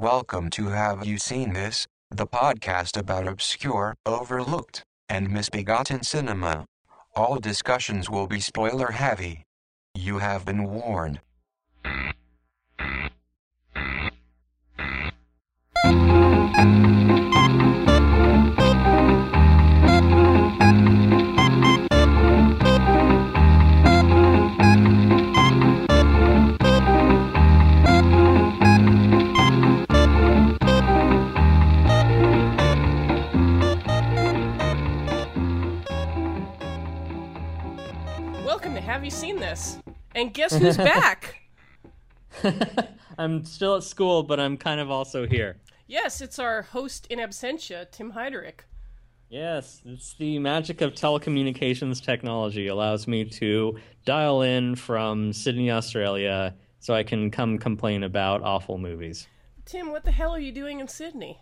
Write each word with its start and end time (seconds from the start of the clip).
Welcome 0.00 0.50
to 0.50 0.68
Have 0.68 1.04
You 1.04 1.18
Seen 1.18 1.54
This, 1.54 1.84
the 2.08 2.24
podcast 2.24 2.96
about 2.96 3.26
obscure, 3.26 3.96
overlooked, 4.06 4.84
and 5.08 5.28
misbegotten 5.28 6.04
cinema. 6.04 6.66
All 7.16 7.40
discussions 7.40 8.08
will 8.08 8.28
be 8.28 8.38
spoiler 8.38 8.92
heavy. 8.92 9.42
You 9.96 10.18
have 10.18 10.44
been 10.44 10.62
warned. 10.62 11.18
Mm-hmm. 15.84 16.97
Have 38.88 39.04
You 39.04 39.10
Seen 39.10 39.36
This? 39.36 39.76
And 40.14 40.32
guess 40.32 40.56
who's 40.56 40.78
back? 40.78 41.42
I'm 43.18 43.44
still 43.44 43.76
at 43.76 43.82
school, 43.82 44.22
but 44.22 44.40
I'm 44.40 44.56
kind 44.56 44.80
of 44.80 44.90
also 44.90 45.26
here. 45.26 45.58
yes, 45.86 46.22
it's 46.22 46.38
our 46.38 46.62
host 46.62 47.06
in 47.08 47.18
absentia, 47.18 47.90
Tim 47.90 48.12
Heidrich. 48.12 48.60
Yes, 49.28 49.82
it's 49.84 50.14
the 50.14 50.38
magic 50.38 50.80
of 50.80 50.94
telecommunications 50.94 52.02
technology 52.02 52.68
allows 52.68 53.06
me 53.06 53.26
to 53.26 53.78
dial 54.06 54.40
in 54.40 54.74
from 54.74 55.34
Sydney, 55.34 55.70
Australia, 55.70 56.54
so 56.80 56.94
I 56.94 57.02
can 57.02 57.30
come 57.30 57.58
complain 57.58 58.04
about 58.04 58.42
awful 58.42 58.78
movies. 58.78 59.28
Tim, 59.66 59.90
what 59.90 60.06
the 60.06 60.12
hell 60.12 60.34
are 60.34 60.40
you 60.40 60.50
doing 60.50 60.80
in 60.80 60.88
Sydney? 60.88 61.38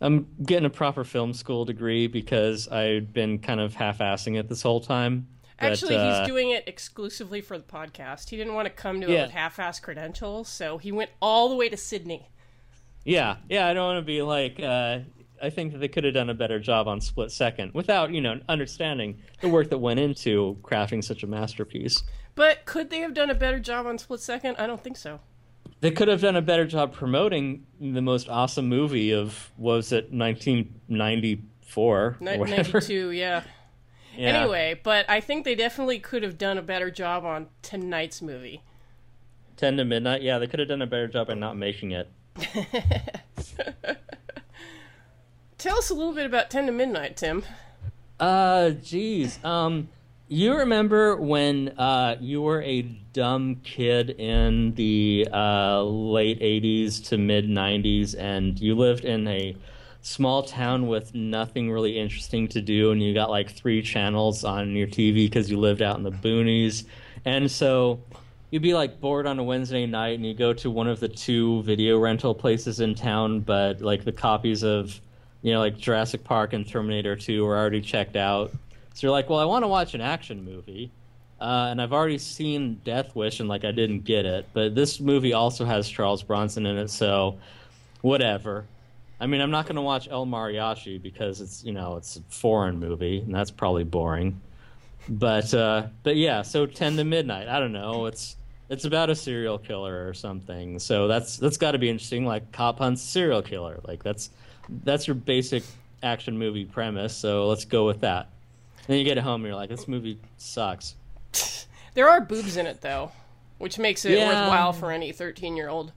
I'm 0.00 0.28
getting 0.44 0.66
a 0.66 0.70
proper 0.70 1.02
film 1.02 1.32
school 1.32 1.64
degree 1.64 2.06
because 2.06 2.68
I've 2.68 3.12
been 3.12 3.40
kind 3.40 3.58
of 3.58 3.74
half-assing 3.74 4.38
it 4.38 4.48
this 4.48 4.62
whole 4.62 4.80
time. 4.80 5.26
Actually, 5.58 5.96
uh, 5.96 6.18
he's 6.18 6.28
doing 6.28 6.50
it 6.50 6.64
exclusively 6.66 7.40
for 7.40 7.56
the 7.56 7.64
podcast. 7.64 8.28
He 8.28 8.36
didn't 8.36 8.54
want 8.54 8.66
to 8.66 8.70
come 8.70 9.00
to 9.00 9.08
it 9.10 9.22
with 9.22 9.30
half-ass 9.30 9.80
credentials, 9.80 10.48
so 10.48 10.78
he 10.78 10.92
went 10.92 11.10
all 11.20 11.48
the 11.48 11.54
way 11.54 11.68
to 11.68 11.76
Sydney. 11.76 12.28
Yeah, 13.04 13.36
yeah, 13.48 13.66
I 13.66 13.74
don't 13.74 13.86
want 13.86 13.98
to 13.98 14.06
be 14.06 14.20
like. 14.22 14.60
Uh, 14.60 14.98
I 15.42 15.50
think 15.50 15.72
that 15.72 15.78
they 15.78 15.88
could 15.88 16.04
have 16.04 16.14
done 16.14 16.30
a 16.30 16.34
better 16.34 16.58
job 16.58 16.88
on 16.88 17.00
Split 17.00 17.30
Second 17.30 17.72
without, 17.74 18.10
you 18.10 18.20
know, 18.20 18.40
understanding 18.48 19.18
the 19.40 19.48
work 19.48 19.70
that 19.70 19.78
went 19.78 20.00
into 20.00 20.58
crafting 20.62 21.04
such 21.04 21.22
a 21.22 21.26
masterpiece. 21.26 22.02
But 22.34 22.64
could 22.64 22.90
they 22.90 23.00
have 23.00 23.14
done 23.14 23.30
a 23.30 23.34
better 23.34 23.58
job 23.58 23.86
on 23.86 23.98
Split 23.98 24.20
Second? 24.20 24.56
I 24.58 24.66
don't 24.66 24.82
think 24.82 24.96
so. 24.96 25.20
They 25.80 25.90
could 25.90 26.08
have 26.08 26.22
done 26.22 26.36
a 26.36 26.42
better 26.42 26.66
job 26.66 26.94
promoting 26.94 27.66
the 27.80 28.00
most 28.00 28.28
awesome 28.28 28.68
movie 28.68 29.12
of 29.12 29.50
was 29.58 29.92
it 29.92 30.10
1994 30.12 31.84
or 31.84 32.16
whatever. 32.18 32.72
92, 32.80 33.10
yeah. 33.10 33.42
Yeah. 34.16 34.42
Anyway, 34.42 34.80
but 34.82 35.08
I 35.08 35.20
think 35.20 35.44
they 35.44 35.54
definitely 35.54 35.98
could 35.98 36.22
have 36.22 36.38
done 36.38 36.58
a 36.58 36.62
better 36.62 36.90
job 36.90 37.24
on 37.24 37.48
tonight's 37.62 38.20
movie. 38.22 38.62
10 39.56 39.76
to 39.78 39.84
midnight. 39.84 40.22
Yeah, 40.22 40.38
they 40.38 40.46
could 40.46 40.60
have 40.60 40.68
done 40.68 40.82
a 40.82 40.86
better 40.86 41.08
job 41.08 41.28
by 41.28 41.34
not 41.34 41.56
making 41.56 41.92
it. 41.92 42.10
Tell 45.58 45.78
us 45.78 45.90
a 45.90 45.94
little 45.94 46.12
bit 46.12 46.26
about 46.26 46.50
10 46.50 46.66
to 46.66 46.72
Midnight, 46.72 47.16
Tim. 47.16 47.42
Uh, 48.20 48.70
geez. 48.70 49.42
Um, 49.42 49.88
you 50.28 50.56
remember 50.56 51.16
when 51.16 51.68
uh 51.78 52.16
you 52.20 52.42
were 52.42 52.60
a 52.62 52.82
dumb 52.82 53.60
kid 53.62 54.10
in 54.10 54.74
the 54.74 55.28
uh 55.32 55.82
late 55.82 56.40
'80s 56.40 57.04
to 57.10 57.18
mid 57.18 57.48
'90s, 57.48 58.16
and 58.18 58.58
you 58.58 58.74
lived 58.74 59.04
in 59.04 59.28
a 59.28 59.56
small 60.06 60.44
town 60.44 60.86
with 60.86 61.14
nothing 61.16 61.68
really 61.68 61.98
interesting 61.98 62.46
to 62.46 62.62
do, 62.62 62.92
and 62.92 63.02
you 63.02 63.12
got 63.12 63.28
like 63.28 63.50
three 63.50 63.82
channels 63.82 64.44
on 64.44 64.70
your 64.76 64.86
TV 64.86 65.26
because 65.26 65.50
you 65.50 65.58
lived 65.58 65.82
out 65.82 65.96
in 65.96 66.04
the 66.04 66.12
boonies, 66.12 66.84
and 67.24 67.50
so 67.50 68.00
you'd 68.50 68.62
be 68.62 68.72
like 68.72 69.00
bored 69.00 69.26
on 69.26 69.38
a 69.40 69.42
Wednesday 69.42 69.84
night, 69.84 70.14
and 70.14 70.24
you 70.24 70.32
go 70.32 70.52
to 70.52 70.70
one 70.70 70.86
of 70.86 71.00
the 71.00 71.08
two 71.08 71.62
video 71.64 71.98
rental 71.98 72.34
places 72.34 72.78
in 72.78 72.94
town, 72.94 73.40
but 73.40 73.80
like 73.80 74.04
the 74.04 74.12
copies 74.12 74.62
of 74.62 75.00
you 75.42 75.52
know, 75.52 75.58
like 75.58 75.76
Jurassic 75.76 76.24
Park 76.24 76.52
and 76.52 76.66
Terminator 76.66 77.14
2 77.14 77.44
were 77.44 77.56
already 77.56 77.80
checked 77.80 78.16
out. 78.16 78.50
So 78.94 79.06
you're 79.06 79.12
like, 79.12 79.28
well, 79.28 79.38
I 79.38 79.44
want 79.44 79.62
to 79.64 79.68
watch 79.68 79.94
an 79.94 80.00
action 80.00 80.44
movie. 80.44 80.90
Uh, 81.40 81.68
and 81.70 81.82
I've 81.82 81.92
already 81.92 82.18
seen 82.18 82.80
Death 82.84 83.14
Wish 83.14 83.40
and 83.40 83.48
like 83.48 83.64
I 83.64 83.70
didn't 83.70 84.00
get 84.00 84.24
it. 84.24 84.46
But 84.52 84.74
this 84.74 85.00
movie 85.00 85.34
also 85.34 85.64
has 85.64 85.88
Charles 85.88 86.22
Bronson 86.22 86.64
in 86.64 86.78
it, 86.78 86.90
so 86.90 87.38
whatever. 88.00 88.66
I 89.20 89.26
mean, 89.26 89.40
I'm 89.40 89.50
not 89.50 89.64
going 89.64 89.76
to 89.76 89.82
watch 89.82 90.08
El 90.10 90.26
Mariachi 90.26 91.00
because 91.00 91.40
it's, 91.40 91.64
you 91.64 91.72
know, 91.72 91.96
it's 91.96 92.16
a 92.16 92.22
foreign 92.28 92.78
movie 92.78 93.20
and 93.20 93.34
that's 93.34 93.50
probably 93.50 93.84
boring. 93.84 94.40
But 95.08 95.54
uh, 95.54 95.86
but 96.02 96.16
yeah, 96.16 96.42
so 96.42 96.66
10 96.66 96.96
to 96.96 97.04
midnight. 97.04 97.48
I 97.48 97.60
don't 97.60 97.72
know. 97.72 98.06
It's 98.06 98.36
it's 98.68 98.84
about 98.84 99.08
a 99.08 99.14
serial 99.14 99.56
killer 99.58 100.08
or 100.08 100.12
something. 100.14 100.78
So 100.80 101.06
that's 101.06 101.36
that's 101.36 101.56
got 101.56 101.72
to 101.72 101.78
be 101.78 101.88
interesting 101.88 102.26
like 102.26 102.50
cop 102.52 102.78
hunts 102.78 103.02
serial 103.02 103.40
killer. 103.42 103.78
Like 103.84 104.02
that's 104.02 104.30
that's 104.84 105.06
your 105.06 105.14
basic 105.14 105.62
action 106.02 106.36
movie 106.36 106.64
premise. 106.64 107.16
So 107.16 107.46
let's 107.46 107.64
go 107.64 107.86
with 107.86 108.00
that. 108.00 108.28
Then 108.88 108.98
you 108.98 109.04
get 109.04 109.16
home 109.18 109.42
and 109.42 109.46
you're 109.46 109.54
like, 109.56 109.70
this 109.70 109.86
movie 109.88 110.18
sucks. 110.38 110.96
There 111.94 112.08
are 112.08 112.20
boobs 112.20 112.56
in 112.56 112.66
it, 112.66 112.80
though, 112.82 113.10
which 113.58 113.78
makes 113.78 114.04
it 114.04 114.18
Yeah. 114.18 114.28
worthwhile 114.28 114.72
for 114.72 114.90
any 114.92 115.12
13 115.12 115.56
year 115.56 115.68
old. 115.68 115.92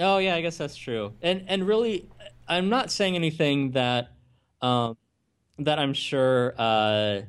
Oh 0.00 0.18
yeah, 0.18 0.34
I 0.34 0.40
guess 0.40 0.56
that's 0.56 0.76
true. 0.76 1.12
And 1.22 1.44
and 1.46 1.66
really, 1.66 2.08
I'm 2.48 2.68
not 2.68 2.90
saying 2.90 3.14
anything 3.14 3.72
that 3.72 4.10
um 4.62 4.96
that 5.58 5.78
I'm 5.78 5.92
sure. 5.92 6.54
Uh, 6.58 7.20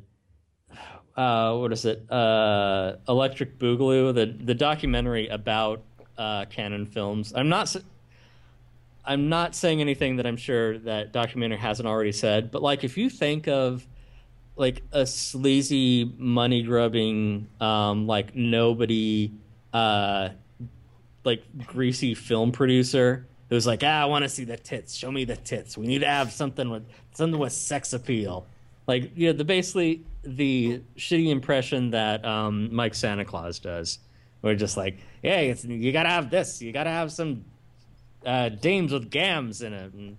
uh, 1.15 1.55
what 1.57 1.73
is 1.73 1.85
it? 1.85 2.09
Uh, 2.09 2.95
Electric 3.07 3.59
Boogaloo, 3.59 4.13
the 4.13 4.25
the 4.43 4.55
documentary 4.55 5.27
about 5.27 5.83
uh, 6.17 6.45
Cannon 6.45 6.85
films. 6.85 7.33
I'm 7.35 7.49
not. 7.49 7.75
I'm 9.03 9.29
not 9.29 9.55
saying 9.55 9.81
anything 9.81 10.17
that 10.17 10.27
I'm 10.27 10.37
sure 10.37 10.77
that 10.79 11.11
documentary 11.11 11.57
hasn't 11.57 11.87
already 11.87 12.11
said. 12.11 12.51
But 12.51 12.61
like, 12.61 12.83
if 12.83 12.97
you 12.97 13.09
think 13.09 13.47
of 13.47 13.85
like 14.55 14.83
a 14.91 15.05
sleazy, 15.05 16.13
money 16.17 16.61
grubbing, 16.61 17.47
um, 17.59 18.05
like 18.05 18.35
nobody, 18.35 19.31
uh, 19.73 20.29
like 21.23 21.43
greasy 21.65 22.13
film 22.13 22.51
producer 22.51 23.27
who's 23.49 23.67
like, 23.67 23.83
ah, 23.83 24.01
I 24.01 24.05
want 24.05 24.23
to 24.23 24.29
see 24.29 24.43
the 24.43 24.57
tits. 24.57 24.95
Show 24.95 25.11
me 25.11 25.25
the 25.25 25.35
tits. 25.35 25.77
We 25.77 25.87
need 25.87 25.99
to 25.99 26.07
have 26.07 26.31
something 26.31 26.69
with 26.69 26.85
something 27.13 27.39
with 27.39 27.53
sex 27.53 27.93
appeal. 27.93 28.47
Like, 28.87 29.11
you 29.15 29.27
know, 29.27 29.33
the 29.33 29.43
basically 29.43 30.05
the 30.23 30.81
shitty 30.97 31.29
impression 31.29 31.91
that 31.91 32.25
um, 32.25 32.73
Mike 32.73 32.95
Santa 32.95 33.25
Claus 33.25 33.59
does. 33.59 33.99
We're 34.41 34.55
just 34.55 34.77
like, 34.77 34.99
hey, 35.21 35.53
you 35.63 35.91
gotta 35.91 36.09
have 36.09 36.29
this. 36.29 36.61
You 36.61 36.71
gotta 36.71 36.89
have 36.89 37.11
some 37.11 37.45
uh, 38.25 38.49
dames 38.49 38.91
with 38.91 39.09
gams 39.11 39.61
in 39.61 39.73
it. 39.73 39.93
And 39.93 40.17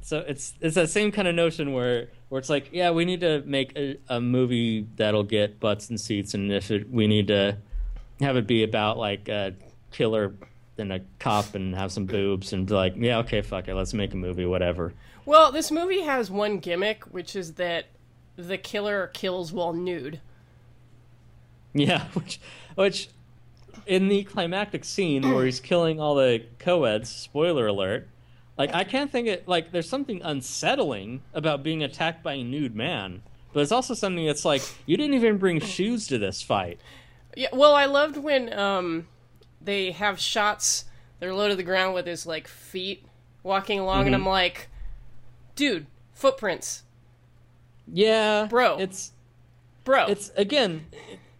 so 0.00 0.18
it's 0.26 0.54
it's 0.60 0.74
that 0.74 0.90
same 0.90 1.12
kind 1.12 1.28
of 1.28 1.34
notion 1.34 1.72
where 1.72 2.08
where 2.28 2.38
it's 2.38 2.50
like, 2.50 2.70
yeah, 2.72 2.90
we 2.90 3.04
need 3.04 3.20
to 3.20 3.42
make 3.42 3.76
a, 3.76 3.98
a 4.08 4.20
movie 4.20 4.86
that'll 4.96 5.22
get 5.22 5.60
butts 5.60 5.90
and 5.90 6.00
seats, 6.00 6.34
and 6.34 6.50
if 6.50 6.70
it, 6.70 6.90
we 6.90 7.06
need 7.06 7.28
to 7.28 7.58
have 8.20 8.36
it 8.36 8.46
be 8.46 8.62
about 8.62 8.98
like 8.98 9.28
a 9.28 9.54
killer 9.92 10.34
and 10.78 10.92
a 10.92 11.00
cop 11.18 11.54
and 11.54 11.74
have 11.74 11.92
some 11.92 12.06
boobs 12.06 12.52
and 12.52 12.66
be 12.66 12.74
like, 12.74 12.94
yeah, 12.96 13.18
okay, 13.18 13.42
fuck 13.42 13.68
it, 13.68 13.74
let's 13.74 13.94
make 13.94 14.12
a 14.14 14.16
movie, 14.16 14.46
whatever. 14.46 14.94
Well, 15.24 15.52
this 15.52 15.70
movie 15.70 16.02
has 16.02 16.30
one 16.30 16.58
gimmick, 16.58 17.04
which 17.04 17.36
is 17.36 17.54
that 17.54 17.86
the 18.36 18.58
killer 18.58 19.08
kills 19.08 19.52
while 19.52 19.72
nude. 19.72 20.20
Yeah, 21.74 22.04
which 22.12 22.38
which 22.74 23.08
in 23.86 24.08
the 24.08 24.24
climactic 24.24 24.84
scene 24.84 25.32
where 25.32 25.46
he's 25.46 25.58
killing 25.58 26.00
all 26.00 26.14
the 26.14 26.44
co-eds, 26.58 27.08
spoiler 27.08 27.66
alert, 27.66 28.08
like 28.58 28.74
I 28.74 28.84
can't 28.84 29.10
think 29.10 29.26
it 29.26 29.48
like 29.48 29.72
there's 29.72 29.88
something 29.88 30.20
unsettling 30.22 31.22
about 31.32 31.62
being 31.62 31.82
attacked 31.82 32.22
by 32.22 32.34
a 32.34 32.44
nude 32.44 32.76
man. 32.76 33.22
But 33.52 33.60
it's 33.60 33.72
also 33.72 33.94
something 33.94 34.26
that's 34.26 34.44
like 34.44 34.62
you 34.84 34.96
didn't 34.96 35.14
even 35.14 35.38
bring 35.38 35.60
shoes 35.60 36.06
to 36.08 36.18
this 36.18 36.42
fight. 36.42 36.78
Yeah, 37.34 37.48
well, 37.52 37.74
I 37.74 37.86
loved 37.86 38.18
when 38.18 38.52
um, 38.52 39.06
they 39.64 39.92
have 39.92 40.18
shots. 40.20 40.84
They're 41.20 41.34
low 41.34 41.48
to 41.48 41.56
the 41.56 41.62
ground 41.62 41.94
with 41.94 42.06
his 42.06 42.26
like 42.26 42.48
feet 42.48 43.04
walking 43.42 43.78
along, 43.78 44.06
and 44.06 44.14
I'm 44.14 44.26
like, 44.26 44.68
dude, 45.56 45.86
footprints, 46.12 46.82
Yeah, 47.86 48.46
Bro. 48.48 48.78
It's 48.78 49.12
bro. 49.84 50.06
it's 50.06 50.30
again 50.36 50.86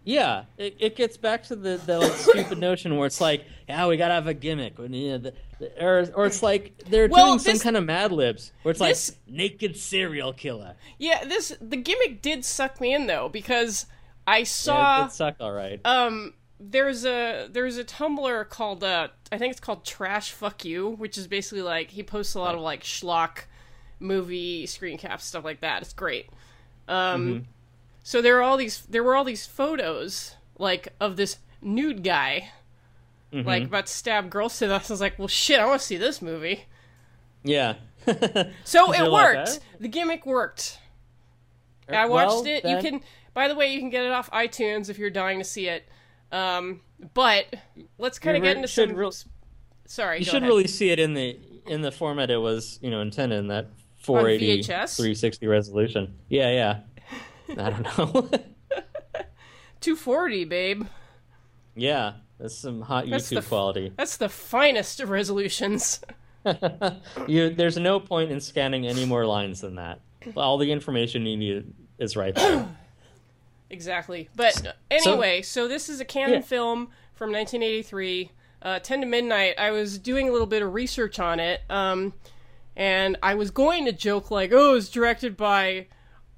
yeah 0.05 0.43
it, 0.57 0.75
it 0.79 0.95
gets 0.97 1.15
back 1.15 1.43
to 1.43 1.55
the, 1.55 1.79
the 1.85 1.97
like, 1.99 2.11
stupid 2.17 2.57
notion 2.57 2.97
where 2.97 3.07
it's 3.07 3.21
like 3.21 3.45
yeah 3.69 3.87
we 3.87 3.95
gotta 3.95 4.13
have 4.13 4.27
a 4.27 4.33
gimmick 4.33 4.77
when, 4.77 4.91
you 4.93 5.11
know, 5.11 5.17
the, 5.17 5.33
the, 5.59 5.81
or, 5.85 6.05
or 6.13 6.25
it's 6.25 6.43
like 6.43 6.77
they're 6.89 7.07
Well, 7.07 7.27
doing 7.27 7.39
some 7.39 7.59
kind 7.59 7.77
of 7.77 7.85
mad 7.85 8.11
libs 8.11 8.51
where 8.63 8.71
it's 8.71 8.81
this- 8.81 9.11
like 9.11 9.19
naked 9.33 9.77
serial 9.77 10.33
killer 10.33 10.75
yeah, 10.99 11.23
this 11.23 11.55
the 11.61 11.77
gimmick 11.77 12.21
did 12.21 12.43
suck 12.43 12.81
me 12.81 12.93
in 12.93 13.07
though 13.07 13.29
because 13.29 13.85
I 14.27 14.39
yeah, 14.39 14.43
saw 14.43 15.03
it, 15.03 15.05
it 15.05 15.11
sucked 15.13 15.39
all 15.41 15.53
right 15.53 15.79
um 15.85 16.33
there's 16.71 17.05
a 17.05 17.47
there's 17.51 17.77
a 17.77 17.83
Tumblr 17.83 18.49
called 18.49 18.83
uh 18.83 19.09
I 19.31 19.37
think 19.37 19.51
it's 19.51 19.59
called 19.59 19.83
Trash 19.85 20.31
Fuck 20.31 20.63
You, 20.65 20.91
which 20.91 21.17
is 21.17 21.27
basically 21.27 21.61
like 21.63 21.91
he 21.91 22.03
posts 22.03 22.35
a 22.35 22.39
lot 22.39 22.55
of 22.55 22.61
like 22.61 22.83
schlock 22.83 23.39
movie 23.99 24.65
screen 24.65 24.97
caps 24.97 25.25
stuff 25.25 25.43
like 25.43 25.61
that. 25.61 25.81
It's 25.81 25.93
great. 25.93 26.29
Um, 26.87 27.47
so 28.03 28.21
there 28.21 28.37
are 28.37 28.41
all 28.41 28.57
these 28.57 28.81
there 28.89 29.03
were 29.03 29.15
all 29.15 29.23
these 29.23 29.45
photos 29.45 30.35
like 30.57 30.89
of 30.99 31.15
this 31.15 31.37
nude 31.61 32.03
guy 32.03 32.49
like 33.31 33.63
about 33.63 33.87
to 33.87 33.91
stab 33.91 34.29
girls 34.29 34.59
to 34.59 34.67
death. 34.67 34.91
I 34.91 34.93
was 34.93 35.01
like, 35.01 35.17
well, 35.17 35.27
shit, 35.27 35.59
I 35.59 35.65
want 35.65 35.81
to 35.81 35.87
see 35.87 35.97
this 35.97 36.21
movie. 36.21 36.65
Yeah. 37.43 37.75
So 38.63 38.93
it 38.93 39.11
worked. 39.11 39.47
that? 39.53 39.59
the 39.79 39.87
gimmick 39.87 40.25
worked. 40.25 40.77
I 41.89 42.05
watched 42.05 42.27
Well, 42.29 42.45
it. 42.45 42.63
then- 42.63 42.75
You 42.83 42.91
can, 42.91 43.01
by 43.33 43.47
the 43.47 43.55
way, 43.55 43.73
you 43.73 43.79
can 43.79 43.89
get 43.89 44.05
it 44.05 44.11
off 44.11 44.29
iTunes 44.31 44.87
if 44.89 44.99
you're 44.99 45.09
dying 45.09 45.39
to 45.39 45.43
see 45.45 45.67
it. 45.67 45.87
Um, 46.33 46.81
but 47.13 47.45
let's 47.97 48.19
kind 48.19 48.35
of 48.35 48.41
re- 48.43 48.49
get 48.49 48.57
into 48.57 48.67
some. 48.67 48.93
real- 48.93 49.13
Sorry, 49.85 50.19
You 50.19 50.25
should 50.25 50.35
ahead. 50.35 50.47
really 50.49 50.67
see 50.67 50.89
it 50.89 50.99
in 50.99 51.13
the 51.13 51.37
in 51.67 51.81
the 51.81 51.91
format 51.91 52.29
it 52.31 52.37
was, 52.37 52.79
you 52.81 52.89
know, 52.89 53.01
intended 53.01 53.37
in 53.39 53.47
that 53.47 53.67
480 53.97 54.63
VHS? 54.63 54.97
360 54.97 55.47
resolution. 55.47 56.15
Yeah, 56.29 56.49
yeah. 56.51 56.79
I 57.63 57.69
don't 57.69 57.83
know. 57.97 58.29
240, 59.81 60.45
babe. 60.45 60.83
yeah, 61.75 62.13
that's 62.39 62.55
some 62.55 62.81
hot 62.81 63.09
That's 63.09 63.29
YouTube 63.31 63.41
the 63.43 63.47
quality. 63.47 63.93
That's 63.97 64.17
the 64.17 64.29
finest 64.29 64.99
of 65.01 65.09
resolutions. 65.09 66.01
you, 67.27 67.49
there's 67.49 67.77
no 67.77 67.99
point 67.99 68.31
in 68.31 68.39
scanning 68.39 68.87
any 68.87 69.05
more 69.05 69.25
lines 69.25 69.61
than 69.61 69.75
that. 69.75 69.99
All 70.35 70.57
the 70.57 70.71
information 70.71 71.25
you 71.25 71.37
need 71.37 71.73
is 71.99 72.15
right 72.15 72.33
there. 72.35 72.67
Exactly. 73.69 74.29
But 74.35 74.75
anyway, 74.91 75.41
so, 75.41 75.67
this 75.67 75.89
is 75.89 75.99
a 75.99 76.05
Cannon 76.05 76.35
Yeah. 76.35 76.41
film 76.41 76.89
from 77.13 77.31
1983, 77.31 78.31
uh, 78.61 78.79
10 78.79 79.01
to 79.01 79.07
Midnight. 79.07 79.55
I 79.57 79.71
was 79.71 79.97
doing 79.97 80.29
a 80.29 80.31
little 80.31 80.47
bit 80.47 80.61
of 80.61 80.73
research 80.73 81.19
on 81.19 81.39
it, 81.39 81.61
um, 81.69 82.13
and 82.75 83.17
I 83.23 83.35
was 83.35 83.51
going 83.51 83.85
to 83.85 83.91
joke 83.91 84.31
like, 84.31 84.51
"Oh, 84.53 84.75
it's 84.75 84.89
directed 84.89 85.35
by 85.37 85.87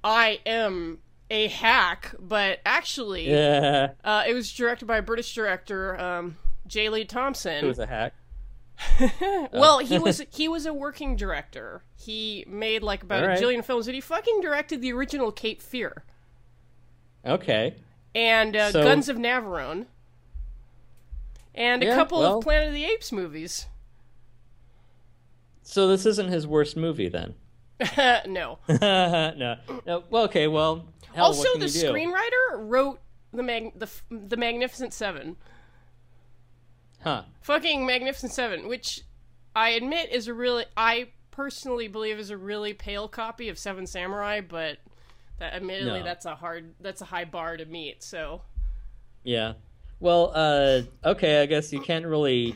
I 0.04 0.40
am 0.46 1.00
a 1.30 1.48
hack," 1.48 2.14
but 2.20 2.60
actually, 2.66 3.30
yeah, 3.30 3.92
uh, 4.04 4.24
it 4.28 4.34
was 4.34 4.52
directed 4.54 4.86
by 4.86 4.98
a 4.98 5.02
British 5.02 5.34
director, 5.34 6.00
um, 6.00 6.38
J. 6.68 6.90
Lee 6.90 7.06
Thompson. 7.06 7.66
was 7.66 7.80
a 7.80 7.88
hack. 7.88 8.14
well, 9.54 9.80
he 9.80 9.98
was 9.98 10.22
he 10.32 10.48
was 10.48 10.66
a 10.66 10.74
working 10.74 11.16
director. 11.16 11.84
He 11.96 12.46
made 12.48 12.84
like 12.84 13.04
about 13.04 13.26
right. 13.26 13.38
a 13.38 13.42
jillion 13.42 13.64
films, 13.64 13.88
and 13.88 13.96
he 13.96 14.02
fucking 14.02 14.42
directed 14.42 14.82
the 14.82 14.92
original 14.92 15.32
Cape 15.32 15.62
Fear 15.62 16.04
Okay. 17.26 17.76
and 18.14 18.56
uh, 18.56 18.72
So- 18.72 18.84
Guns 18.84 19.10
of 19.10 19.18
Navarone, 19.18 19.86
and 21.54 21.82
a 21.84 21.88
Yeah, 21.88 21.96
couple 21.96 22.20
well- 22.20 22.38
of 22.38 22.44
Planet 22.44 22.68
of 22.70 22.74
the 22.74 22.86
Apes 22.86 23.12
movies. 23.12 23.68
So 25.64 25.88
this 25.88 26.06
isn't 26.06 26.28
his 26.30 26.46
worst 26.46 26.78
movie 26.78 27.10
then? 27.10 27.34
no. 28.28 28.60
no. 28.70 29.56
no. 29.86 30.04
Well, 30.10 30.24
okay. 30.26 30.48
Well, 30.48 30.86
hell, 31.14 31.26
also, 31.26 31.58
the 31.58 31.66
screenwriter 31.66 32.54
wrote 32.70 33.00
the 33.34 33.44
mag- 33.44 33.78
the 33.80 33.90
the 34.10 34.38
Magnificent 34.38 34.94
Seven. 34.94 35.36
Huh. 37.02 37.24
Fucking 37.42 37.86
Magnificent 37.86 38.32
Seven, 38.32 38.68
which 38.68 39.02
I 39.56 39.70
admit 39.70 40.12
is 40.12 40.28
a 40.28 40.34
really 40.34 40.66
I 40.78 41.10
personally 41.32 41.88
believe 41.88 42.18
is 42.20 42.30
a 42.30 42.38
really 42.38 42.74
pale 42.74 43.08
copy 43.08 43.50
of 43.50 43.58
Seven 43.60 43.86
Samurai, 43.88 44.42
but 44.42 44.78
that 45.40 45.54
admittedly 45.54 46.00
No. 46.00 46.04
that's 46.04 46.26
a 46.26 46.36
hard 46.36 46.74
that's 46.80 47.02
a 47.02 47.06
high 47.06 47.26
bar 47.26 47.58
to 47.58 47.66
meet. 47.66 48.04
So 48.04 48.42
Yeah. 49.24 49.54
Well, 50.00 50.32
uh, 50.36 50.82
okay. 51.04 51.42
I 51.42 51.46
guess 51.46 51.72
you 51.74 51.80
can't 51.80 52.06
really 52.06 52.56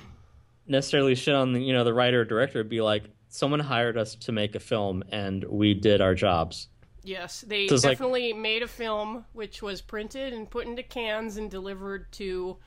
necessarily 0.68 1.16
shit 1.16 1.34
on 1.36 1.54
the 1.54 1.62
you 1.62 1.74
know 1.74 1.84
the 1.84 1.94
writer 1.94 2.22
or 2.22 2.26
director. 2.26 2.64
Be 2.64 2.81
like, 2.81 3.04
someone 3.30 3.60
hired 3.60 3.98
us 3.98 4.16
to 4.16 4.31
make 4.31 4.56
a 4.56 4.60
film, 4.60 5.04
and 5.10 5.44
we 5.46 5.74
did 5.74 6.02
our 6.02 6.14
jobs. 6.16 6.68
Yes, 7.04 7.42
they 7.48 7.68
So 7.68 7.76
it's 7.76 7.84
like- 7.86 7.94
definitely 7.98 8.34
made 8.34 8.62
a 8.62 8.68
film 8.68 9.26
which 9.34 9.62
was 9.62 9.81
printed 9.81 10.34
and 10.34 10.50
put 10.50 10.68
into 10.68 10.84
cans 10.84 11.38
and 11.38 11.50
delivered 11.50 12.12
to 12.14 12.58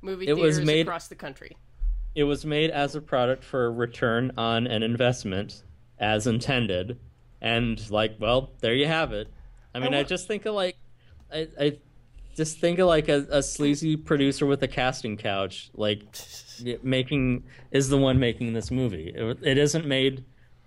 movie 0.00 0.26
It 0.26 0.32
was 0.32 0.56
theaters 0.56 0.66
made- 0.66 0.86
across 0.86 1.08
the 1.08 1.14
country. 1.14 1.56
It 2.14 2.24
was 2.24 2.44
made 2.46 2.70
as 2.70 2.96
a 2.96 3.00
product 3.02 3.44
for 3.44 3.70
return 3.70 4.32
on 4.36 4.66
an 4.66 4.82
investment, 4.82 5.62
as 5.98 6.26
intended, 6.26 6.98
and 7.40 7.90
like, 7.90 8.16
well, 8.18 8.50
there 8.60 8.74
you 8.74 8.86
have 8.86 9.12
it. 9.12 9.28
I 9.74 9.78
mean, 9.80 9.94
I, 9.94 9.98
wa- 9.98 10.02
just 10.02 10.26
think 10.28 10.46
of 10.46 10.54
like, 10.54 10.76
I, 11.32 11.48
I 11.58 11.78
just 12.36 12.58
think 12.58 12.78
of 12.78 12.86
like 12.88 13.08
a, 13.08 13.26
a 13.30 13.42
sleazy 13.42 13.96
producer 13.96 14.46
with 14.46 14.62
a 14.62 14.68
casting 14.68 15.16
couch, 15.16 15.70
like 15.74 16.02
making 16.82 17.44
is 17.70 17.88
the 17.88 17.98
one 17.98 18.18
making 18.18 18.52
this 18.52 18.70
movie. 18.70 19.12
It, 19.14 19.38
it 19.42 19.58
isn't 19.58 19.86
made, 19.86 20.24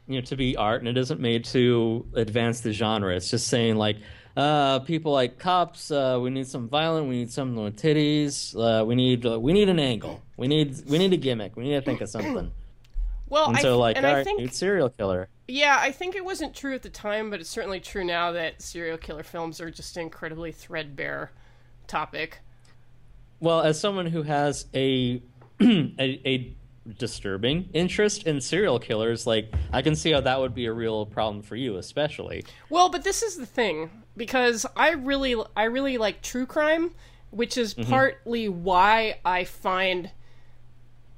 you 0.07 0.15
know, 0.15 0.21
to 0.25 0.35
be 0.35 0.55
art, 0.55 0.81
and 0.81 0.87
it 0.87 0.97
isn't 0.97 1.19
made 1.19 1.45
to 1.45 2.05
advance 2.15 2.61
the 2.61 2.73
genre. 2.73 3.15
It's 3.15 3.29
just 3.29 3.47
saying 3.47 3.75
like, 3.75 3.97
uh, 4.35 4.79
people 4.79 5.11
like 5.11 5.37
cops. 5.37 5.91
Uh, 5.91 6.19
we 6.21 6.29
need 6.31 6.47
some 6.47 6.67
violent. 6.67 7.07
We 7.07 7.17
need 7.17 7.31
something 7.31 7.63
with 7.63 7.77
titties. 7.79 8.55
Uh, 8.55 8.83
we 8.83 8.95
need 8.95 9.25
uh, 9.25 9.39
we 9.39 9.53
need 9.53 9.69
an 9.69 9.79
angle. 9.79 10.21
We 10.37 10.47
need 10.47 10.75
we 10.87 10.97
need 10.97 11.13
a 11.13 11.17
gimmick. 11.17 11.55
We 11.55 11.65
need 11.65 11.75
to 11.75 11.81
think 11.81 12.01
of 12.01 12.09
something. 12.09 12.51
Well, 13.29 13.47
And 13.47 13.57
I, 13.57 13.61
so 13.61 13.77
like, 13.77 13.97
all 13.97 14.05
I 14.05 14.13
right, 14.15 14.23
think 14.23 14.51
serial 14.53 14.89
killer. 14.89 15.29
Yeah, 15.47 15.77
I 15.79 15.91
think 15.91 16.15
it 16.15 16.23
wasn't 16.25 16.55
true 16.55 16.73
at 16.73 16.81
the 16.83 16.89
time, 16.89 17.29
but 17.29 17.39
it's 17.39 17.49
certainly 17.49 17.79
true 17.79 18.03
now 18.03 18.31
that 18.31 18.61
serial 18.61 18.97
killer 18.97 19.23
films 19.23 19.59
are 19.59 19.69
just 19.69 19.97
an 19.97 20.03
incredibly 20.03 20.51
threadbare 20.51 21.31
topic. 21.87 22.39
Well, 23.39 23.61
as 23.61 23.79
someone 23.79 24.05
who 24.05 24.23
has 24.23 24.67
a, 24.73 25.21
a 25.61 26.21
a 26.25 26.53
disturbing 26.97 27.69
interest 27.73 28.23
in 28.27 28.39
serial 28.41 28.79
killers, 28.79 29.25
like 29.27 29.53
I 29.71 29.81
can 29.81 29.95
see 29.95 30.11
how 30.11 30.21
that 30.21 30.39
would 30.39 30.53
be 30.55 30.65
a 30.65 30.73
real 30.73 31.05
problem 31.05 31.41
for 31.41 31.55
you, 31.55 31.77
especially. 31.77 32.45
Well, 32.69 32.89
but 32.89 33.03
this 33.03 33.21
is 33.23 33.37
the 33.37 33.45
thing 33.45 33.89
because 34.15 34.65
I 34.75 34.91
really 34.91 35.35
I 35.55 35.63
really 35.65 35.97
like 35.97 36.21
true 36.21 36.45
crime, 36.45 36.91
which 37.31 37.57
is 37.57 37.73
Mm-hmm. 37.73 37.89
partly 37.89 38.47
why 38.49 39.19
I 39.25 39.43
find 39.43 40.11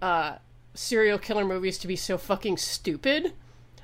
uh 0.01 0.38
serial 0.74 1.18
killer 1.18 1.45
movies 1.45 1.78
to 1.80 1.88
be 1.88 1.95
so 1.95 2.18
fucking 2.18 2.57
stupid. 2.57 3.33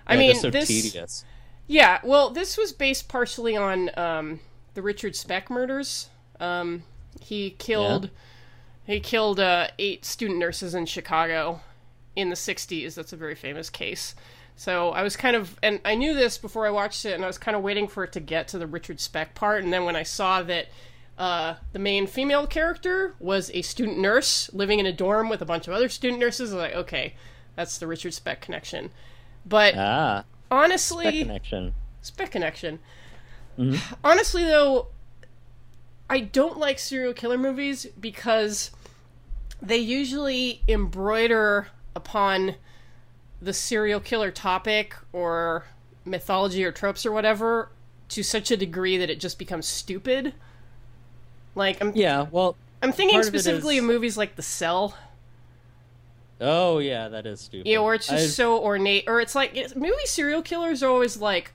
I 0.08 0.16
Yeah, 0.16 0.20
mean, 0.20 0.36
so 0.36 0.50
this 0.50 0.68
tedious. 0.68 1.26
Yeah, 1.68 2.00
well, 2.04 2.30
this 2.32 2.58
was 2.58 2.72
based 2.74 3.08
partially 3.08 3.56
on 3.56 3.90
um, 3.98 4.40
the 4.74 4.82
Richard 4.82 5.16
Speck 5.16 5.50
murders. 5.50 6.10
Um, 6.40 6.84
he 7.22 7.52
killed 7.52 8.10
he 8.86 9.00
killed 9.00 9.40
uh, 9.40 9.68
eight 9.80 10.06
student 10.06 10.40
nurses 10.40 10.74
in 10.76 10.86
Chicago 10.86 11.62
in 12.16 12.30
the 12.30 12.36
'60s. 12.36 12.96
That's 12.96 13.14
a 13.14 13.18
very 13.18 13.36
famous 13.36 13.70
case. 13.70 14.16
So 14.56 14.90
I 14.90 15.02
was 15.02 15.16
kind 15.16 15.36
of, 15.36 15.58
and 15.64 15.80
I 15.86 15.96
knew 15.96 16.14
this 16.14 16.38
before 16.38 16.68
I 16.68 16.72
watched 16.72 17.06
it, 17.06 17.14
and 17.14 17.24
I 17.24 17.28
was 17.28 17.38
kind 17.38 17.56
of 17.58 17.64
waiting 17.64 17.88
for 17.88 18.04
it 18.04 18.12
to 18.14 18.20
get 18.20 18.48
to 18.50 18.60
the 18.60 18.68
Richard 18.68 19.00
Speck 19.00 19.34
part. 19.34 19.64
And 19.64 19.72
then 19.74 19.86
when 19.86 19.96
I 19.96 20.04
saw 20.04 20.44
that 20.44 20.68
uh, 21.18 21.56
the 21.74 21.80
main 21.80 22.06
female 22.06 22.46
character 22.48 23.16
was 23.20 23.50
a 23.54 23.62
student 23.62 23.98
nurse 23.98 24.52
living 24.54 24.80
in 24.80 24.86
a 24.86 24.94
dorm 24.94 25.30
with 25.30 25.42
a 25.42 25.46
bunch 25.46 25.68
of 25.68 25.74
other 25.74 25.90
student 25.90 26.20
nurses, 26.20 26.52
I 26.52 26.56
was 26.56 26.64
like, 26.64 26.76
okay, 26.76 27.16
that's 27.56 27.78
the 27.78 27.88
Richard 27.88 28.14
Speck 28.14 28.42
connection. 28.42 28.92
But 29.46 29.76
Ah, 29.78 30.24
honestly, 30.50 31.06
that 31.06 31.14
connection. 31.28 31.74
Speck 32.02 32.32
connection. 32.32 32.80
Honestly, 34.04 34.44
though, 34.44 34.88
I 36.10 36.20
don't 36.22 36.58
like 36.58 36.80
serial 36.80 37.14
killer 37.14 37.38
movies 37.38 37.86
because 38.00 38.72
they 39.62 39.78
usually 39.78 40.62
embroider 40.68 41.68
upon 41.96 42.56
the 43.42 43.54
serial 43.54 44.00
killer 44.00 44.32
topic 44.32 44.96
or 45.14 45.66
mythology 46.06 46.64
or 46.64 46.72
tropes 46.72 47.06
or 47.06 47.12
whatever 47.12 47.70
to 48.10 48.24
such 48.24 48.50
a 48.52 48.58
degree 48.58 48.98
that 48.98 49.10
it 49.10 49.20
just 49.20 49.38
becomes 49.38 49.68
stupid. 49.68 50.34
Like 51.54 51.80
I'm, 51.82 51.92
Yeah, 51.96 52.28
well, 52.32 52.56
I'm 52.82 52.92
thinking 52.92 53.16
part 53.16 53.28
of 53.28 53.34
specifically 53.34 53.78
is- 53.78 53.84
of 53.84 53.88
movies 53.88 54.18
like 54.18 54.36
The 54.36 54.42
Cell, 54.42 54.96
oh 56.42 56.80
yeah, 56.80 57.08
that 57.10 57.26
is 57.26 57.40
stupid. 57.42 57.68
Yeah, 57.70 57.78
or 57.78 57.94
it's 57.94 58.08
just 58.08 58.24
I've- 58.24 58.32
so 58.32 58.60
ornate, 58.62 59.06
or 59.08 59.22
it's 59.22 59.36
like 59.36 59.56
it's, 59.56 59.76
movie 59.76 59.94
serial 60.06 60.42
killers 60.42 60.82
are 60.84 60.90
always 60.90 61.18
like, 61.18 61.54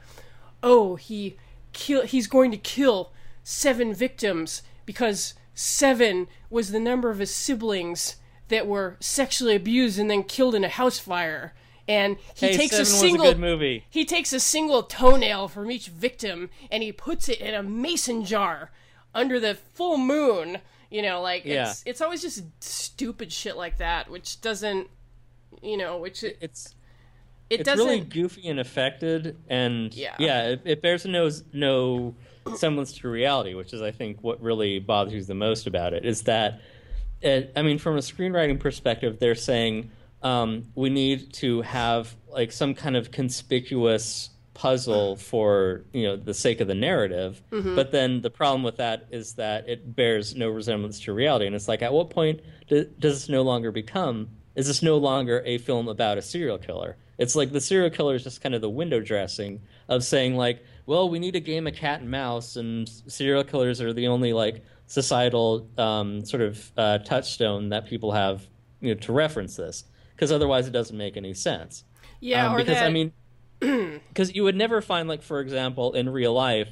oh, 0.63 0.97
he 0.97 1.37
kill, 1.73 2.03
he's 2.03 2.27
going 2.27 2.51
to 2.53 2.57
kill 2.57 3.13
seven 3.43 3.93
victims 3.95 4.63
because 4.87 5.35
seven 5.55 6.27
was 6.51 6.71
the 6.71 6.81
number 6.81 7.11
of 7.11 7.19
his 7.19 7.35
siblings 7.35 8.17
that 8.49 8.67
were 8.67 8.97
sexually 9.01 9.55
abused 9.57 9.99
and 9.99 10.09
then 10.11 10.23
killed 10.23 10.55
in 10.55 10.63
a 10.65 10.69
house 10.69 10.99
fire, 10.99 11.53
and 11.89 12.17
he 12.35 12.47
Hey, 12.49 12.57
takes 12.57 12.79
a 12.79 12.85
single 12.85 13.27
a 13.27 13.31
good 13.33 13.41
movie. 13.41 13.85
he 13.91 14.05
takes 14.05 14.33
a 14.33 14.41
single 14.41 14.83
toenail 14.85 15.49
from 15.49 15.71
each 15.71 15.89
victim 15.89 16.51
and 16.71 16.83
he 16.83 16.93
puts 16.93 17.29
it 17.29 17.41
in 17.41 17.55
a 17.55 17.63
mason 17.63 18.25
jar 18.25 18.71
under 19.15 19.39
the 19.41 19.55
full 19.55 19.97
moon. 19.99 20.59
You 20.91 21.03
know, 21.03 21.21
like 21.21 21.45
Yeah. 21.45 21.71
it's 21.71 21.83
it's 21.87 22.01
always 22.01 22.23
just 22.23 22.43
stupid 22.63 23.33
shit 23.33 23.57
like 23.57 23.79
that, 23.79 24.11
which 24.11 24.41
doesn't, 24.41 24.89
you 25.63 25.77
know, 25.77 25.99
which 25.99 26.23
it, 26.23 26.39
It's 26.41 26.75
it 27.51 27.61
it's 27.61 27.69
doesn't. 27.69 27.85
really 27.87 28.01
goofy 28.01 28.49
and 28.49 28.59
affected, 28.61 29.37
and 29.49 29.93
Yeah. 29.95 30.15
yeah, 30.19 30.49
it, 30.51 30.63
it 30.65 30.83
bears 30.83 31.05
no 31.07 31.31
no 31.53 32.15
semblance 32.57 32.93
to 32.99 33.09
reality, 33.09 33.55
which 33.55 33.73
is 33.73 33.83
I 33.83 33.91
think 33.91 34.23
what 34.23 34.41
really 34.41 34.79
bothers 34.79 35.15
you 35.15 35.23
the 35.25 35.35
most 35.35 35.67
about 35.67 35.93
it 35.93 36.05
is 36.05 36.23
that 36.23 36.61
it, 37.23 37.53
I 37.57 37.63
mean, 37.63 37.79
from 37.79 37.97
a 37.97 38.01
screenwriting 38.01 38.61
perspective, 38.61 39.19
they're 39.19 39.35
saying 39.35 39.91
um, 40.23 40.67
we 40.75 40.91
need 40.91 41.33
to 41.35 41.63
have 41.63 42.15
like 42.29 42.53
some 42.53 42.75
kind 42.75 42.97
of 42.97 43.11
conspicuous 43.11 44.31
puzzle 44.57 45.17
for 45.17 45.85
you 45.93 46.05
know 46.05 46.17
the 46.17 46.33
sake 46.33 46.61
of 46.61 46.67
the 46.67 46.75
narrative. 46.75 47.43
Mm-hmm. 47.53 47.75
but 47.75 47.93
then 47.93 48.23
the 48.23 48.31
problem 48.31 48.63
with 48.63 48.79
that 48.79 49.07
is 49.11 49.35
that 49.35 49.69
it 49.69 49.95
bears 49.95 50.35
no 50.35 50.49
resemblance 50.49 50.99
to 51.01 51.13
reality. 51.13 51.47
And 51.47 51.55
it's 51.55 51.69
like 51.69 51.83
at 51.83 51.93
what 51.93 52.09
point 52.09 52.41
do, 52.67 52.87
does 52.99 53.21
this 53.21 53.29
no 53.29 53.43
longer 53.43 53.71
become 53.71 54.31
is 54.55 54.67
this 54.67 54.83
no 54.83 54.97
longer 54.97 55.43
a 55.45 55.59
film 55.59 55.87
about 55.87 56.17
a 56.17 56.23
serial 56.23 56.57
killer? 56.57 56.97
It's 57.19 57.37
like 57.37 57.53
the 57.53 57.61
serial 57.61 57.91
killer 57.91 58.15
is 58.15 58.25
just 58.25 58.41
kind 58.41 58.55
of 58.55 58.63
the 58.63 58.71
window 58.71 59.01
dressing 59.01 59.61
of 59.89 60.03
saying 60.03 60.37
like 60.37 60.65
well 60.87 61.11
we 61.11 61.19
need 61.19 61.37
a 61.37 61.41
game 61.41 61.67
of 61.67 61.75
cat 61.75 62.01
and 62.01 62.11
mouse 62.11 62.57
and 62.57 62.89
serial 62.89 63.45
killers 63.45 63.83
are 63.83 63.93
the 63.93 64.07
only 64.07 64.33
like 64.33 64.65
societal 64.87 65.69
um, 65.77 66.25
sort 66.25 66.43
of 66.43 66.73
uh, 66.79 66.99
touchstone 66.99 67.69
that 67.69 67.87
people 67.87 68.13
have 68.13 68.47
you 68.81 68.95
know 68.95 69.01
to 69.01 69.13
reference 69.13 69.57
this 69.57 69.85
because 70.15 70.33
otherwise 70.33 70.67
it 70.67 70.73
doesn't 70.73 70.97
make 70.97 71.19
any 71.19 71.35
sense. 71.35 71.85
Yeah, 72.21 72.47
um, 72.47 72.55
or 72.55 72.59
because 72.59 72.77
that, 72.77 72.87
I 72.87 72.91
mean, 72.91 73.13
because 73.61 74.35
you 74.35 74.43
would 74.45 74.57
never 74.57 74.81
find 74.81 75.09
like, 75.09 75.23
for 75.23 75.41
example, 75.41 75.93
in 75.95 76.09
real 76.09 76.33
life, 76.33 76.69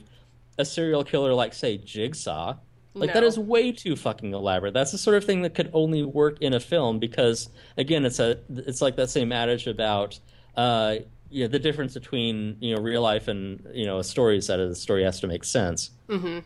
a 0.59 0.65
serial 0.65 1.05
killer 1.05 1.35
like 1.35 1.55
say 1.55 1.79
Jigsaw. 1.79 2.57
Like 2.97 3.13
that 3.13 3.23
No. 3.23 3.27
is 3.27 3.37
way 3.39 3.73
too 3.73 3.97
fucking 3.97 4.33
elaborate. 4.35 4.73
That's 4.73 4.93
the 4.93 4.99
sort 4.99 5.17
of 5.17 5.25
thing 5.25 5.43
that 5.43 5.55
could 5.55 5.69
only 5.73 6.05
work 6.05 6.41
in 6.41 6.55
a 6.55 6.61
film 6.61 7.01
because 7.01 7.49
again, 7.77 8.05
it's 8.05 8.21
a 8.21 8.39
it's 8.49 8.81
like 8.81 8.95
that 8.97 9.11
same 9.11 9.33
adage 9.33 9.67
about 9.67 10.21
uh, 10.57 10.97
you 11.29 11.43
know, 11.43 11.49
the 11.49 11.59
difference 11.59 11.95
between 11.95 12.57
you 12.61 12.77
know 12.77 12.81
real 12.81 13.03
life 13.03 13.27
and 13.27 13.67
you 13.75 13.85
know 13.85 13.99
a 13.99 14.05
story 14.05 14.37
is 14.39 14.47
that 14.47 14.61
a 14.61 14.73
story 14.77 15.03
has 15.03 15.19
to 15.21 15.27
make 15.27 15.43
sense. 15.43 15.91
Mm-hmm. 16.09 16.39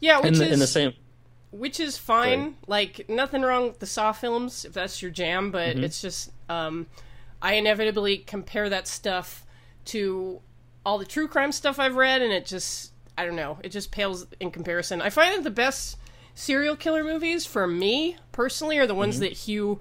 Yeah, 0.00 0.20
which 0.20 0.28
In 0.28 0.38
the, 0.38 0.46
is 0.46 0.52
in 0.52 0.58
the 0.60 0.66
same 0.66 0.94
which 1.50 1.78
is 1.80 1.98
fine. 1.98 2.56
Like 2.66 3.06
nothing 3.10 3.42
wrong 3.42 3.66
with 3.68 3.80
the 3.80 3.86
Saw 3.86 4.12
films 4.12 4.64
if 4.64 4.72
that's 4.72 5.02
your 5.02 5.10
jam, 5.10 5.50
but 5.50 5.74
Mm-hmm. 5.76 5.84
it's 5.84 6.00
just 6.00 6.30
um, 6.48 6.86
I 7.42 7.54
inevitably 7.54 8.18
compare 8.18 8.68
that 8.68 8.86
stuff 8.86 9.44
to 9.86 10.40
all 10.84 10.98
the 10.98 11.04
true 11.04 11.28
crime 11.28 11.52
stuff 11.52 11.78
I've 11.78 11.96
read, 11.96 12.22
and 12.22 12.32
it 12.32 12.46
just 12.46 12.92
I 13.18 13.26
don't 13.26 13.36
know, 13.36 13.58
it 13.62 13.70
just 13.70 13.90
pales 13.90 14.26
in 14.40 14.50
comparison. 14.50 15.02
I 15.02 15.10
find 15.10 15.36
that 15.36 15.44
the 15.44 15.50
best 15.50 15.98
serial 16.34 16.76
killer 16.76 17.04
movies 17.04 17.44
for 17.44 17.66
me 17.66 18.16
personally 18.32 18.78
are 18.78 18.86
the 18.86 18.94
ones 18.94 19.16
Mm-hmm. 19.16 19.24
that 19.24 19.32
hew 19.32 19.80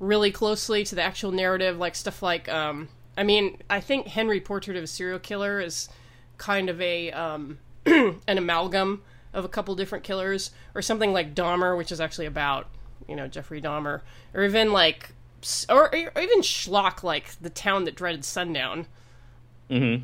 really 0.00 0.32
closely 0.32 0.82
to 0.84 0.94
the 0.94 1.02
actual 1.02 1.30
narrative, 1.30 1.78
like 1.78 1.94
stuff 1.94 2.22
like 2.22 2.48
um, 2.48 2.88
I 3.16 3.22
mean, 3.22 3.58
I 3.68 3.80
think 3.80 4.06
Henry 4.08 4.40
Portrait 4.40 4.76
of 4.76 4.82
a 4.82 4.86
Serial 4.86 5.18
Killer 5.18 5.60
is 5.60 5.88
kind 6.38 6.70
of 6.70 6.80
a 6.80 7.12
um, 7.12 7.58
an 7.86 8.18
amalgam 8.26 9.02
of 9.32 9.44
a 9.44 9.48
couple 9.48 9.74
different 9.76 10.02
killers, 10.04 10.50
or 10.74 10.82
something 10.82 11.12
like 11.12 11.34
Dahmer, 11.34 11.76
which 11.76 11.92
is 11.92 12.00
actually 12.00 12.26
about 12.26 12.66
you 13.06 13.14
know 13.14 13.28
Jeffrey 13.28 13.60
Dahmer, 13.60 14.00
or 14.34 14.42
even 14.44 14.72
like 14.72 15.10
or, 15.68 15.86
or 15.86 16.20
even 16.22 16.40
Schlock, 16.42 17.02
like 17.02 17.40
the 17.40 17.50
town 17.50 17.84
that 17.84 17.94
dreaded 17.94 18.24
sundown. 18.24 18.86
Mhm. 19.70 20.02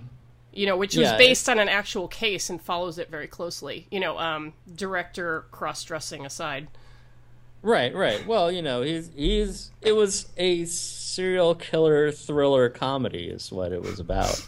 You 0.53 0.67
know, 0.67 0.77
which 0.77 0.97
was 0.97 1.09
Yeah, 1.09 1.17
based 1.19 1.49
on 1.49 1.59
an 1.59 1.69
actual 1.69 2.09
case 2.09 2.49
and 2.49 2.61
follows 2.61 2.99
it 2.99 3.11
very 3.11 3.27
closely. 3.27 3.87
You 3.91 4.01
know, 4.01 4.19
um, 4.19 4.55
director 4.75 5.45
cross 5.51 5.85
dressing 5.85 6.25
aside. 6.25 6.69
Right, 7.63 7.95
right. 7.95 8.27
Well, 8.27 8.51
you 8.53 8.63
know, 8.63 8.83
he's 8.83 9.11
he's 9.15 9.71
it 9.83 9.93
was 9.93 10.29
a 10.37 10.65
serial 10.67 11.55
killer 11.55 12.13
thriller 12.13 12.69
comedy 12.69 13.25
is 13.29 13.51
what 13.51 13.73
it 13.73 13.83
was 13.83 13.99
about. 14.01 14.47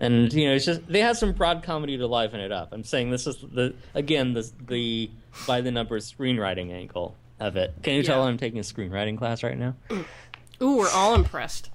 And 0.00 0.32
you 0.32 0.48
know, 0.48 0.54
it's 0.54 0.64
just 0.64 0.86
they 0.86 1.00
had 1.00 1.16
some 1.16 1.32
broad 1.32 1.62
comedy 1.62 1.96
to 1.98 2.06
liven 2.06 2.40
it 2.40 2.52
up. 2.52 2.72
I'm 2.72 2.84
saying 2.84 3.10
this 3.10 3.26
is 3.26 3.36
the 3.38 3.74
again 3.94 4.34
the 4.34 4.50
the 4.66 5.10
by 5.46 5.60
the 5.60 5.70
numbers 5.70 6.12
screenwriting 6.12 6.70
angle 6.72 7.16
of 7.40 7.56
it. 7.56 7.74
Can 7.82 7.94
you 7.94 8.02
tell 8.02 8.22
I'm 8.22 8.38
taking 8.38 8.58
a 8.58 8.62
screenwriting 8.62 9.18
class 9.18 9.42
right 9.42 9.58
now? 9.58 9.74
Ooh, 10.62 10.76
we're 10.78 10.90
all 10.90 11.14
impressed. 11.14 11.70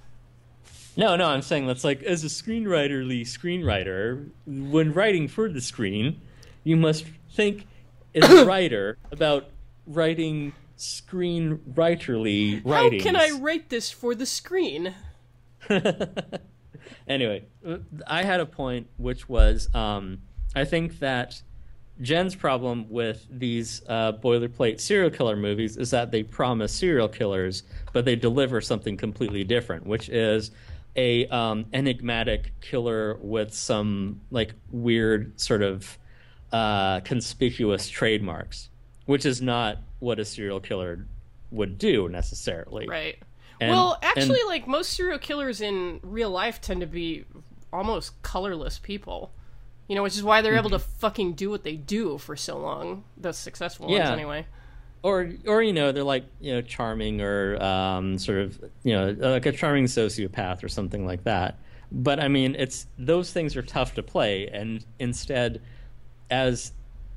No, 0.96 1.16
no, 1.16 1.26
I'm 1.26 1.42
saying 1.42 1.66
that's 1.66 1.84
like 1.84 2.02
as 2.02 2.24
a 2.24 2.28
screenwriterly 2.28 3.22
screenwriter, 3.22 4.28
when 4.46 4.92
writing 4.92 5.28
for 5.28 5.48
the 5.48 5.60
screen, 5.60 6.20
you 6.64 6.76
must 6.76 7.06
think 7.32 7.66
as 8.14 8.28
a 8.28 8.44
writer 8.46 8.98
about 9.12 9.50
writing 9.86 10.52
screenwriterly 10.76 12.62
writing. 12.64 13.00
How 13.00 13.04
can 13.04 13.16
I 13.16 13.30
write 13.38 13.68
this 13.68 13.90
for 13.90 14.14
the 14.14 14.26
screen? 14.26 14.94
anyway, 17.08 17.44
I 18.06 18.24
had 18.24 18.40
a 18.40 18.46
point 18.46 18.88
which 18.96 19.28
was 19.28 19.72
um, 19.74 20.22
I 20.54 20.64
think 20.64 20.98
that 20.98 21.42
Jen's 22.00 22.34
problem 22.34 22.86
with 22.88 23.26
these 23.30 23.82
uh, 23.88 24.12
boilerplate 24.12 24.80
serial 24.80 25.10
killer 25.10 25.36
movies 25.36 25.76
is 25.76 25.90
that 25.90 26.10
they 26.10 26.22
promise 26.22 26.72
serial 26.72 27.08
killers, 27.08 27.62
but 27.92 28.04
they 28.04 28.16
deliver 28.16 28.60
something 28.60 28.96
completely 28.96 29.44
different, 29.44 29.86
which 29.86 30.08
is 30.08 30.50
a 30.96 31.26
um, 31.28 31.66
enigmatic 31.72 32.52
killer 32.60 33.18
with 33.20 33.52
some 33.52 34.20
like 34.30 34.54
weird 34.70 35.38
sort 35.38 35.62
of 35.62 35.98
uh, 36.52 37.00
conspicuous 37.00 37.88
trademarks, 37.88 38.70
which 39.06 39.26
is 39.26 39.42
not 39.42 39.78
what 39.98 40.18
a 40.18 40.24
serial 40.24 40.60
killer 40.60 41.06
would 41.50 41.78
do 41.78 42.08
necessarily. 42.08 42.86
Right. 42.88 43.18
And- 43.60 43.70
well, 43.70 43.98
and- 44.02 44.18
actually, 44.18 44.42
like 44.46 44.66
most 44.66 44.94
serial 44.94 45.18
killers 45.18 45.60
in 45.60 46.00
real 46.02 46.30
life 46.30 46.60
tend 46.60 46.80
to 46.80 46.86
be 46.86 47.24
almost 47.72 48.20
colorless 48.22 48.78
people. 48.78 49.32
You 49.90 49.96
know, 49.96 50.04
which 50.04 50.14
is 50.16 50.22
why 50.22 50.40
they're 50.40 50.56
able 50.56 50.70
to 50.70 50.78
fucking 50.78 51.32
do 51.34 51.50
what 51.50 51.64
they 51.64 51.74
do 51.74 52.16
for 52.16 52.36
so 52.36 52.56
long. 52.56 53.02
The 53.16 53.32
successful 53.32 53.88
ones, 53.88 53.98
anyway. 54.12 54.46
or 55.02 55.32
or 55.46 55.62
you 55.62 55.72
know 55.72 55.90
they're 55.90 56.04
like 56.04 56.24
you 56.40 56.54
know 56.54 56.62
charming 56.62 57.20
or 57.20 57.60
um, 57.62 58.16
sort 58.16 58.38
of 58.38 58.60
you 58.84 58.92
know 58.94 59.10
like 59.18 59.46
a 59.46 59.52
charming 59.52 59.86
sociopath 59.86 60.62
or 60.62 60.68
something 60.68 61.04
like 61.04 61.24
that 61.24 61.58
but 61.92 62.20
i 62.20 62.28
mean 62.28 62.54
it's 62.56 62.86
those 62.98 63.32
things 63.32 63.56
are 63.56 63.62
tough 63.62 63.94
to 63.94 64.02
play 64.02 64.48
and 64.48 64.84
instead 64.98 65.60
as 66.30 66.72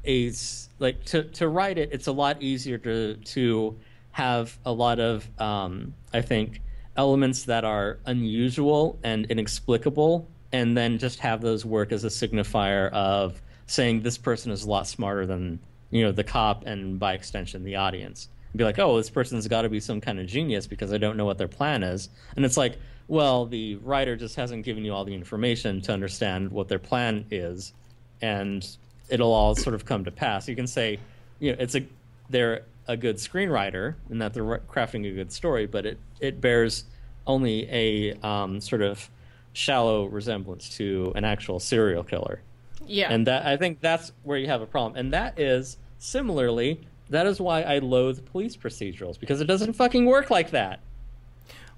a 0.05 0.31
like 0.79 1.03
to 1.05 1.23
to 1.25 1.47
write 1.47 1.77
it 1.77 1.89
it's 1.91 2.07
a 2.07 2.11
lot 2.11 2.41
easier 2.41 2.77
to 2.77 3.15
to 3.17 3.77
have 4.11 4.57
a 4.65 4.71
lot 4.71 4.99
of 4.99 5.27
um, 5.39 5.93
i 6.13 6.21
think 6.21 6.61
elements 6.97 7.43
that 7.43 7.63
are 7.63 7.99
unusual 8.05 8.99
and 9.03 9.25
inexplicable 9.27 10.27
and 10.53 10.77
then 10.77 10.99
just 10.99 11.19
have 11.19 11.41
those 11.41 11.65
work 11.65 11.91
as 11.91 12.03
a 12.03 12.07
signifier 12.07 12.91
of 12.91 13.41
saying 13.65 14.03
this 14.03 14.17
person 14.17 14.51
is 14.51 14.63
a 14.63 14.69
lot 14.69 14.87
smarter 14.87 15.25
than 15.25 15.59
you 15.89 16.03
know 16.03 16.11
the 16.11 16.23
cop 16.23 16.65
and 16.65 16.99
by 16.99 17.13
extension 17.13 17.63
the 17.63 17.75
audience. 17.75 18.29
Be 18.55 18.63
like 18.63 18.77
oh 18.77 18.97
this 18.97 19.09
person's 19.09 19.47
got 19.47 19.63
to 19.63 19.69
be 19.69 19.79
some 19.79 19.99
kind 19.99 20.19
of 20.19 20.27
genius 20.27 20.67
because 20.67 20.93
i 20.93 20.97
don't 20.99 21.17
know 21.17 21.25
what 21.25 21.39
their 21.39 21.47
plan 21.47 21.81
is. 21.83 22.09
And 22.35 22.45
it's 22.45 22.55
like 22.55 22.77
well 23.07 23.47
the 23.47 23.75
writer 23.77 24.15
just 24.15 24.35
hasn't 24.35 24.63
given 24.63 24.85
you 24.85 24.93
all 24.93 25.03
the 25.03 25.15
information 25.15 25.81
to 25.81 25.91
understand 25.91 26.51
what 26.51 26.67
their 26.67 26.79
plan 26.79 27.25
is 27.31 27.73
and 28.21 28.65
it'll 29.09 29.33
all 29.33 29.55
sort 29.55 29.73
of 29.73 29.85
come 29.85 30.05
to 30.05 30.11
pass. 30.11 30.47
You 30.47 30.55
can 30.55 30.67
say 30.67 30.99
you 31.39 31.51
know 31.51 31.57
it's 31.59 31.75
a 31.75 31.85
they're 32.29 32.63
a 32.87 32.95
good 32.95 33.15
screenwriter 33.15 33.95
and 34.09 34.21
that 34.21 34.33
they're 34.33 34.43
crafting 34.43 35.09
a 35.09 35.15
good 35.15 35.31
story 35.31 35.65
but 35.65 35.85
it 35.85 35.97
it 36.19 36.39
bears 36.39 36.83
only 37.25 37.67
a 37.71 38.13
um, 38.21 38.59
sort 38.59 38.81
of 38.81 39.09
shallow 39.53 40.05
resemblance 40.05 40.67
to 40.77 41.11
an 41.15 41.23
actual 41.23 41.59
serial 41.59 42.03
killer 42.03 42.41
Yeah. 42.87 43.13
and 43.13 43.27
that 43.27 43.45
I 43.45 43.55
think 43.57 43.79
that's 43.81 44.11
where 44.23 44.37
you 44.37 44.47
have 44.47 44.61
a 44.61 44.65
problem. 44.65 44.97
And 44.99 45.13
that 45.13 45.39
is 45.39 45.77
similarly, 45.99 46.81
that 47.09 47.25
is 47.27 47.39
why 47.39 47.61
I 47.61 47.79
loathe 47.79 48.25
police 48.25 48.57
procedurals 48.57 49.19
because 49.19 49.41
it 49.41 49.45
doesn't 49.45 49.73
fucking 49.73 50.05
work 50.05 50.29
like 50.29 50.51
that. 50.51 50.79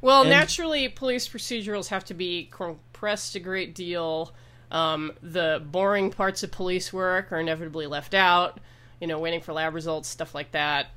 well, 0.02 0.22
and- 0.22 0.30
naturally, 0.30 0.88
police 0.88 1.28
procedurals 1.28 1.88
have 1.90 2.06
to 2.06 2.14
be 2.14 2.48
compressed 2.52 3.36
a 3.36 3.40
great 3.40 3.74
deal. 3.76 4.34
Um, 4.72 5.14
the 5.22 5.62
boring 5.66 6.12
parts 6.12 6.44
of 6.44 6.52
police 6.52 6.92
work 6.94 7.32
are 7.32 7.40
inevitably 7.40 7.88
left 7.88 8.14
out. 8.14 8.60
You 9.00 9.08
know, 9.08 9.20
waiting 9.20 9.42
for 9.42 9.52
lab 9.54 9.74
results, 9.74 10.08
stuff 10.08 10.34
like 10.34 10.52
that. 10.52 10.88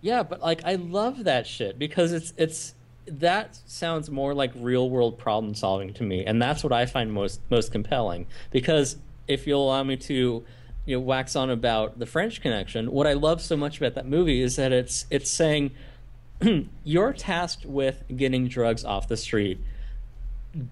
Yeah, 0.00 0.22
but 0.22 0.40
like 0.42 0.62
I 0.64 0.74
love 0.74 1.24
that 1.24 1.46
shit 1.46 1.78
because 1.78 2.12
it's 2.12 2.34
it's 2.36 2.74
that 3.06 3.58
sounds 3.66 4.10
more 4.10 4.34
like 4.34 4.52
real 4.56 4.88
world 4.88 5.18
problem 5.18 5.54
solving 5.54 5.92
to 5.94 6.02
me, 6.02 6.24
and 6.24 6.40
that's 6.40 6.62
what 6.62 6.72
I 6.72 6.86
find 6.86 7.12
most 7.12 7.40
most 7.50 7.72
compelling. 7.72 8.26
Because 8.50 8.96
if 9.26 9.46
you'll 9.46 9.64
allow 9.64 9.82
me 9.82 9.96
to, 9.96 10.44
you 10.84 10.96
know, 10.96 11.00
wax 11.00 11.36
on 11.36 11.50
about 11.50 11.98
the 11.98 12.06
French 12.06 12.40
Connection, 12.40 12.90
what 12.90 13.06
I 13.06 13.14
love 13.14 13.40
so 13.40 13.56
much 13.56 13.78
about 13.78 13.94
that 13.94 14.06
movie 14.06 14.40
is 14.40 14.56
that 14.56 14.72
it's 14.72 15.06
it's 15.10 15.30
saying 15.30 15.72
you're 16.84 17.12
tasked 17.12 17.64
with 17.64 18.04
getting 18.14 18.48
drugs 18.48 18.84
off 18.84 19.08
the 19.08 19.16
street. 19.16 19.58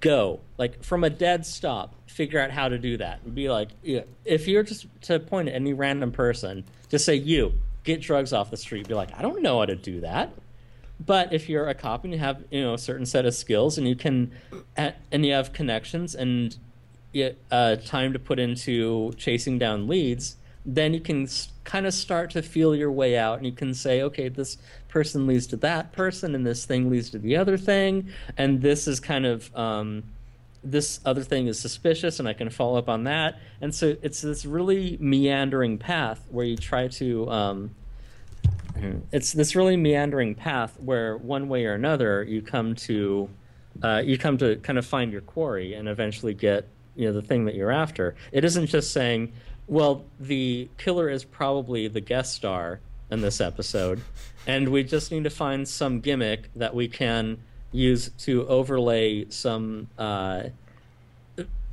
Go 0.00 0.40
like 0.58 0.82
from 0.82 1.04
a 1.04 1.10
dead 1.10 1.44
stop. 1.44 1.94
Figure 2.06 2.38
out 2.38 2.50
how 2.50 2.68
to 2.68 2.78
do 2.78 2.98
that. 2.98 3.20
And 3.24 3.34
be 3.34 3.48
like, 3.48 3.70
yeah, 3.82 4.02
if 4.24 4.46
you're 4.46 4.62
just 4.62 4.86
to 5.02 5.18
point 5.18 5.48
at 5.48 5.54
any 5.54 5.72
random 5.72 6.12
person, 6.12 6.64
just 6.88 7.04
say 7.04 7.14
you 7.14 7.54
get 7.84 8.00
drugs 8.00 8.32
off 8.32 8.50
the 8.50 8.56
street. 8.56 8.86
Be 8.86 8.94
like, 8.94 9.18
I 9.18 9.22
don't 9.22 9.42
know 9.42 9.58
how 9.58 9.66
to 9.66 9.74
do 9.74 10.02
that. 10.02 10.32
But 11.04 11.32
if 11.32 11.48
you're 11.48 11.68
a 11.68 11.74
cop 11.74 12.04
and 12.04 12.12
you 12.12 12.18
have 12.18 12.44
you 12.50 12.62
know 12.62 12.74
a 12.74 12.78
certain 12.78 13.06
set 13.06 13.26
of 13.26 13.34
skills 13.34 13.78
and 13.78 13.88
you 13.88 13.96
can 13.96 14.32
and 14.76 15.26
you 15.26 15.32
have 15.32 15.52
connections 15.52 16.14
and 16.14 16.56
uh, 17.50 17.76
time 17.76 18.12
to 18.12 18.18
put 18.18 18.38
into 18.38 19.12
chasing 19.16 19.58
down 19.58 19.88
leads, 19.88 20.36
then 20.64 20.94
you 20.94 21.00
can 21.00 21.28
kind 21.64 21.86
of 21.86 21.94
start 21.94 22.30
to 22.30 22.42
feel 22.42 22.74
your 22.74 22.90
way 22.90 23.16
out 23.16 23.38
and 23.38 23.46
you 23.46 23.52
can 23.52 23.74
say 23.74 24.02
okay 24.02 24.28
this 24.28 24.58
person 24.88 25.26
leads 25.26 25.46
to 25.48 25.56
that 25.56 25.92
person 25.92 26.34
and 26.34 26.46
this 26.46 26.64
thing 26.64 26.90
leads 26.90 27.10
to 27.10 27.18
the 27.18 27.36
other 27.36 27.56
thing. 27.56 28.08
And 28.36 28.60
this 28.60 28.86
is 28.86 29.00
kind 29.00 29.26
of 29.26 29.54
um, 29.56 30.04
this 30.62 31.00
other 31.04 31.22
thing 31.22 31.48
is 31.48 31.58
suspicious 31.58 32.20
and 32.20 32.28
i 32.28 32.32
can 32.32 32.48
follow 32.48 32.78
up 32.78 32.88
on 32.88 33.04
that. 33.04 33.40
And 33.60 33.74
so 33.74 33.96
it's 34.02 34.20
this 34.20 34.44
really 34.44 34.96
meandering 35.00 35.78
path 35.78 36.24
where 36.30 36.44
you 36.44 36.56
try 36.56 36.88
to 36.88 37.30
um, 37.30 37.74
it's 39.12 39.32
this 39.32 39.54
really 39.54 39.76
meandering 39.76 40.34
path 40.34 40.78
where 40.80 41.16
one 41.16 41.48
way 41.48 41.66
or 41.66 41.74
another 41.74 42.22
you 42.22 42.42
come 42.42 42.74
to 42.74 43.28
uh, 43.82 44.02
you 44.04 44.18
come 44.18 44.36
to 44.38 44.56
kind 44.56 44.78
of 44.78 44.86
find 44.86 45.12
your 45.12 45.22
quarry 45.22 45.74
and 45.74 45.88
eventually 45.88 46.34
get 46.34 46.68
you 46.94 47.06
know 47.06 47.12
the 47.12 47.22
thing 47.22 47.44
that 47.46 47.54
you're 47.54 47.72
after. 47.72 48.14
It 48.32 48.44
isn't 48.44 48.66
just 48.66 48.92
saying, 48.92 49.32
well, 49.66 50.04
the 50.20 50.68
killer 50.78 51.08
is 51.08 51.24
probably 51.24 51.88
the 51.88 52.00
guest 52.00 52.34
star 52.34 52.80
in 53.10 53.20
this 53.20 53.40
episode, 53.40 54.02
and 54.46 54.68
we 54.68 54.84
just 54.84 55.10
need 55.10 55.24
to 55.24 55.30
find 55.30 55.66
some 55.66 56.00
gimmick 56.00 56.50
that 56.56 56.74
we 56.74 56.88
can 56.88 57.38
use 57.72 58.10
to 58.18 58.46
overlay 58.48 59.28
some 59.30 59.88
uh, 59.98 60.44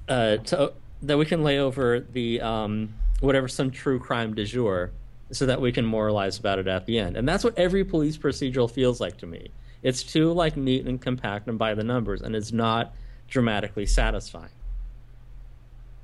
uh, 0.08 0.38
to, 0.38 0.74
that 1.02 1.18
we 1.18 1.26
can 1.26 1.44
lay 1.44 1.60
over 1.60 2.00
the 2.00 2.42
um, 2.42 2.94
whatever 3.20 3.48
some 3.48 3.72
true 3.72 4.00
crime 4.00 4.34
du 4.34 4.46
jour 4.46 4.92
so 5.32 5.46
that 5.46 5.62
we 5.62 5.72
can 5.72 5.86
moralize 5.86 6.40
about 6.40 6.60
it 6.60 6.68
at 6.68 6.86
the 6.86 6.98
end. 7.00 7.16
And 7.16 7.28
that's 7.28 7.44
what 7.44 7.58
every 7.58 7.84
police 7.84 8.18
procedural 8.18 8.70
feels 8.70 9.00
like 9.00 9.18
to 9.18 9.28
me. 9.28 9.50
It's 9.84 10.04
too 10.04 10.32
like 10.34 10.58
neat 10.58 10.86
and 10.86 11.00
compact 11.00 11.48
and 11.48 11.58
by 11.58 11.74
the 11.74 11.84
numbers, 11.84 12.22
and 12.22 12.36
it's 12.36 12.52
not 12.52 12.94
dramatically 13.30 13.86
satisfying. 13.86 14.50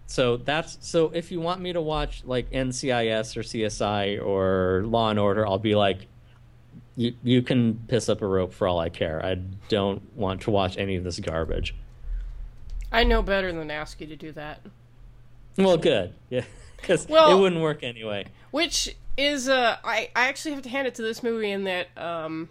So 0.07 0.37
that's 0.37 0.77
so 0.81 1.09
if 1.13 1.31
you 1.31 1.41
want 1.41 1.61
me 1.61 1.73
to 1.73 1.81
watch 1.81 2.21
like 2.25 2.49
NCIS 2.51 3.35
or 3.35 3.41
CSI 3.41 4.23
or 4.23 4.83
Law 4.85 5.09
and 5.09 5.19
Order, 5.19 5.45
I'll 5.47 5.57
be 5.59 5.75
like, 5.75 6.07
you 6.95 7.13
you 7.23 7.41
can 7.41 7.75
piss 7.87 8.07
up 8.07 8.21
a 8.21 8.27
rope 8.27 8.53
for 8.53 8.67
all 8.67 8.79
I 8.79 8.89
care. 8.89 9.23
I 9.25 9.35
don't 9.67 10.01
want 10.15 10.41
to 10.41 10.51
watch 10.51 10.77
any 10.77 10.95
of 10.95 11.03
this 11.03 11.19
garbage. 11.19 11.73
I 12.91 13.03
know 13.03 13.21
better 13.23 13.51
than 13.51 13.71
ask 13.71 13.99
you 13.99 14.07
to 14.07 14.15
do 14.15 14.31
that. 14.33 14.61
Well, 15.57 15.77
good. 15.77 16.13
Yeah, 16.29 16.43
because 16.77 17.07
Well- 17.09 17.35
it 17.35 17.41
wouldn't 17.41 17.61
work 17.61 17.83
anyway. 17.83 18.27
Which 18.51 18.95
is 19.17 19.47
uh 19.47 19.77
I, 19.83 20.09
I 20.15 20.27
actually 20.27 20.53
have 20.53 20.63
to 20.63 20.69
hand 20.69 20.87
it 20.87 20.95
to 20.95 21.01
this 21.01 21.23
movie 21.23 21.51
in 21.51 21.63
that 21.65 21.87
um 21.97 22.49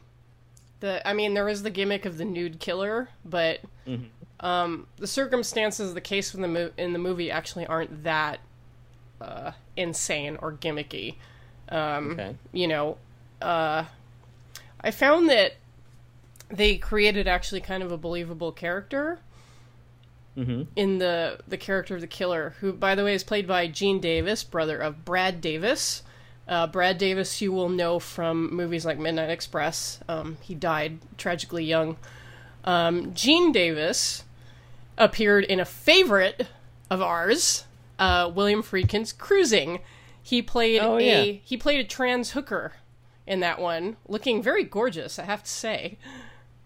the 0.81 1.07
I 1.07 1.13
mean 1.13 1.35
there 1.35 1.49
is 1.49 1.63
the 1.63 1.71
gimmick 1.71 2.05
of 2.05 2.19
the 2.19 2.25
nude 2.25 2.61
killer, 2.61 3.09
but 3.25 3.61
um 4.41 4.87
the 4.97 5.07
circumstances 5.07 5.89
of 5.91 5.95
the 5.95 6.01
case 6.01 6.35
in 6.35 6.43
the 6.43 6.49
mo- 6.49 6.73
in 6.77 6.93
the 6.93 6.99
movie 6.99 7.31
actually 7.31 7.67
aren't 7.67 8.05
that 8.05 8.41
uh 9.21 9.53
insane 9.77 10.37
or 10.41 10.53
gimmicky. 10.53 11.17
Um 11.69 12.13
Okay. 12.13 12.37
you 12.53 12.69
know, 12.69 12.99
uh 13.43 13.85
I 14.81 14.91
found 14.91 15.29
that 15.31 15.55
they 16.49 16.77
created 16.77 17.27
actually 17.27 17.61
kind 17.61 17.83
of 17.83 17.91
a 17.91 17.97
believable 17.97 18.53
character 18.53 19.19
hmm 20.37 20.63
in 20.77 20.99
the 20.99 21.39
the 21.47 21.57
character 21.57 21.95
of 21.95 22.01
the 22.01 22.07
killer, 22.07 22.55
who 22.61 22.73
by 22.73 22.95
the 22.95 23.05
way 23.05 23.15
is 23.15 23.23
played 23.25 23.47
by 23.47 23.67
Gene 23.69 24.01
Davis, 24.01 24.43
brother 24.45 24.79
of 24.79 25.05
Brad 25.05 25.41
Davis. 25.41 26.03
Uh, 26.47 26.67
Brad 26.67 26.99
Davis, 26.99 27.41
you 27.41 27.53
will 27.53 27.69
know 27.71 27.99
from 27.99 28.55
movies 28.55 28.85
like 28.85 28.99
Midnight 28.99 29.31
Express. 29.31 30.01
Um, 30.09 30.37
he 30.43 30.55
died 30.55 30.99
tragically 31.17 31.65
young. 31.65 31.97
Um, 32.65 33.15
Gene 33.15 33.51
Davis 33.53 34.25
appeared 34.99 35.45
in 35.45 35.59
a 35.61 35.65
favorite 35.65 36.47
of 36.91 37.01
ours, 37.01 37.65
uh, 37.99 38.31
William 38.35 38.63
Friedkin's 38.63 39.13
Cruising. 39.13 39.81
He 40.23 40.43
played 40.43 40.81
Oh, 40.81 40.99
a 40.99 41.03
yeah. 41.33 41.39
he 41.43 41.57
played 41.57 41.81
a 41.81 41.85
trans 41.89 42.33
hooker 42.33 42.73
in 43.27 43.41
that 43.41 43.59
one, 43.59 43.97
looking 44.07 44.43
very 44.43 44.65
gorgeous, 44.65 45.19
I 45.19 45.25
have 45.25 45.43
to 45.43 45.51
say. 45.51 45.97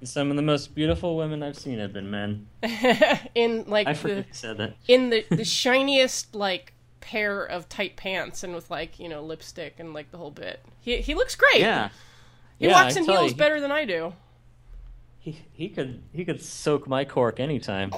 Some 0.05 0.31
of 0.31 0.37
the 0.37 0.43
most 0.43 0.75
beautiful 0.77 1.17
women 1.17 1.43
I've 1.43 1.59
seen 1.59 1.79
have 1.81 1.93
been 1.93 2.09
men. 2.11 2.47
In 3.35 3.65
like 3.67 3.87
I 3.89 3.93
the, 3.95 4.25
said 4.31 4.57
that. 4.59 4.75
in 4.87 5.11
the 5.11 5.25
the 5.31 5.45
shiniest 5.45 6.35
like 6.37 6.73
pair 7.09 7.42
of 7.42 7.66
tight 7.71 7.97
pants 7.97 8.42
and 8.44 8.55
with 8.55 8.71
like 8.71 8.99
you 9.01 9.09
know 9.09 9.23
lipstick 9.23 9.77
and 9.79 9.94
like 9.94 10.11
the 10.11 10.18
whole 10.18 10.31
bit. 10.31 10.62
He 10.79 10.99
he 10.99 11.14
looks 11.14 11.35
great. 11.35 11.61
Yeah. 11.61 11.88
he 12.59 12.66
yeah, 12.66 12.83
walks 12.83 12.97
in 12.97 13.05
heels 13.05 13.31
you, 13.31 13.37
better 13.37 13.62
than 13.62 13.73
I 13.73 13.87
do. 13.87 14.12
He, 15.18 15.40
he 15.55 15.71
could 15.71 16.03
he 16.12 16.27
could 16.27 16.42
soak 16.42 16.87
my 16.87 17.07
cork 17.07 17.40
anytime. 17.40 17.92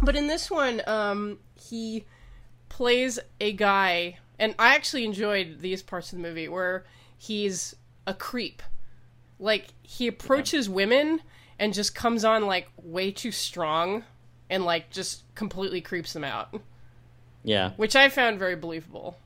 But 0.00 0.14
in 0.14 0.28
this 0.28 0.50
one, 0.50 0.82
um, 0.86 1.38
he 1.60 2.04
plays 2.68 3.18
a 3.40 3.52
guy, 3.52 4.18
and 4.38 4.54
I 4.56 4.76
actually 4.76 5.04
enjoyed 5.04 5.60
these 5.60 5.82
parts 5.82 6.12
of 6.12 6.18
the 6.18 6.22
movie 6.22 6.48
where 6.48 6.84
he's 7.16 7.74
a 8.06 8.14
creep. 8.14 8.62
Like 9.40 9.68
he 9.82 10.06
approaches 10.06 10.68
women 10.68 11.22
and 11.58 11.74
just 11.74 11.94
comes 11.94 12.24
on 12.24 12.46
like 12.46 12.68
way 12.80 13.10
too 13.10 13.32
strong, 13.32 14.04
and 14.48 14.64
like 14.64 14.90
just 14.90 15.22
completely 15.34 15.80
creeps 15.80 16.12
them 16.12 16.22
out. 16.22 16.54
Yeah. 17.46 17.70
which 17.76 17.94
I 17.96 18.08
found 18.10 18.38
very 18.38 18.56
believable. 18.56 19.16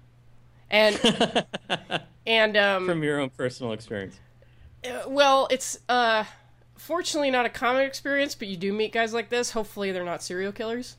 And 0.71 0.95
and 2.27 2.57
um 2.57 2.87
From 2.87 3.03
your 3.03 3.19
own 3.19 3.31
personal 3.31 3.73
experience. 3.73 4.21
uh, 4.85 5.09
well, 5.09 5.49
it's 5.51 5.79
uh 5.89 6.25
fortunately 6.77 7.31
not 7.31 7.47
a 7.47 7.49
common 7.51 7.83
experience, 7.83 8.35
but 8.35 8.47
you 8.49 8.57
do 8.57 8.73
meet 8.73 8.93
guys 8.93 9.13
like 9.13 9.31
this. 9.31 9.51
Hopefully 9.53 9.91
they're 9.91 10.05
not 10.05 10.23
serial 10.23 10.53
killers. 10.53 10.97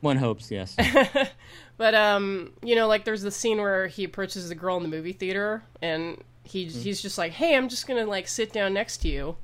One 0.00 0.16
hopes, 0.16 0.50
yes. 0.50 0.76
But 1.78 1.94
um, 1.94 2.52
you 2.62 2.74
know, 2.74 2.86
like 2.88 3.04
there's 3.04 3.20
the 3.22 3.30
scene 3.30 3.58
where 3.58 3.86
he 3.86 4.02
approaches 4.04 4.48
the 4.48 4.54
girl 4.54 4.78
in 4.78 4.82
the 4.82 4.88
movie 4.88 5.12
theater 5.12 5.62
and 5.82 6.22
he 6.42 6.64
he's 6.64 7.02
just 7.02 7.18
like, 7.18 7.32
"Hey, 7.32 7.54
I'm 7.54 7.68
just 7.68 7.86
going 7.86 8.02
to 8.02 8.08
like 8.08 8.26
sit 8.28 8.50
down 8.52 8.72
next 8.72 8.98
to 9.02 9.08
you." 9.08 9.36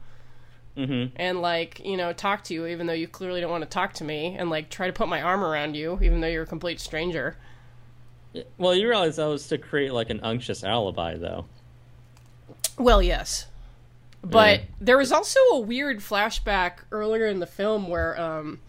Hmm 0.77 1.07
And 1.17 1.43
like, 1.43 1.81
you 1.85 1.97
know, 1.97 2.13
talk 2.13 2.45
to 2.45 2.55
you 2.55 2.67
even 2.67 2.87
though 2.87 2.93
you 2.95 3.07
clearly 3.09 3.41
don't 3.41 3.51
want 3.51 3.63
to 3.65 3.69
talk 3.69 3.93
to 3.95 4.05
me 4.05 4.37
and 4.39 4.49
like 4.51 4.71
try 4.71 4.87
to 4.87 4.93
put 4.93 5.09
my 5.09 5.21
arm 5.21 5.45
around 5.45 5.75
you 5.77 5.99
even 6.03 6.21
though 6.21 6.29
you're 6.29 6.45
a 6.45 6.47
complete 6.47 6.81
stranger. 6.81 7.37
Well, 8.57 8.75
you 8.75 8.89
realize 8.89 9.17
that 9.17 9.27
was 9.27 9.47
to 9.49 9.59
create 9.59 9.93
like 9.93 10.09
an 10.09 10.21
unctuous 10.23 10.65
alibi, 10.65 11.17
though. 11.19 11.45
Well, 12.79 13.03
yes. 13.03 13.47
But 14.25 14.61
Yeah. 14.61 14.67
there 14.81 14.97
was 14.99 15.13
also 15.13 15.39
a 15.53 15.61
weird 15.61 15.99
flashback 16.01 16.79
earlier 16.91 17.27
in 17.27 17.41
the 17.41 17.47
film 17.47 17.89
where 17.89 18.19
um, 18.19 18.61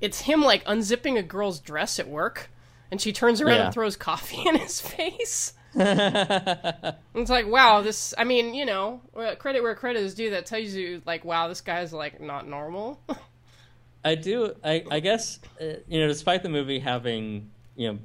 it's 0.00 0.22
him 0.22 0.40
like 0.42 0.64
unzipping 0.64 1.18
a 1.18 1.22
girl's 1.22 1.60
dress 1.60 1.98
at 1.98 2.08
work, 2.08 2.50
and 2.90 3.00
she 3.00 3.12
turns 3.12 3.40
around 3.42 3.56
Yeah. 3.56 3.64
and 3.66 3.74
throws 3.74 3.96
coffee 3.96 4.42
in 4.48 4.56
his 4.56 4.80
face. 4.80 5.52
It's 7.14 7.30
like, 7.30 7.46
wow, 7.46 7.82
this. 7.82 8.14
I 8.16 8.24
mean, 8.24 8.54
you 8.54 8.64
know, 8.64 9.00
uh, 9.14 9.34
credit 9.36 9.62
where 9.62 9.74
credit 9.74 10.02
is 10.02 10.14
due. 10.14 10.30
That 10.30 10.46
tells 10.46 10.72
you, 10.72 11.02
like, 11.04 11.24
wow, 11.24 11.48
this 11.48 11.60
guy's 11.60 11.92
like 11.92 12.20
not 12.20 12.48
normal. 12.48 13.00
I 14.04 14.14
do. 14.14 14.54
I, 14.64 14.84
I 14.90 15.00
guess 15.00 15.38
uh, 15.60 15.74
you 15.86 16.00
know, 16.00 16.08
despite 16.08 16.42
the 16.42 16.48
movie 16.48 16.78
having 16.78 17.50
you 17.76 17.92
know 17.92 17.98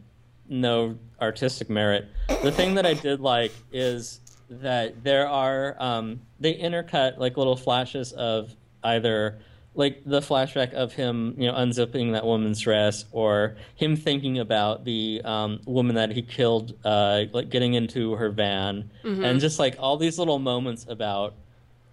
no 0.48 0.98
artistic 1.22 1.70
merit, 1.70 2.10
the 2.44 2.52
thing 2.52 2.76
that 2.76 2.86
I 2.86 2.94
did 2.94 3.22
like 3.22 3.54
is 3.72 4.20
that 4.50 5.04
there 5.04 5.28
are 5.28 5.76
um, 5.80 6.22
they 6.40 6.54
intercut 6.54 7.18
like 7.18 7.38
little 7.38 7.56
flashes 7.56 8.12
of 8.14 8.54
either 8.84 9.40
like 9.78 10.02
the 10.06 10.20
flashback 10.20 10.74
of 10.74 10.92
him 10.94 11.36
you 11.38 11.48
know 11.48 11.54
unzipping 11.54 12.12
that 12.12 12.26
woman's 12.26 12.60
dress 12.60 13.06
or 13.12 13.56
him 13.76 13.96
thinking 13.96 14.40
about 14.40 14.84
the 14.84 15.22
um, 15.24 15.60
woman 15.66 15.96
that 15.96 16.12
he 16.12 16.22
killed 16.22 16.74
uh, 16.84 17.24
like 17.32 17.50
getting 17.50 17.74
into 17.76 18.16
her 18.16 18.30
van 18.30 18.92
and 19.24 19.40
just 19.40 19.60
like 19.60 19.76
all 19.80 19.96
these 19.96 20.20
little 20.20 20.40
moments 20.40 20.86
about 20.90 21.36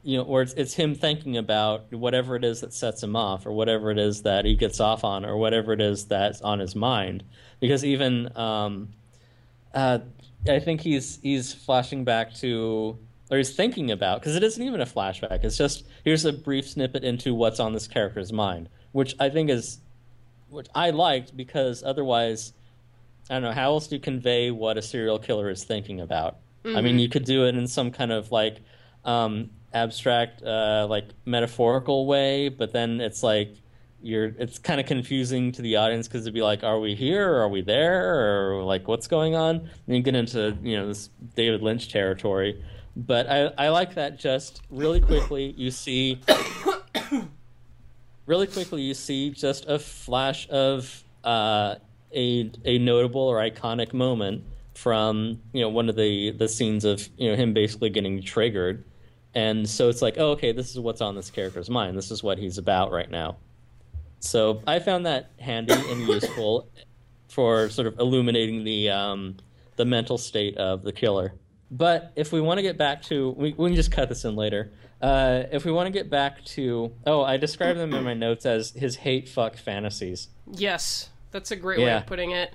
you 0.07 0.19
know, 0.19 0.25
or 0.25 0.43
it's, 0.43 0.53
it's 0.53 0.75
him 0.75 0.95
thinking 0.95 1.39
about 1.39 1.91
whatever 1.91 2.37
it 2.37 2.45
is 2.45 2.61
that 2.61 2.75
sets 2.75 3.03
him 3.03 3.17
off, 3.17 3.47
or 3.47 3.53
whatever 3.53 3.91
it 3.91 3.99
is 3.99 4.21
that 4.23 4.45
he 4.45 4.55
gets 4.55 4.79
off 4.79 5.03
on, 5.03 5.25
or 5.25 5.39
whatever 5.39 5.73
it 5.73 5.81
is 5.81 6.05
that's 6.05 6.43
on 6.43 6.59
his 6.59 6.77
mind. 6.77 7.25
Because 7.59 7.83
even, 7.87 8.31
um, 8.37 8.91
uh, 9.73 10.01
I 10.47 10.59
think 10.59 10.83
he's 10.83 11.19
he's 11.23 11.55
flashing 11.55 12.05
back 12.05 12.35
to, 12.35 12.99
or 13.31 13.39
he's 13.39 13.55
thinking 13.55 13.91
about, 13.91 14.21
because 14.21 14.37
it 14.37 14.43
isn't 14.43 14.63
even 14.63 14.81
a 14.81 14.87
flashback. 14.87 15.45
It's 15.45 15.57
just 15.57 15.85
here's 16.05 16.25
a 16.25 16.33
brief 16.33 16.69
snippet 16.69 17.05
into 17.05 17.35
what's 17.35 17.61
on 17.61 17.73
this 17.73 17.89
character's 17.89 18.33
mind, 18.33 18.69
which 18.93 19.15
I 19.19 19.31
think 19.31 19.51
is, 19.51 19.79
which 20.51 20.69
I 20.75 20.91
liked 20.91 21.37
because 21.37 21.83
otherwise, 21.83 22.53
I 23.31 23.35
don't 23.35 23.43
know 23.43 23.53
how 23.53 23.73
else 23.73 23.89
do 23.89 23.97
you 23.97 24.01
convey 24.01 24.51
what 24.51 24.77
a 24.77 24.83
serial 24.83 25.19
killer 25.19 25.49
is 25.51 25.65
thinking 25.65 26.01
about. 26.01 26.39
I 26.77 26.81
mean, 26.81 26.99
you 26.99 27.09
could 27.09 27.25
do 27.25 27.47
it 27.47 27.57
in 27.57 27.67
some 27.67 27.91
kind 27.91 28.11
of 28.13 28.33
like 28.33 28.59
um, 29.05 29.51
abstract, 29.73 30.43
uh, 30.43 30.87
like 30.89 31.07
metaphorical 31.27 32.07
way, 32.07 32.49
but 32.49 32.73
then 32.73 33.01
it's 33.01 33.23
like 33.23 33.55
you're. 34.03 34.35
It's 34.39 34.59
kind 34.59 34.81
of 34.81 34.87
confusing 34.87 35.53
to 35.53 35.63
the 35.63 35.77
audience 35.77 36.09
because 36.09 36.23
it'd 36.23 36.35
be 36.35 36.43
like, 36.43 36.63
"Are 36.63 36.81
we 36.81 36.95
here? 36.95 37.31
Or 37.33 37.43
are 37.43 37.49
we 37.49 37.61
there? 37.61 38.57
Or 38.57 38.63
like, 38.63 38.89
what's 38.89 39.07
going 39.07 39.35
on?" 39.35 39.57
And 39.87 39.97
you 39.97 40.03
get 40.03 40.15
into 40.15 40.57
you 40.63 40.77
know 40.77 40.89
this 40.89 41.11
David 41.35 41.63
Lynch 41.63 41.91
territory. 41.91 42.63
But 42.97 43.29
I, 43.29 43.47
I 43.59 43.69
like 43.71 43.95
that 43.95 44.19
just 44.19 44.63
really 44.71 45.01
quickly 45.01 45.55
you 45.57 45.71
see 45.71 46.21
really 48.27 48.47
quickly 48.47 48.83
you 48.83 48.95
see 48.95 49.31
just 49.31 49.67
a 49.67 49.79
flash 49.79 50.49
of 50.49 51.03
uh, 51.25 51.77
a 52.15 52.51
a 52.65 52.79
notable 52.79 53.23
or 53.23 53.39
iconic 53.39 53.93
moment 53.93 54.45
from 54.75 55.41
you 55.53 55.61
know 55.61 55.69
one 55.69 55.89
of 55.89 55.97
the 55.97 56.33
the 56.33 56.49
scenes 56.49 56.85
of 56.85 57.09
you 57.17 57.31
know 57.31 57.37
him 57.37 57.53
basically 57.53 57.91
getting 57.91 58.23
triggered, 58.23 58.85
and 59.35 59.69
so 59.69 59.89
it's 59.89 60.03
like, 60.03 60.15
oh, 60.19 60.31
okay, 60.31 60.53
this 60.53 60.71
is 60.71 60.79
what's 60.79 61.01
on 61.01 61.15
this 61.15 61.31
character's 61.31 61.71
mind. 61.71 61.97
This 61.97 62.11
is 62.11 62.23
what 62.23 62.39
he's 62.39 62.59
about 62.59 62.93
right 62.93 63.11
now. 63.11 63.37
So 64.21 64.63
I 64.67 64.79
found 64.79 65.07
that 65.07 65.31
handy 65.39 65.75
and 65.75 66.01
useful 66.01 66.69
for 67.29 67.69
sort 67.69 67.87
of 67.87 67.99
illuminating 67.99 68.65
the 68.65 68.91
um, 68.91 69.37
the 69.77 69.85
mental 69.85 70.19
state 70.19 70.57
of 70.57 70.83
the 70.83 70.93
killer. 70.93 71.35
But 71.71 72.13
if 72.17 72.33
we 72.33 72.41
want 72.41 72.59
to 72.59 72.63
get 72.63 72.77
back 72.79 73.03
to, 73.05 73.31
we, 73.31 73.53
we 73.55 73.69
can 73.71 73.77
just 73.77 73.91
cut 73.91 74.09
this 74.09 74.25
in 74.25 74.37
later. 74.37 74.71
Uh, 75.03 75.45
if 75.53 75.65
we 75.65 75.73
want 75.73 75.87
to 75.87 75.91
get 75.91 76.09
back 76.09 76.45
to, 76.45 76.93
oh, 77.07 77.23
I 77.23 77.37
described 77.37 77.79
them 77.79 77.93
in 77.95 78.05
my 78.05 78.15
notes 78.15 78.47
as 78.47 78.71
his 78.71 78.97
hate 78.97 79.29
fuck 79.29 79.57
fantasies. 79.57 80.29
Yes, 80.51 81.11
that's 81.31 81.51
a 81.51 81.57
great 81.57 81.79
way 81.81 81.93
of 81.93 82.07
putting 82.07 82.31
it. 82.31 82.55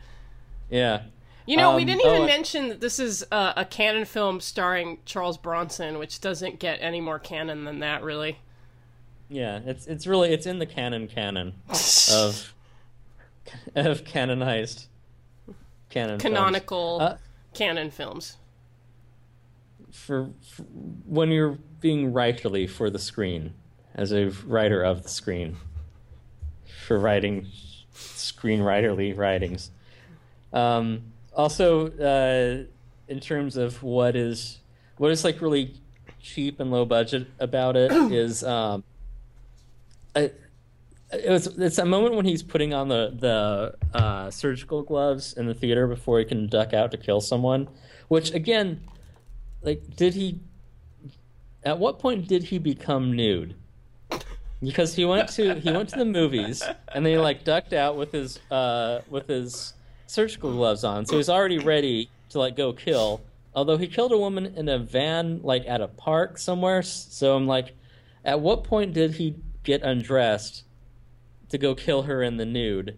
Yeah. 0.69 1.03
You 1.45 1.57
know, 1.57 1.75
we 1.75 1.81
Um, 1.81 1.87
didn't 1.87 2.01
even 2.05 2.21
oh, 2.21 2.25
mention 2.25 2.69
that 2.69 2.79
this 2.79 2.99
is 2.99 3.25
uh, 3.31 3.53
a 3.57 3.65
Cannon 3.65 4.05
film 4.05 4.39
starring 4.39 4.99
Charles 5.05 5.37
Bronson, 5.37 5.97
which 5.97 6.21
doesn't 6.21 6.59
get 6.59 6.77
any 6.81 7.01
more 7.01 7.17
canon 7.19 7.65
than 7.65 7.79
that, 7.79 8.03
really. 8.03 8.37
Yeah, 9.29 9.59
it's 9.65 9.85
it's 9.85 10.07
really 10.07 10.31
it's 10.33 10.45
in 10.47 10.57
the 10.59 10.65
canon 10.65 11.07
canon 11.07 11.53
of 12.11 12.53
of 13.75 14.03
canonized 14.03 14.87
canon 15.89 16.19
films. 16.19 16.21
Canonical 16.23 16.97
Uh, 17.01 17.17
canon 17.53 17.91
films. 17.91 18.37
For, 20.09 20.31
for 20.41 20.63
when 21.05 21.29
you're 21.29 21.59
being 21.79 22.11
writerly 22.13 22.67
for 22.67 22.89
the 22.89 22.97
screen 22.97 23.53
as 23.93 24.11
a 24.11 24.29
writer 24.47 24.81
of 24.81 25.03
the 25.03 25.09
screen 25.09 25.55
for 26.87 26.97
writing 26.97 27.45
screenwriterly 27.93 29.15
writings. 29.15 29.69
Um, 30.51 31.13
also, 31.35 31.91
uh, 31.91 32.63
in 33.07 33.19
terms 33.19 33.55
of 33.55 33.83
what 33.83 34.15
is 34.15 34.57
what 34.97 35.11
is 35.11 35.23
like 35.23 35.41
really 35.41 35.75
cheap 36.19 36.59
and 36.59 36.71
low 36.71 36.85
budget 36.85 37.27
about 37.39 37.77
it 37.77 37.91
is 38.11 38.43
um, 38.43 38.83
I, 40.15 40.31
it 41.13 41.29
was 41.29 41.45
it's 41.59 41.77
a 41.77 41.85
moment 41.85 42.15
when 42.15 42.25
he's 42.25 42.41
putting 42.41 42.73
on 42.73 42.87
the 42.87 43.13
the 43.13 43.95
uh, 43.95 44.31
surgical 44.31 44.81
gloves 44.81 45.33
in 45.33 45.45
the 45.45 45.53
theater 45.53 45.85
before 45.85 46.17
he 46.17 46.25
can 46.25 46.47
duck 46.47 46.73
out 46.73 46.89
to 46.93 46.97
kill 46.97 47.21
someone, 47.21 47.69
which 48.07 48.33
again, 48.33 48.81
like, 49.61 49.95
did 49.95 50.13
he? 50.13 50.39
At 51.63 51.79
what 51.79 51.99
point 51.99 52.27
did 52.27 52.43
he 52.43 52.57
become 52.57 53.15
nude? 53.15 53.55
Because 54.61 54.95
he 54.95 55.05
went 55.05 55.29
to 55.29 55.55
he 55.55 55.71
went 55.71 55.89
to 55.89 55.97
the 55.97 56.05
movies 56.05 56.61
and 56.93 57.05
then 57.05 57.13
he 57.13 57.17
like 57.17 57.43
ducked 57.43 57.73
out 57.73 57.95
with 57.95 58.11
his 58.11 58.39
uh 58.51 59.01
with 59.09 59.27
his 59.27 59.73
surgical 60.07 60.51
gloves 60.51 60.83
on, 60.83 61.05
so 61.05 61.17
he's 61.17 61.29
already 61.29 61.59
ready 61.59 62.09
to 62.29 62.39
like 62.39 62.55
go 62.55 62.73
kill. 62.73 63.21
Although 63.55 63.77
he 63.77 63.87
killed 63.87 64.11
a 64.11 64.17
woman 64.17 64.53
in 64.57 64.69
a 64.69 64.77
van 64.77 65.41
like 65.43 65.63
at 65.67 65.81
a 65.81 65.87
park 65.87 66.37
somewhere, 66.37 66.81
so 66.81 67.35
I'm 67.35 67.47
like, 67.47 67.75
at 68.25 68.39
what 68.39 68.63
point 68.63 68.93
did 68.93 69.13
he 69.13 69.35
get 69.63 69.81
undressed 69.81 70.63
to 71.49 71.57
go 71.57 71.75
kill 71.75 72.03
her 72.03 72.21
in 72.21 72.37
the 72.37 72.45
nude? 72.45 72.97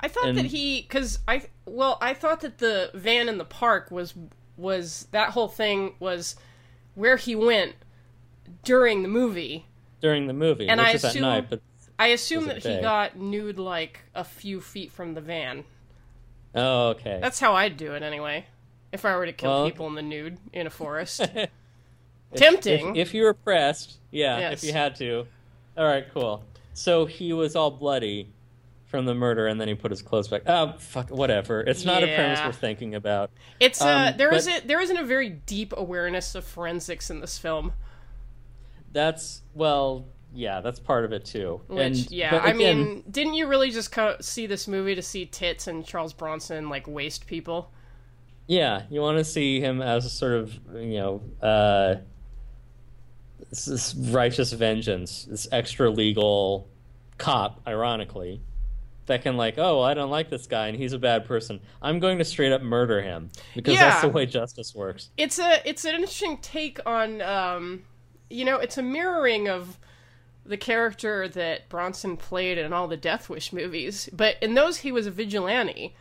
I 0.00 0.08
thought 0.08 0.28
and- 0.28 0.38
that 0.38 0.46
he, 0.46 0.82
because 0.82 1.18
I, 1.28 1.42
well, 1.66 1.98
I 2.00 2.14
thought 2.14 2.40
that 2.40 2.58
the 2.58 2.90
van 2.94 3.28
in 3.28 3.38
the 3.38 3.44
park 3.44 3.90
was 3.90 4.14
was 4.60 5.08
that 5.12 5.30
whole 5.30 5.48
thing 5.48 5.94
was 6.00 6.36
where 6.94 7.16
he 7.16 7.34
went 7.34 7.74
during 8.64 9.02
the 9.02 9.08
movie. 9.08 9.66
during 10.00 10.26
the 10.26 10.32
movie, 10.32 10.68
And 10.68 10.80
I 10.80 10.90
assume- 10.92 11.22
night, 11.22 11.50
but 11.50 11.60
I 11.98 12.08
assume 12.08 12.46
that 12.46 12.64
he 12.64 12.80
got 12.80 13.16
nude 13.18 13.58
like 13.58 14.00
a 14.14 14.24
few 14.24 14.60
feet 14.60 14.90
from 14.92 15.14
the 15.14 15.20
van. 15.20 15.64
oh 16.54 16.88
okay. 16.90 17.18
That's 17.20 17.38
how 17.40 17.54
I'd 17.54 17.76
do 17.76 17.92
it 17.94 18.02
anyway. 18.02 18.46
If 18.92 19.04
I 19.04 19.14
were 19.16 19.26
to 19.26 19.32
kill 19.32 19.50
Well- 19.50 19.64
people 19.70 19.86
in 19.86 19.94
the 19.94 20.02
nude 20.02 20.38
in 20.52 20.66
a 20.66 20.70
forest. 20.70 21.20
If- 22.32 22.38
Tempting. 22.38 22.94
If, 22.94 23.08
if 23.08 23.14
you 23.14 23.24
were 23.24 23.34
pressed, 23.34 23.98
yeah, 24.12 24.38
Yes. 24.38 24.62
if 24.62 24.68
you 24.68 24.72
had 24.72 24.94
to. 24.96 25.26
All 25.76 25.84
right, 25.84 26.06
cool. 26.14 26.44
So 26.74 27.04
he 27.06 27.32
was 27.32 27.56
all 27.56 27.72
bloody 27.72 28.28
from 28.90 29.06
the 29.06 29.14
murder, 29.14 29.46
and 29.46 29.60
then 29.60 29.68
he 29.68 29.74
put 29.74 29.90
his 29.90 30.02
clothes 30.02 30.28
back. 30.28 30.42
Oh, 30.46 30.74
fuck, 30.78 31.10
whatever. 31.10 31.60
It's 31.60 31.84
not 31.84 32.02
a 32.02 32.06
premise 32.06 32.40
we're 32.44 32.52
thinking 32.52 32.94
about. 32.94 33.30
It's 33.60 33.80
uh 33.80 34.10
Um, 34.10 34.16
there 34.18 34.34
isn't 34.34 34.66
there 34.66 34.80
isn't 34.80 34.96
a 34.96 35.04
very 35.04 35.30
deep 35.30 35.72
awareness 35.76 36.34
of 36.34 36.44
forensics 36.44 37.10
in 37.10 37.20
this 37.20 37.38
film. 37.38 37.72
That's 38.92 39.42
well, 39.54 40.06
yeah, 40.34 40.60
that's 40.60 40.80
part 40.80 41.04
of 41.04 41.12
it 41.12 41.24
too. 41.24 41.60
Which 41.68 41.80
and 41.80 42.10
yeah, 42.10 42.32
but 42.32 42.42
I 42.42 42.52
mean, 42.52 43.04
didn't 43.10 43.34
you 43.34 43.46
really 43.46 43.70
just 43.70 43.92
co- 43.92 44.16
see 44.20 44.46
this 44.46 44.66
movie 44.66 44.94
to 44.96 45.02
see 45.02 45.26
tits 45.26 45.66
and 45.66 45.84
Charles 45.86 46.12
Bronson 46.12 46.68
like 46.68 46.86
waste 46.86 47.26
people? 47.26 47.70
yeah, 48.46 48.82
you 48.90 49.00
want 49.00 49.16
to 49.16 49.24
see 49.24 49.60
him 49.60 49.80
as 49.80 50.04
a 50.04 50.10
sort 50.10 50.32
of 50.32 50.58
you 50.74 50.98
know 50.98 51.22
uh, 51.40 51.94
this 53.48 53.94
righteous 53.94 54.52
vengeance, 54.52 55.24
this 55.24 55.46
extra 55.52 55.88
legal 55.88 56.68
cop, 57.16 57.60
ironically. 57.66 58.40
That 59.10 59.22
can 59.22 59.36
like, 59.36 59.58
oh, 59.58 59.80
I 59.80 59.92
don't 59.94 60.08
like 60.08 60.30
this 60.30 60.46
guy 60.46 60.68
and 60.68 60.78
he's 60.78 60.92
a 60.92 60.98
bad 60.98 61.24
person. 61.24 61.58
I'm 61.82 61.98
going 61.98 62.18
to 62.18 62.24
straight 62.24 62.52
up 62.52 62.62
murder 62.62 63.02
him 63.02 63.30
because 63.56 63.76
that's 63.76 64.02
the 64.02 64.08
way 64.08 64.24
justice 64.24 64.72
works. 64.72 65.10
It's 65.16 65.40
a 65.40 65.68
it's 65.68 65.84
an 65.84 65.96
interesting 65.96 66.38
take 66.38 66.78
on 66.86 67.20
um 67.20 67.82
you 68.30 68.44
know, 68.44 68.58
it's 68.58 68.78
a 68.78 68.82
mirroring 68.82 69.48
of 69.48 69.78
the 70.46 70.56
character 70.56 71.26
that 71.26 71.68
Bronson 71.68 72.16
played 72.16 72.56
in 72.56 72.72
all 72.72 72.86
the 72.86 72.96
Death 72.96 73.28
Wish 73.28 73.52
movies, 73.52 74.08
but 74.12 74.36
in 74.40 74.54
those 74.54 74.76
he 74.78 74.92
was 74.92 75.08
a 75.08 75.10
vigilante. 75.10 75.96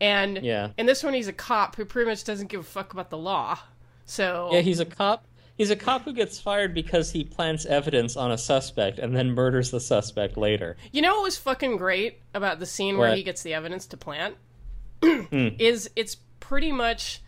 And 0.00 0.38
Yeah. 0.42 0.70
in 0.76 0.86
this 0.86 1.04
one 1.04 1.14
he's 1.14 1.28
a 1.28 1.32
cop 1.32 1.76
who 1.76 1.84
pretty 1.84 2.10
much 2.10 2.24
doesn't 2.24 2.48
give 2.48 2.58
a 2.58 2.64
fuck 2.64 2.92
about 2.92 3.10
the 3.10 3.18
law. 3.18 3.56
So 4.04 4.50
Yeah, 4.52 4.62
he's 4.62 4.80
a 4.80 4.84
cop. 4.84 5.27
He's 5.58 5.70
a 5.70 5.76
cop 5.76 6.04
who 6.04 6.12
gets 6.12 6.40
fired 6.40 6.72
because 6.72 7.10
he 7.10 7.24
plants 7.24 7.66
evidence 7.66 8.16
on 8.16 8.30
a 8.30 8.38
suspect 8.38 8.98
and 9.00 9.14
then 9.14 9.32
murders 9.32 9.70
the 9.72 9.80
suspect 9.80 10.36
later. 10.36 10.76
You 10.92 11.02
know 11.02 11.16
what 11.16 11.24
was 11.24 11.36
fucking 11.36 11.76
great 11.76 12.20
about 12.32 12.60
the 12.60 12.66
scene 12.66 12.96
where 12.96 13.14
he 13.14 13.24
gets 13.24 13.42
the 13.42 13.52
evidence 13.54 13.86
to 13.88 13.96
plant? 13.96 14.36
Hmm. 15.02 15.48
is 15.58 15.88
it's 15.94 16.16
pretty 16.40 16.72
much 16.72 17.20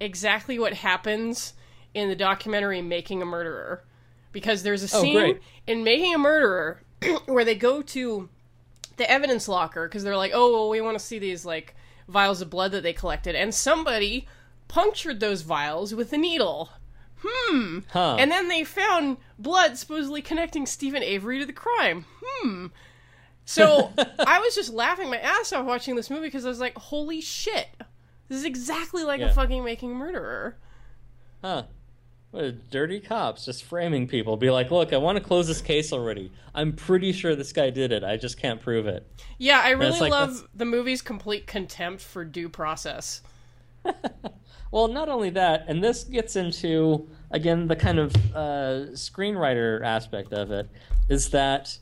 exactly 0.00 0.58
what 0.58 0.72
happens 0.74 1.52
in 1.92 2.08
the 2.08 2.14
documentary 2.16 2.80
Making 2.82 3.20
a 3.22 3.24
Murderer. 3.26 3.84
Because 4.32 4.62
there's 4.62 4.82
a 4.82 4.96
Oh, 4.96 5.00
scene 5.02 5.14
great. 5.14 5.40
in 5.66 5.82
Making 5.82 6.14
a 6.14 6.18
Murderer 6.18 6.82
where 7.26 7.44
they 7.44 7.54
go 7.54 7.82
to 7.82 8.28
the 8.96 9.10
evidence 9.10 9.48
locker 9.48 9.88
because 9.88 10.04
they're 10.04 10.16
like, 10.16 10.32
oh, 10.34 10.52
well, 10.52 10.68
we 10.68 10.80
want 10.80 10.98
to 10.98 11.04
see 11.04 11.18
these 11.18 11.44
like 11.44 11.74
vials 12.08 12.40
of 12.40 12.50
blood 12.50 12.72
that 12.72 12.82
they 12.82 12.92
collected, 12.92 13.34
and 13.34 13.54
somebody 13.54 14.26
punctured 14.68 15.20
those 15.20 15.42
vials 15.42 15.94
with 15.94 16.12
a 16.12 16.18
needle. 16.18 16.70
Huh. 17.90 18.16
And 18.18 18.30
then 18.30 18.48
they 18.48 18.64
found 18.64 19.16
blood 19.38 19.76
supposedly 19.76 20.22
connecting 20.22 20.66
Steven 20.66 21.02
Avery 21.02 21.38
to 21.40 21.46
the 21.46 21.52
crime. 21.52 22.04
Hmm. 22.22 22.66
So 23.44 23.92
I 24.26 24.38
was 24.40 24.54
just 24.54 24.72
laughing 24.72 25.10
my 25.10 25.18
ass 25.18 25.52
off 25.52 25.64
watching 25.66 25.96
this 25.96 26.10
movie 26.10 26.26
because 26.26 26.44
I 26.44 26.48
was 26.48 26.60
like, 26.60 26.76
holy 26.76 27.20
shit. 27.20 27.68
This 28.28 28.38
is 28.38 28.44
exactly 28.44 29.04
like 29.04 29.20
Yeah. 29.20 29.28
a 29.30 29.32
fucking 29.32 29.64
making 29.64 29.94
murderer. 29.94 30.56
Huh. 31.42 31.64
What 32.30 32.44
a 32.44 32.52
dirty 32.52 33.00
cops 33.00 33.46
just 33.46 33.64
framing 33.64 34.06
people. 34.06 34.36
Be 34.36 34.50
like, 34.50 34.70
look, 34.70 34.92
I 34.92 34.98
want 34.98 35.16
to 35.16 35.24
close 35.24 35.46
this 35.48 35.62
case 35.62 35.94
already. 35.94 36.30
I'm 36.54 36.74
pretty 36.74 37.12
sure 37.12 37.34
this 37.34 37.54
guy 37.54 37.70
did 37.70 37.90
it. 37.90 38.04
I 38.04 38.18
just 38.18 38.38
can't 38.38 38.60
prove 38.60 38.86
it. 38.86 39.06
Yeah, 39.38 39.62
I 39.64 39.70
really 39.70 39.98
like- 39.98 40.10
love 40.10 40.28
that's- 40.34 40.48
the 40.54 40.66
movie's 40.66 41.00
complete 41.00 41.46
contempt 41.46 42.02
for 42.02 42.26
due 42.26 42.50
process. 42.50 43.22
Well, 44.70 44.88
not 44.88 45.08
only 45.08 45.30
that, 45.30 45.64
and 45.68 45.82
this 45.82 46.04
gets 46.04 46.36
into 46.36 47.08
again 47.30 47.68
the 47.68 47.76
kind 47.76 47.98
of 47.98 48.14
uh, 48.34 48.92
screenwriter 48.92 49.82
aspect 49.84 50.32
of 50.32 50.50
it 50.50 50.68
is 51.08 51.30
that 51.30 51.76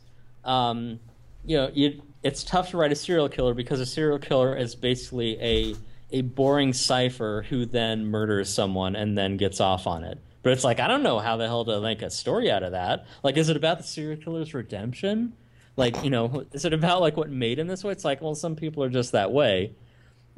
um, 0.45 1.01
you 1.45 1.57
know 1.57 1.71
you, 1.75 2.03
it's 2.23 2.45
tough 2.45 2.71
to 2.71 2.77
write 2.77 2.93
a 2.93 2.97
serial 2.97 3.29
killer 3.29 3.55
because 3.55 3.81
a 3.81 3.87
serial 3.87 4.19
killer 4.19 4.57
is 4.57 4.75
basically 4.75 5.41
a 5.41 5.75
a 6.13 6.23
boring 6.23 6.73
cipher 6.73 7.45
who 7.49 7.67
then 7.67 8.07
murders 8.07 8.49
someone 8.49 8.95
and 8.95 9.19
then 9.19 9.37
gets 9.37 9.61
off 9.61 9.87
on 9.87 10.05
it. 10.05 10.19
But 10.43 10.53
it's 10.53 10.65
like 10.65 10.79
I 10.79 10.87
don't 10.87 11.03
know 11.03 11.19
how 11.19 11.37
the 11.37 11.47
hell 11.47 11.65
to 11.65 11.81
make 11.81 12.03
a 12.03 12.11
story 12.11 12.51
out 12.51 12.63
of 12.63 12.73
that. 12.73 13.07
Like, 13.25 13.37
is 13.37 13.49
it 13.49 13.57
about 13.57 13.79
the 13.79 13.85
serial 13.85 14.21
killer's 14.21 14.55
redemption? 14.55 15.33
Like, 15.77 16.03
you 16.03 16.11
know, 16.11 16.45
is 16.53 16.65
it 16.65 16.73
about 16.73 17.01
like 17.01 17.17
what 17.17 17.31
made 17.31 17.59
him 17.59 17.67
this 17.67 17.85
way? 17.85 17.93
It's 17.93 18.05
like, 18.05 18.23
well, 18.23 18.35
some 18.35 18.57
people 18.57 18.83
are 18.83 18.89
just 18.89 19.13
that 19.13 19.33
way. 19.33 19.73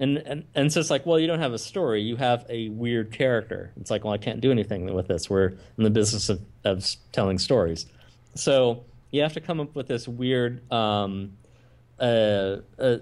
And, 0.01 0.19
and 0.19 0.45
and 0.55 0.73
so 0.73 0.79
it's 0.79 0.91
like, 0.91 1.05
well, 1.07 1.19
you 1.19 1.27
don't 1.27 1.41
have 1.41 1.53
a 1.53 1.59
story. 1.59 2.03
You 2.03 2.17
have 2.17 2.47
a 2.49 2.69
weird 2.69 3.11
character. 3.11 3.73
It's 3.81 3.91
like, 3.91 4.05
well, 4.05 4.15
I 4.15 4.19
can't 4.19 4.41
do 4.41 4.53
anything 4.53 4.93
with 4.95 5.09
this. 5.09 5.29
We're 5.29 5.49
in 5.77 5.85
the 5.85 5.91
business 5.91 6.29
of, 6.29 6.41
of 6.65 6.87
telling 7.11 7.39
stories. 7.39 7.87
So 8.35 8.85
you 9.11 9.23
have 9.23 9.33
to 9.33 9.41
come 9.41 9.59
up 9.59 9.75
with 9.75 9.89
this 9.89 10.07
weird 10.07 10.71
um, 10.73 11.33
uh, 11.99 12.59
uh, 12.79 12.99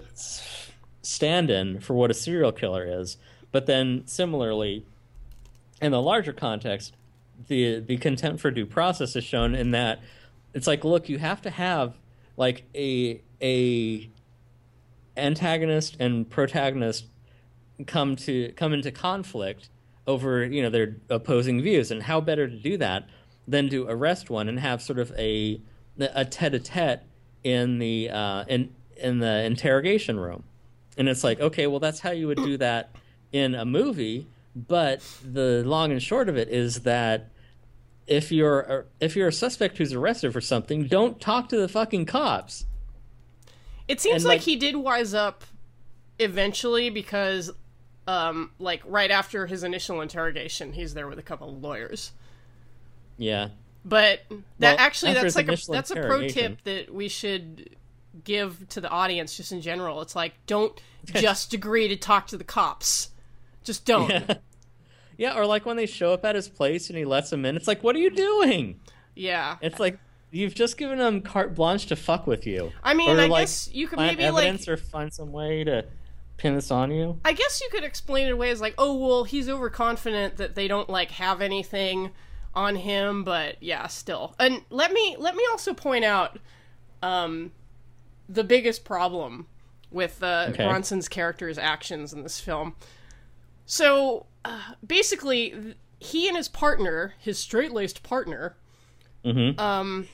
stand-in 1.01 1.79
for 1.81 1.93
what 1.93 2.09
a 2.09 2.15
serial 2.15 2.51
killer 2.51 2.85
is. 3.01 3.17
But 3.51 3.67
then 3.67 4.03
similarly, 4.07 4.85
in 5.81 5.91
the 5.91 6.01
larger 6.01 6.33
context, 6.33 6.95
the 7.47 7.79
the 7.79 7.97
contempt 7.97 8.41
for 8.41 8.49
due 8.49 8.65
process 8.65 9.15
is 9.15 9.23
shown 9.23 9.53
in 9.53 9.71
that 9.71 9.99
it's 10.53 10.65
like, 10.65 10.83
look, 10.83 11.09
you 11.09 11.19
have 11.19 11.41
to 11.43 11.51
have 11.51 11.95
like 12.35 12.63
a 12.73 13.21
a 13.41 14.09
antagonist 15.17 15.97
and 15.99 16.29
protagonist 16.29 17.05
come 17.85 18.15
to 18.15 18.51
come 18.53 18.73
into 18.73 18.91
conflict 18.91 19.69
over 20.05 20.45
you 20.45 20.61
know 20.61 20.69
their 20.69 20.97
opposing 21.09 21.61
views, 21.61 21.91
and 21.91 22.03
how 22.03 22.21
better 22.21 22.47
to 22.47 22.55
do 22.55 22.77
that 22.77 23.07
than 23.47 23.69
to 23.69 23.87
arrest 23.87 24.29
one 24.29 24.49
and 24.49 24.59
have 24.59 24.81
sort 24.81 24.99
of 24.99 25.11
a 25.17 25.61
a 25.99 26.25
tete-a-tete 26.25 27.01
in 27.43 27.79
the 27.79 28.09
uh, 28.09 28.45
in 28.47 28.73
in 28.97 29.19
the 29.19 29.43
interrogation 29.43 30.19
room, 30.19 30.43
and 30.97 31.09
it's 31.09 31.23
like 31.23 31.39
okay, 31.39 31.67
well 31.67 31.79
that's 31.79 31.99
how 31.99 32.11
you 32.11 32.27
would 32.27 32.37
do 32.37 32.57
that 32.57 32.95
in 33.31 33.55
a 33.55 33.65
movie, 33.65 34.27
but 34.55 35.01
the 35.23 35.63
long 35.65 35.91
and 35.91 36.01
short 36.01 36.29
of 36.29 36.37
it 36.37 36.49
is 36.49 36.81
that 36.81 37.29
if 38.07 38.31
you're 38.31 38.85
if 38.99 39.15
you're 39.15 39.27
a 39.27 39.33
suspect 39.33 39.77
who's 39.77 39.93
arrested 39.93 40.31
for 40.31 40.41
something, 40.41 40.87
don't 40.87 41.19
talk 41.19 41.49
to 41.49 41.57
the 41.57 41.67
fucking 41.67 42.05
cops. 42.05 42.65
It 43.87 44.01
seems 44.01 44.23
And, 44.23 44.25
like, 44.25 44.39
like- 44.39 44.45
he 44.45 44.55
did 44.55 44.75
wise 44.75 45.13
up 45.13 45.43
eventually 46.19 46.89
because, 46.89 47.51
um, 48.07 48.51
like 48.59 48.81
right 48.85 49.11
after 49.11 49.47
his 49.47 49.63
initial 49.63 50.01
interrogation, 50.01 50.73
he's 50.73 50.93
there 50.93 51.07
with 51.07 51.19
a 51.19 51.23
couple 51.23 51.49
of 51.49 51.61
lawyers. 51.63 52.11
Yeah, 53.17 53.49
But 53.83 54.21
that 54.59 54.75
Well, 54.75 54.75
actually, 54.79 55.13
that's 55.13 55.35
like 55.35 55.47
a 55.47 55.57
that's 55.71 55.91
a 55.91 55.95
pro 55.95 56.27
tip 56.27 56.63
that 56.65 56.93
we 56.93 57.07
should 57.07 57.75
give 58.23 58.67
to 58.69 58.81
the 58.81 58.89
audience 58.89 59.37
just 59.37 59.51
in 59.51 59.61
general. 59.61 60.01
It's 60.01 60.15
like 60.15 60.33
don't 60.45 60.79
just 61.05 61.53
agree 61.53 61.87
to 61.87 61.95
talk 61.95 62.27
to 62.27 62.37
the 62.37 62.43
cops. 62.43 63.09
Just 63.63 63.85
don't. 63.85 64.09
yeah, 64.09 64.33
yeah. 65.17 65.37
Or 65.37 65.45
like 65.45 65.65
when 65.65 65.77
they 65.77 65.85
show 65.85 66.13
up 66.13 66.25
at 66.25 66.35
his 66.35 66.47
place 66.47 66.89
and 66.89 66.97
he 66.97 67.05
lets 67.05 67.29
them 67.29 67.43
in, 67.45 67.55
it's 67.55 67.67
like, 67.67 67.83
what 67.83 67.95
are 67.95 67.99
you 67.99 68.11
doing? 68.11 68.79
Yeah. 69.15 69.57
It's 69.61 69.79
like 69.79 69.97
you've 70.31 70.55
just 70.55 70.77
given 70.77 70.97
them 70.97 71.21
carte 71.21 71.55
blanche 71.55 71.85
to 71.87 71.95
fuck 71.95 72.27
with 72.27 72.45
you. 72.45 72.71
I 72.83 72.93
mean, 72.93 73.09
or 73.09 73.19
I 73.19 73.27
like 73.27 73.43
guess 73.43 73.69
you 73.71 73.87
could 73.87 73.99
maybe 73.99 74.29
like 74.29 74.67
or 74.67 74.77
find 74.77 75.13
some 75.13 75.31
way 75.31 75.63
to 75.63 75.85
pin 76.37 76.55
this 76.55 76.71
on 76.71 76.91
you. 76.91 77.19
I 77.25 77.33
guess 77.33 77.61
you 77.61 77.69
could 77.71 77.83
explain 77.83 78.27
it 78.27 78.31
away 78.31 78.49
as 78.51 78.61
like, 78.61 78.75
oh 78.77 78.95
well, 78.95 79.23
he's 79.23 79.49
overconfident 79.49 80.37
that 80.37 80.55
they 80.55 80.67
don't 80.67 80.89
like 80.89 81.11
have 81.11 81.41
anything 81.41 82.11
on 82.53 82.75
him, 82.75 83.23
but 83.23 83.61
yeah, 83.61 83.87
still. 83.87 84.35
And 84.39 84.61
let 84.69 84.91
me 84.91 85.15
let 85.17 85.35
me 85.35 85.43
also 85.51 85.73
point 85.73 86.05
out 86.05 86.39
um 87.01 87.51
the 88.29 88.43
biggest 88.43 88.83
problem 88.83 89.47
with 89.91 90.21
uh, 90.21 90.47
Okay. 90.49 90.65
Bronson's 90.65 91.07
character's 91.07 91.57
actions 91.57 92.11
in 92.13 92.23
this 92.23 92.39
film. 92.39 92.75
So 93.65 94.25
uh, 94.43 94.73
basically, 94.85 95.75
he 95.99 96.27
and 96.27 96.37
his 96.37 96.47
partner, 96.47 97.13
his 97.19 97.39
straight-laced 97.39 98.03
partner, 98.03 98.57
Mm-hmm. 99.25 99.59
um, 99.59 100.07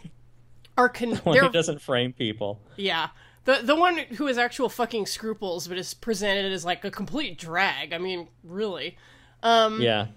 are 0.77 0.89
con- 0.89 1.15
when 1.23 1.33
they're 1.35 1.43
he 1.43 1.49
doesn't 1.49 1.81
frame 1.81 2.13
people. 2.13 2.59
yeah. 2.77 3.09
The 3.45 3.59
the 3.61 3.75
one 3.75 3.97
who 3.97 4.27
has 4.27 4.37
actual 4.37 4.69
fucking 4.69 5.05
scruples 5.05 5.67
but 5.67 5.77
is 5.77 5.93
presented 5.93 6.51
as 6.53 6.63
like 6.63 6.85
a 6.85 6.89
complete 6.91 7.37
drag. 7.37 7.91
I 7.93 7.97
mean, 7.97 8.29
really. 8.43 8.97
Um 9.43 9.81
Yeah. 9.81 10.07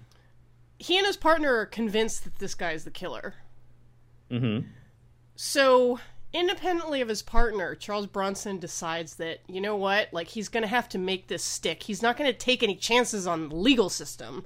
he 0.79 0.97
and 0.97 1.05
his 1.05 1.17
partner 1.17 1.53
are 1.57 1.65
convinced 1.65 2.23
that 2.23 2.39
this 2.39 2.55
guy 2.55 2.71
is 2.71 2.85
the 2.85 2.91
killer. 2.91 3.33
Mm-hmm. 4.31 4.67
So, 5.35 5.99
independently 6.33 7.01
of 7.01 7.09
his 7.09 7.21
partner, 7.21 7.75
Charles 7.75 8.07
Bronson 8.07 8.59
decides 8.59 9.15
that, 9.15 9.39
you 9.47 9.61
know 9.61 9.75
what? 9.75 10.09
Like 10.13 10.27
he's 10.29 10.49
going 10.49 10.63
to 10.63 10.67
have 10.67 10.89
to 10.89 10.97
make 10.97 11.27
this 11.27 11.43
stick. 11.43 11.83
He's 11.83 12.01
not 12.01 12.17
going 12.17 12.31
to 12.31 12.37
take 12.37 12.63
any 12.63 12.75
chances 12.75 13.27
on 13.27 13.49
the 13.49 13.55
legal 13.55 13.89
system 13.89 14.45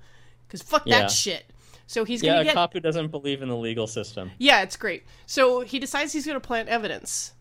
cuz 0.49 0.61
fuck 0.61 0.83
Yeah. 0.85 1.01
that 1.01 1.11
shit. 1.11 1.45
So 1.91 2.05
he's 2.05 2.23
Yeah, 2.23 2.31
going 2.31 2.39
a 2.39 2.43
to 2.43 2.45
get 2.45 2.53
cop 2.53 2.71
who 2.73 2.79
doesn't 2.79 3.09
believe 3.09 3.41
in 3.41 3.49
the 3.49 3.55
legal 3.57 3.85
system. 3.85 4.31
Yeah, 4.37 4.61
it's 4.61 4.77
great. 4.77 5.03
So 5.25 5.59
he 5.61 5.77
decides 5.77 6.13
he's 6.13 6.25
going 6.25 6.39
to 6.39 6.47
plant 6.47 6.69
evidence 6.69 7.33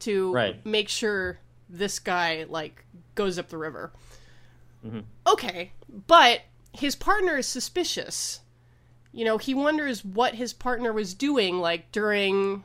to 0.00 0.30
Right. 0.32 0.64
make 0.66 0.90
sure 0.90 1.38
this 1.70 1.98
guy 1.98 2.44
like 2.48 2.84
goes 3.14 3.38
up 3.38 3.48
the 3.48 3.56
river. 3.56 3.92
Mm-hmm. 4.86 5.00
Okay, 5.26 5.72
but 6.06 6.42
his 6.72 6.94
partner 6.94 7.38
is 7.38 7.46
suspicious. 7.46 8.40
You 9.12 9.24
know, 9.24 9.38
he 9.38 9.54
wonders 9.54 10.04
what 10.04 10.34
his 10.34 10.52
partner 10.52 10.92
was 10.92 11.14
doing 11.14 11.58
like 11.60 11.90
during 11.90 12.64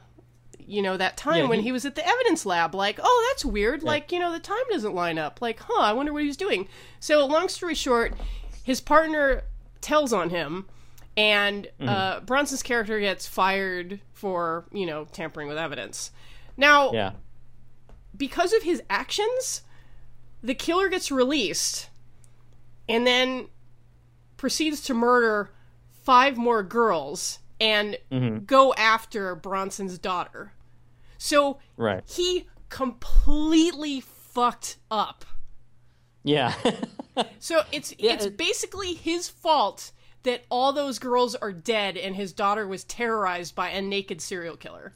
you 0.59 0.81
know 0.81 0.97
that 0.97 1.15
time 1.17 1.37
Yeah, 1.37 1.45
when 1.47 1.59
he- 1.59 1.65
he 1.65 1.71
was 1.71 1.85
at 1.85 1.95
the 1.95 2.05
evidence 2.07 2.45
lab 2.45 2.75
like 2.75 2.99
oh 3.01 3.29
that's 3.31 3.43
weird 3.43 3.81
like 3.81 4.11
you 4.11 4.19
know 4.19 4.31
the 4.31 4.37
time 4.39 4.57
doesn't 4.69 4.93
line 4.93 5.17
up 5.17 5.41
like 5.41 5.59
huh 5.61 5.81
i 5.81 5.93
wonder 5.93 6.13
what 6.13 6.21
he 6.21 6.27
was 6.27 6.37
doing 6.37 6.67
so 6.99 7.25
long 7.25 7.47
story 7.49 7.73
short 7.73 8.13
his 8.63 8.79
partner 8.79 9.45
tells 9.81 10.13
on 10.13 10.29
him 10.29 10.67
and 11.19 11.65
Mm-hmm. 11.79 11.89
uh, 11.89 12.19
bronson's 12.21 12.63
character 12.63 12.99
gets 12.99 13.27
fired 13.27 13.99
for 14.13 14.65
you 14.71 14.85
know 14.85 15.05
tampering 15.11 15.47
with 15.49 15.57
evidence 15.57 16.11
now 16.57 16.91
Yeah. 16.93 17.11
because 18.15 18.53
of 18.53 18.63
his 18.63 18.81
actions, 18.89 19.63
the 20.43 20.53
killer 20.53 20.89
gets 20.89 21.11
released 21.11 21.89
and 22.87 23.05
then 23.07 23.47
proceeds 24.37 24.81
to 24.81 24.93
murder 24.93 25.51
five 26.03 26.37
more 26.37 26.63
girls 26.63 27.39
and 27.61 27.97
Mm-hmm. 28.11 28.45
go 28.45 28.73
after 28.75 29.35
Bronson's 29.35 29.97
daughter. 29.99 30.53
So 31.17 31.59
Right. 31.77 32.03
he 32.09 32.47
completely 32.69 34.01
fucked 34.01 34.77
up. 34.91 35.25
Yeah. 36.23 36.53
So 37.39 37.63
it's 37.71 37.93
Yeah, 37.97 38.13
it's 38.13 38.25
it- 38.25 38.37
basically 38.37 38.93
his 38.93 39.27
fault 39.27 39.91
that 40.23 40.43
all 40.49 40.73
those 40.73 40.99
girls 40.99 41.35
are 41.35 41.51
dead 41.51 41.97
and 41.97 42.15
his 42.15 42.33
daughter 42.33 42.67
was 42.67 42.83
terrorized 42.83 43.55
by 43.55 43.69
a 43.69 43.81
naked 43.81 44.21
serial 44.21 44.57
killer. 44.57 44.93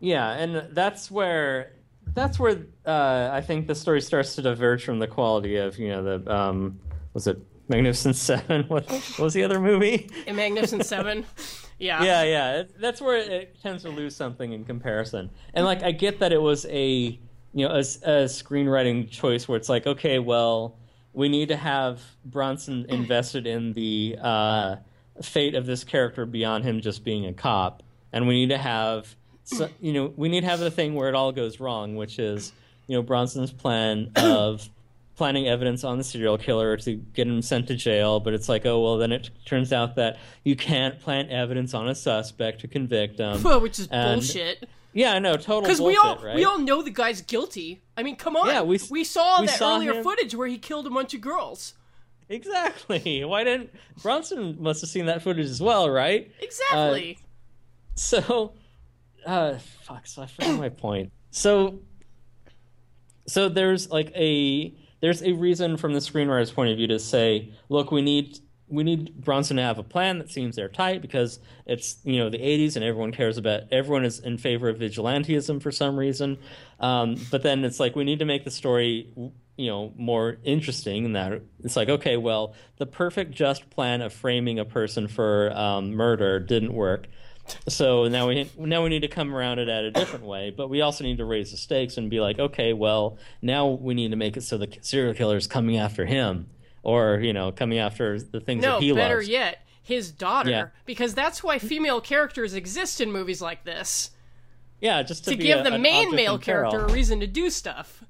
Yeah, 0.00 0.32
and 0.32 0.74
that's 0.74 1.10
where 1.10 1.72
that's 2.14 2.38
where 2.38 2.66
uh, 2.84 3.30
I 3.32 3.40
think 3.40 3.68
the 3.68 3.74
story 3.74 4.00
starts 4.00 4.34
to 4.34 4.42
diverge 4.42 4.84
from 4.84 4.98
the 4.98 5.06
quality 5.06 5.56
of 5.56 5.78
you 5.78 5.88
know 5.88 6.18
the 6.18 6.34
um, 6.34 6.80
was 7.14 7.26
it 7.26 7.38
Magnificent 7.68 8.16
Seven? 8.28 8.64
What, 8.64 8.90
what 8.90 9.18
was 9.18 9.34
the 9.34 9.44
other 9.44 9.60
movie? 9.60 10.10
In 10.26 10.36
Magnificent 10.36 10.84
Seven. 10.84 11.24
Yeah. 11.78 12.04
yeah, 12.04 12.22
yeah, 12.22 12.62
that's 12.78 13.00
where 13.00 13.16
it 13.16 13.60
tends 13.60 13.82
to 13.82 13.88
lose 13.88 14.14
something 14.14 14.52
in 14.52 14.64
comparison. 14.64 15.30
And 15.52 15.64
like, 15.64 15.82
I 15.82 15.90
get 15.90 16.20
that 16.20 16.30
it 16.30 16.40
was 16.40 16.64
a 16.66 17.18
you 17.54 17.66
know 17.66 17.70
a, 17.70 17.80
a 17.80 18.28
screenwriting 18.28 19.10
choice 19.10 19.48
where 19.48 19.56
it's 19.56 19.68
like, 19.68 19.88
okay, 19.88 20.20
well, 20.20 20.76
we 21.12 21.28
need 21.28 21.48
to 21.48 21.56
have 21.56 22.00
Bronson 22.24 22.86
invested 22.88 23.46
in 23.46 23.72
the 23.72 24.16
uh, 24.20 24.76
fate 25.22 25.54
of 25.54 25.66
this 25.66 25.84
character 25.84 26.24
beyond 26.26 26.64
him 26.64 26.80
just 26.80 27.04
being 27.04 27.26
a 27.26 27.32
cop, 27.32 27.82
and 28.12 28.26
we 28.26 28.34
need 28.34 28.50
to 28.50 28.58
have 28.58 29.14
so, 29.44 29.68
you 29.80 29.92
know 29.92 30.12
we 30.16 30.28
need 30.28 30.42
to 30.42 30.46
have 30.46 30.60
the 30.60 30.70
thing 30.70 30.94
where 30.94 31.08
it 31.08 31.14
all 31.14 31.32
goes 31.32 31.60
wrong, 31.60 31.96
which 31.96 32.18
is 32.18 32.52
you 32.86 32.96
know 32.96 33.02
Bronson's 33.02 33.52
plan 33.52 34.10
of 34.16 34.68
planting 35.16 35.46
evidence 35.46 35.84
on 35.84 35.98
the 35.98 36.04
serial 36.04 36.38
killer 36.38 36.76
to 36.78 36.94
get 36.94 37.26
him 37.26 37.42
sent 37.42 37.68
to 37.68 37.76
jail, 37.76 38.18
but 38.18 38.32
it's 38.32 38.48
like, 38.48 38.64
oh 38.64 38.80
well, 38.82 38.96
then 38.98 39.12
it 39.12 39.30
turns 39.44 39.72
out 39.72 39.96
that 39.96 40.18
you 40.44 40.56
can't 40.56 40.98
plant 41.00 41.30
evidence 41.30 41.74
on 41.74 41.88
a 41.88 41.94
suspect 41.94 42.60
to 42.62 42.68
convict 42.68 43.18
him. 43.18 43.42
Which 43.62 43.78
is 43.78 43.88
And- 43.88 44.20
bullshit. 44.20 44.68
Yeah, 44.92 45.18
no, 45.18 45.36
total 45.36 45.62
Because 45.62 45.80
we 45.80 45.96
all 45.96 46.16
right? 46.18 46.34
we 46.36 46.44
all 46.44 46.58
know 46.58 46.82
the 46.82 46.90
guy's 46.90 47.20
guilty. 47.22 47.82
I 47.96 48.02
mean, 48.02 48.16
come 48.16 48.36
on. 48.36 48.46
Yeah, 48.48 48.62
we 48.62 48.78
we, 48.90 49.04
saw 49.04 49.40
we 49.40 49.46
that 49.46 49.58
saw 49.58 49.76
earlier 49.76 49.94
him- 49.94 50.02
footage 50.04 50.34
where 50.34 50.48
he 50.48 50.58
killed 50.58 50.86
a 50.86 50.90
bunch 50.90 51.14
of 51.14 51.20
girls. 51.20 51.74
exactly. 52.28 53.24
Why 53.26 53.44
didn't 53.44 53.70
Bronson 54.02 54.56
must 54.62 54.80
have 54.80 54.90
seen 54.90 55.06
that 55.06 55.22
footage 55.22 55.46
as 55.46 55.60
well, 55.60 55.88
right? 55.90 56.30
Exactly. 56.40 57.18
So, 57.94 58.54
uh, 59.26 59.58
fuck. 59.82 60.06
So 60.06 60.22
I 60.22 60.26
forgot 60.26 60.58
my 60.58 60.68
point. 60.70 61.12
So, 61.30 61.80
so 63.26 63.48
there's 63.48 63.90
like 63.90 64.10
a 64.16 64.74
there's 65.00 65.22
a 65.22 65.32
reason 65.32 65.76
from 65.76 65.92
the 65.94 65.98
screenwriter's 66.00 66.50
point 66.52 66.70
of 66.70 66.76
view 66.76 66.86
to 66.88 66.98
say, 66.98 67.52
look, 67.68 67.90
we 67.90 68.02
need 68.02 68.38
we 68.72 68.82
need 68.82 69.14
Bronson 69.22 69.58
to 69.58 69.62
have 69.62 69.78
a 69.78 69.82
plan 69.82 70.18
that 70.18 70.30
seems 70.30 70.58
airtight 70.58 71.02
because 71.02 71.38
it's 71.66 71.98
you 72.04 72.18
know 72.18 72.30
the 72.30 72.38
80s 72.38 72.74
and 72.74 72.84
everyone 72.84 73.12
cares 73.12 73.36
about 73.36 73.64
everyone 73.70 74.04
is 74.04 74.18
in 74.18 74.38
favor 74.38 74.68
of 74.68 74.78
vigilantism 74.78 75.62
for 75.62 75.70
some 75.70 75.96
reason. 75.96 76.38
Um, 76.80 77.16
but 77.30 77.42
then 77.42 77.64
it's 77.64 77.78
like 77.78 77.94
we 77.94 78.04
need 78.04 78.18
to 78.20 78.24
make 78.24 78.44
the 78.44 78.50
story 78.50 79.12
you 79.56 79.66
know 79.66 79.92
more 79.96 80.38
interesting 80.42 81.04
in 81.04 81.12
that 81.12 81.42
it's 81.62 81.76
like 81.76 81.90
okay, 81.90 82.16
well, 82.16 82.54
the 82.78 82.86
perfect 82.86 83.32
just 83.32 83.68
plan 83.68 84.00
of 84.00 84.12
framing 84.12 84.58
a 84.58 84.64
person 84.64 85.06
for 85.06 85.52
um, 85.54 85.92
murder 85.92 86.40
didn't 86.40 86.72
work. 86.72 87.06
So 87.68 88.08
now 88.08 88.28
we 88.28 88.50
now 88.56 88.82
we 88.82 88.88
need 88.88 89.02
to 89.02 89.08
come 89.08 89.34
around 89.34 89.58
it 89.58 89.68
at 89.68 89.84
a 89.84 89.90
different 89.90 90.24
way, 90.24 90.50
but 90.50 90.70
we 90.70 90.80
also 90.80 91.04
need 91.04 91.18
to 91.18 91.24
raise 91.26 91.50
the 91.50 91.58
stakes 91.58 91.98
and 91.98 92.08
be 92.08 92.20
like, 92.20 92.38
okay, 92.38 92.72
well, 92.72 93.18
now 93.42 93.68
we 93.68 93.92
need 93.92 94.12
to 94.12 94.16
make 94.16 94.36
it 94.36 94.42
so 94.42 94.56
the 94.56 94.68
serial 94.80 95.12
killer 95.12 95.36
is 95.36 95.46
coming 95.46 95.76
after 95.76 96.06
him, 96.06 96.46
or 96.82 97.20
you 97.20 97.32
know, 97.32 97.52
coming 97.52 97.78
after 97.78 98.18
the 98.20 98.40
things 98.40 98.62
no, 98.62 98.74
that 98.78 98.82
he 98.82 98.92
better 98.92 99.16
loves. 99.16 99.28
yet, 99.28 99.66
his 99.82 100.10
daughter. 100.10 100.50
Yeah. 100.50 100.66
Because 100.84 101.14
that's 101.14 101.42
why 101.42 101.58
female 101.58 102.00
characters 102.00 102.54
exist 102.54 103.00
in 103.00 103.12
movies 103.12 103.40
like 103.42 103.64
this. 103.64 104.10
Yeah, 104.80 105.02
just 105.02 105.24
to, 105.24 105.30
To 105.30 105.36
give 105.36 105.64
a- 105.64 105.70
the 105.70 105.78
main 105.78 106.14
male 106.14 106.38
character 106.38 106.84
a 106.84 106.92
reason 106.92 107.20
to 107.20 107.26
do 107.26 107.50
stuff. 107.50 108.04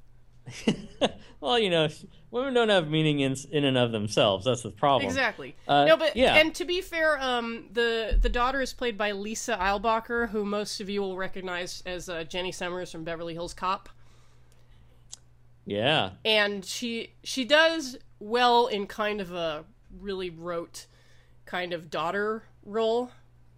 well, 1.41 1.59
you 1.59 1.69
know, 1.71 1.89
women 2.31 2.55
don't 2.55 2.71
have 2.71 2.89
meaning 2.89 3.21
in 3.21 3.37
in 3.51 3.65
and 3.65 3.77
of 3.77 3.93
themselves. 3.93 4.45
That's 4.45 4.63
the 4.63 4.71
problem. 4.71 5.07
Exactly. 5.07 5.55
Uh, 5.69 5.85
no, 5.85 5.97
but 5.97 6.17
yeah. 6.17 6.35
and 6.37 6.55
to 6.57 6.65
be 6.65 6.81
fair, 6.81 7.21
um, 7.21 7.67
the 7.73 8.19
the 8.21 8.29
daughter 8.29 8.61
is 8.61 8.73
played 8.73 8.97
by 8.99 9.13
Lisa 9.13 9.57
Eilbacher, 9.57 10.31
who 10.31 10.45
most 10.45 10.81
of 10.81 10.89
you 10.89 11.01
will 11.03 11.17
recognize 11.17 11.83
as 11.87 12.09
uh, 12.09 12.25
Jenny 12.25 12.53
Summers 12.53 12.91
from 12.91 13.05
Beverly 13.05 13.35
Hills 13.35 13.55
Cop. 13.55 13.89
Yeah. 15.65 16.11
and 16.25 16.65
she 16.65 17.13
she 17.23 17.45
does 17.45 17.97
well 18.23 18.67
in 18.69 18.87
kind 18.87 19.21
of 19.21 19.33
a 19.33 19.65
really 20.01 20.31
rote 20.31 20.87
kind 21.45 21.73
of 21.73 21.91
daughter 21.91 22.45
role. 22.65 23.11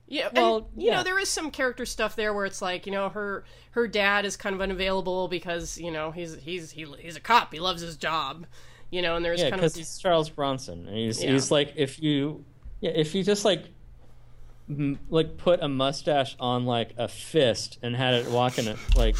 Yeah, 0.06 0.28
Well, 0.34 0.56
and, 0.56 0.66
you 0.82 0.88
yeah. 0.90 0.96
know 0.98 1.02
there 1.02 1.18
is 1.18 1.28
some 1.28 1.50
character 1.50 1.86
stuff 1.86 2.14
there 2.16 2.34
where 2.34 2.44
it's 2.46 2.60
like 2.62 2.86
you 2.86 2.92
know 2.92 3.08
her 3.08 3.44
her 3.72 3.86
dad 3.88 4.24
is 4.24 4.36
kind 4.36 4.54
of 4.54 4.60
unavailable 4.60 5.28
because 5.28 5.78
you 5.78 5.90
know 5.90 6.10
he's 6.10 6.34
he's 6.36 6.70
he, 6.72 6.86
he's 6.98 7.16
a 7.16 7.20
cop 7.20 7.52
he 7.52 7.60
loves 7.60 7.80
his 7.82 7.96
job, 7.96 8.46
you 8.90 9.00
know, 9.02 9.16
and 9.16 9.24
there's 9.24 9.40
Yeah, 9.40 9.50
kind 9.50 9.54
of 9.54 9.60
because 9.60 9.74
he's 9.76 9.98
Charles 9.98 10.28
Bronson, 10.30 10.86
and 10.88 10.96
he's 10.96 11.22
Yeah. 11.22 11.32
he's 11.32 11.50
like 11.50 11.72
if 11.76 12.02
you 12.02 12.44
yeah 12.80 12.90
if 12.94 13.14
you 13.14 13.22
just 13.24 13.44
like 13.44 13.64
m- 14.68 14.98
like 15.08 15.36
put 15.38 15.62
a 15.62 15.68
mustache 15.68 16.36
on 16.38 16.66
like 16.66 16.90
a 16.98 17.08
fist 17.08 17.78
and 17.82 17.96
had 17.96 18.14
it 18.14 18.28
walk 18.30 18.58
in 18.58 18.68
a 18.68 18.76
like 18.96 19.16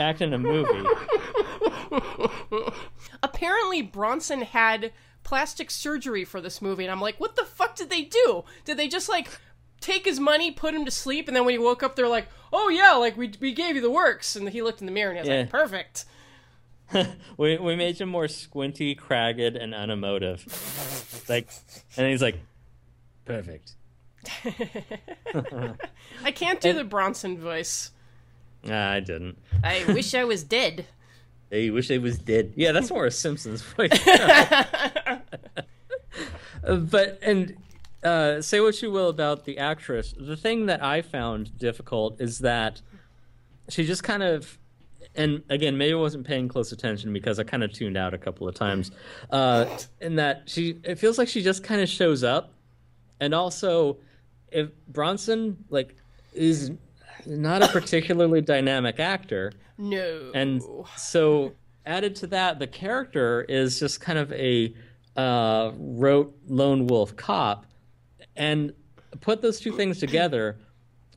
act 0.00 0.20
in 0.20 0.32
a 0.32 0.38
movie. 0.38 0.88
apparently 3.22 3.82
Bronson 3.82 4.42
had 4.42 4.92
plastic 5.24 5.70
surgery 5.70 6.24
for 6.24 6.40
this 6.40 6.62
movie, 6.62 6.84
and 6.84 6.92
I'm 6.92 7.00
like, 7.00 7.18
what 7.20 7.36
the 7.36 7.44
fuck 7.44 7.76
did 7.76 7.90
they 7.90 8.02
do? 8.02 8.44
Did 8.64 8.76
they 8.76 8.88
just 8.88 9.08
like 9.08 9.28
take 9.80 10.04
his 10.04 10.18
money, 10.20 10.50
put 10.50 10.74
him 10.74 10.84
to 10.84 10.90
sleep, 10.90 11.28
and 11.28 11.36
then 11.36 11.44
when 11.44 11.52
he 11.54 11.58
woke 11.58 11.82
up, 11.82 11.96
they're 11.96 12.08
like, 12.08 12.28
oh 12.52 12.68
yeah, 12.68 12.92
like 12.92 13.16
we 13.16 13.32
we 13.40 13.52
gave 13.52 13.74
you 13.76 13.80
the 13.82 13.90
works, 13.90 14.36
and 14.36 14.48
he 14.48 14.62
looked 14.62 14.80
in 14.80 14.86
the 14.86 14.92
mirror 14.92 15.10
and 15.12 15.18
he 15.18 15.20
was 15.20 15.28
Yeah. 15.28 15.40
like, 15.42 15.50
perfect. 15.50 16.04
we 17.36 17.58
we 17.58 17.76
made 17.76 18.00
him 18.00 18.08
more 18.08 18.28
squinty, 18.28 18.94
cragged, 18.94 19.40
and 19.56 19.74
unemotive. 19.74 20.44
like, 21.28 21.48
and 21.96 22.06
he's 22.08 22.22
like, 22.22 22.40
perfect. 23.26 23.72
I 26.24 26.32
can't 26.32 26.60
do 26.60 26.72
the 26.72 26.84
Bronson 26.84 27.38
voice. 27.38 27.92
Nah, 28.64 28.90
I 28.92 29.00
didn't. 29.00 29.38
I 29.62 29.84
wish 29.88 30.14
I 30.14 30.24
was 30.24 30.42
dead. 30.42 30.86
They 31.50 31.70
wish 31.70 31.88
they 31.88 31.98
was 31.98 32.18
dead. 32.18 32.52
Yeah, 32.56 32.72
that's 32.72 32.90
more 32.90 33.06
a 33.06 33.10
Simpsons 33.10 33.62
voice. 33.76 33.90
Uh, 36.66 36.74
but 36.74 37.18
and 37.22 37.56
uh, 38.02 38.40
say 38.40 38.60
what 38.60 38.80
you 38.82 38.90
will 38.90 39.08
about 39.08 39.44
the 39.44 39.58
actress, 39.58 40.14
the 40.18 40.36
thing 40.36 40.66
that 40.66 40.82
I 40.82 41.02
found 41.02 41.56
difficult 41.58 42.20
is 42.20 42.40
that 42.40 42.80
she 43.68 43.84
just 43.84 44.02
kind 44.02 44.22
of, 44.22 44.58
and 45.14 45.42
again, 45.48 45.76
maybe 45.76 45.92
I 45.92 45.96
wasn't 45.96 46.26
paying 46.26 46.48
close 46.48 46.72
attention 46.72 47.12
because 47.12 47.38
I 47.38 47.44
kind 47.44 47.62
of 47.62 47.72
tuned 47.72 47.96
out 47.96 48.14
a 48.14 48.18
couple 48.18 48.48
of 48.48 48.54
times. 48.54 48.90
Uh, 49.30 49.66
in 50.00 50.16
that 50.16 50.42
she, 50.46 50.80
it 50.84 50.96
feels 50.96 51.18
like 51.18 51.28
she 51.28 51.42
just 51.42 51.62
kind 51.62 51.80
of 51.80 51.88
shows 51.88 52.24
up, 52.24 52.52
and 53.20 53.34
also, 53.34 53.98
if 54.50 54.70
Bronson 54.88 55.64
like 55.70 55.94
is 56.34 56.72
not 57.26 57.62
a 57.62 57.68
particularly 57.68 58.40
dynamic 58.40 59.00
actor. 59.00 59.52
No. 59.76 60.30
And 60.34 60.62
so, 60.96 61.52
added 61.86 62.16
to 62.16 62.26
that, 62.28 62.58
the 62.58 62.66
character 62.66 63.42
is 63.48 63.78
just 63.78 64.00
kind 64.00 64.18
of 64.18 64.32
a 64.32 64.74
uh, 65.16 65.72
rote 65.76 66.36
lone 66.46 66.86
wolf 66.86 67.16
cop, 67.16 67.66
and 68.36 68.72
put 69.20 69.42
those 69.42 69.60
two 69.60 69.72
things 69.72 69.98
together, 69.98 70.58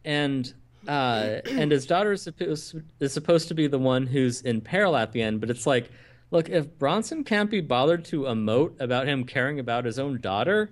and 0.06 0.54
uh, 0.88 1.40
and 1.50 1.72
his 1.72 1.86
daughter 1.86 2.12
is 2.12 2.24
supposed 2.24 2.76
is 3.00 3.14
supposed 3.14 3.48
to 3.48 3.54
be 3.54 3.68
the 3.68 3.80
one 3.80 4.08
who's 4.08 4.42
in 4.42 4.62
peril 4.62 4.96
at 4.96 5.12
the 5.12 5.22
end. 5.22 5.40
But 5.40 5.50
it's 5.50 5.68
like, 5.68 5.90
look, 6.32 6.50
if 6.50 6.78
Bronson 6.78 7.24
can't 7.24 7.50
be 7.50 7.62
bothered 7.62 8.06
to 8.06 8.24
emote 8.24 8.80
about 8.80 9.08
him 9.08 9.24
caring 9.24 9.60
about 9.60 9.86
his 9.86 10.00
own 10.00 10.20
daughter. 10.22 10.72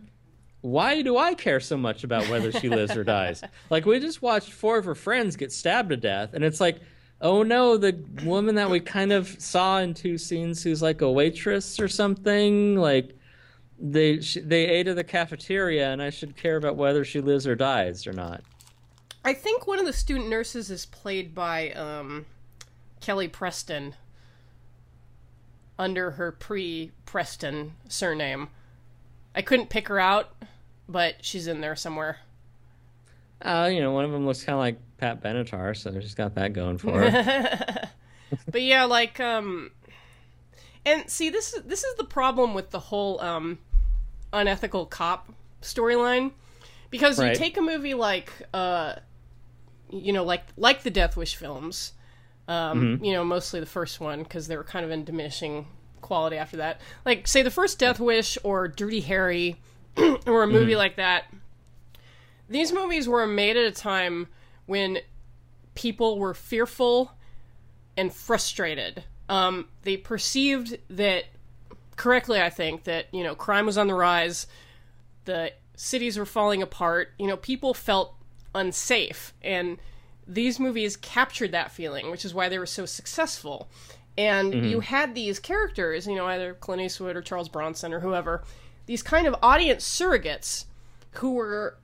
Why 0.61 1.01
do 1.01 1.17
I 1.17 1.33
care 1.33 1.59
so 1.59 1.77
much 1.77 2.03
about 2.03 2.27
whether 2.27 2.51
she 2.51 2.69
lives 2.69 2.95
or 2.95 3.03
dies? 3.03 3.41
Like 3.69 3.85
we 3.85 3.99
just 3.99 4.21
watched 4.21 4.51
four 4.51 4.77
of 4.77 4.85
her 4.85 4.95
friends 4.95 5.35
get 5.35 5.51
stabbed 5.51 5.89
to 5.89 5.97
death, 5.97 6.33
and 6.33 6.43
it's 6.43 6.59
like, 6.59 6.79
oh 7.21 7.43
no, 7.43 7.77
the 7.77 8.03
woman 8.23 8.55
that 8.55 8.69
we 8.69 8.79
kind 8.79 9.11
of 9.11 9.27
saw 9.39 9.79
in 9.79 9.93
two 9.93 10.17
scenes 10.17 10.63
who's 10.63 10.81
like 10.81 11.01
a 11.01 11.11
waitress 11.11 11.79
or 11.79 11.87
something, 11.87 12.75
like 12.75 13.15
they 13.79 14.17
they 14.17 14.65
ate 14.65 14.87
at 14.87 14.95
the 14.95 15.03
cafeteria, 15.03 15.91
and 15.91 16.01
I 16.01 16.09
should 16.09 16.35
care 16.35 16.57
about 16.57 16.75
whether 16.75 17.05
she 17.05 17.21
lives 17.21 17.47
or 17.47 17.55
dies 17.55 18.05
or 18.07 18.13
not. 18.13 18.41
I 19.23 19.33
think 19.33 19.67
one 19.67 19.79
of 19.79 19.85
the 19.85 19.93
student 19.93 20.29
nurses 20.29 20.71
is 20.71 20.85
played 20.85 21.35
by 21.35 21.71
um, 21.71 22.25
Kelly 23.01 23.27
Preston 23.27 23.95
under 25.77 26.11
her 26.11 26.31
pre 26.31 26.91
Preston 27.05 27.73
surname. 27.87 28.49
I 29.35 29.41
couldn't 29.41 29.69
pick 29.69 29.87
her 29.87 29.99
out, 29.99 30.33
but 30.87 31.15
she's 31.21 31.47
in 31.47 31.61
there 31.61 31.75
somewhere. 31.75 32.17
Uh, 33.41 33.69
you 33.71 33.79
know, 33.79 33.91
one 33.91 34.05
of 34.05 34.11
them 34.11 34.25
looks 34.25 34.43
kind 34.43 34.55
of 34.55 34.59
like 34.59 34.79
Pat 34.97 35.23
Benatar, 35.23 35.75
so 35.77 35.97
she's 35.99 36.15
got 36.15 36.35
that 36.35 36.53
going 36.53 36.77
for 36.77 36.99
her. 36.99 37.89
But 38.51 38.61
yeah, 38.61 38.83
like 38.83 39.19
um 39.19 39.71
and 40.85 41.09
see 41.09 41.29
this 41.29 41.53
is 41.53 41.63
this 41.63 41.83
is 41.83 41.95
the 41.95 42.03
problem 42.03 42.53
with 42.53 42.69
the 42.69 42.79
whole 42.79 43.19
um 43.21 43.57
unethical 44.31 44.85
cop 44.85 45.33
storyline 45.63 46.31
because 46.91 47.19
you 47.19 47.33
take 47.33 47.57
a 47.57 47.61
movie 47.61 47.95
like 47.95 48.31
uh 48.53 48.95
you 49.89 50.13
know 50.13 50.23
like 50.23 50.43
like 50.57 50.83
the 50.83 50.91
Death 50.91 51.17
Wish 51.17 51.35
films 51.35 51.93
um 52.47 52.99
you 53.03 53.13
know 53.13 53.23
mostly 53.23 53.59
the 53.59 53.65
first 53.65 53.99
one 53.99 54.21
because 54.21 54.47
they 54.47 54.55
were 54.55 54.63
kind 54.63 54.85
of 54.85 54.91
in 54.91 55.03
diminishing 55.03 55.65
quality 56.01 56.37
after 56.37 56.57
that 56.57 56.81
like 57.05 57.27
say 57.27 57.41
the 57.41 57.51
first 57.51 57.79
Death 57.79 57.99
Wish 57.99 58.37
or 58.43 58.67
Dirty 58.67 59.01
Harry 59.01 59.59
or 60.27 60.43
a 60.43 60.47
movie 60.47 60.75
like 60.75 60.95
that 60.95 61.25
these 62.49 62.73
movies 62.73 63.07
were 63.07 63.27
made 63.27 63.55
at 63.55 63.65
a 63.65 63.71
time 63.71 64.27
when 64.65 64.99
people 65.75 66.19
were 66.19 66.33
fearful 66.33 67.11
and 67.95 68.13
frustrated. 68.13 69.03
Um, 69.29 69.67
they 69.83 69.97
perceived 69.97 70.77
that 70.89 71.25
correctly, 71.95 72.41
I 72.41 72.49
think, 72.49 72.85
that 72.85 73.05
you 73.13 73.23
know 73.23 73.35
crime 73.35 73.65
was 73.65 73.77
on 73.77 73.87
the 73.87 73.93
rise, 73.93 74.47
the 75.25 75.53
cities 75.75 76.17
were 76.17 76.25
falling 76.25 76.61
apart. 76.61 77.09
You 77.19 77.27
know, 77.27 77.37
people 77.37 77.73
felt 77.73 78.15
unsafe, 78.55 79.33
and 79.43 79.77
these 80.27 80.59
movies 80.59 80.97
captured 80.97 81.51
that 81.51 81.71
feeling, 81.71 82.09
which 82.09 82.25
is 82.25 82.33
why 82.33 82.49
they 82.49 82.57
were 82.57 82.65
so 82.65 82.85
successful. 82.85 83.69
And 84.19 84.53
you 84.53 84.61
mm-hmm. 84.61 84.79
had 84.81 85.15
these 85.15 85.39
characters, 85.39 86.05
you 86.05 86.13
know, 86.13 86.25
either 86.25 86.53
Clint 86.53 86.81
Eastwood 86.81 87.15
or 87.15 87.21
Charles 87.21 87.47
Bronson 87.47 87.93
or 87.93 88.01
whoever, 88.01 88.43
these 88.85 89.01
kind 89.01 89.25
of 89.25 89.35
audience 89.41 89.87
surrogates 89.87 90.65
who 91.11 91.35
were 91.35 91.77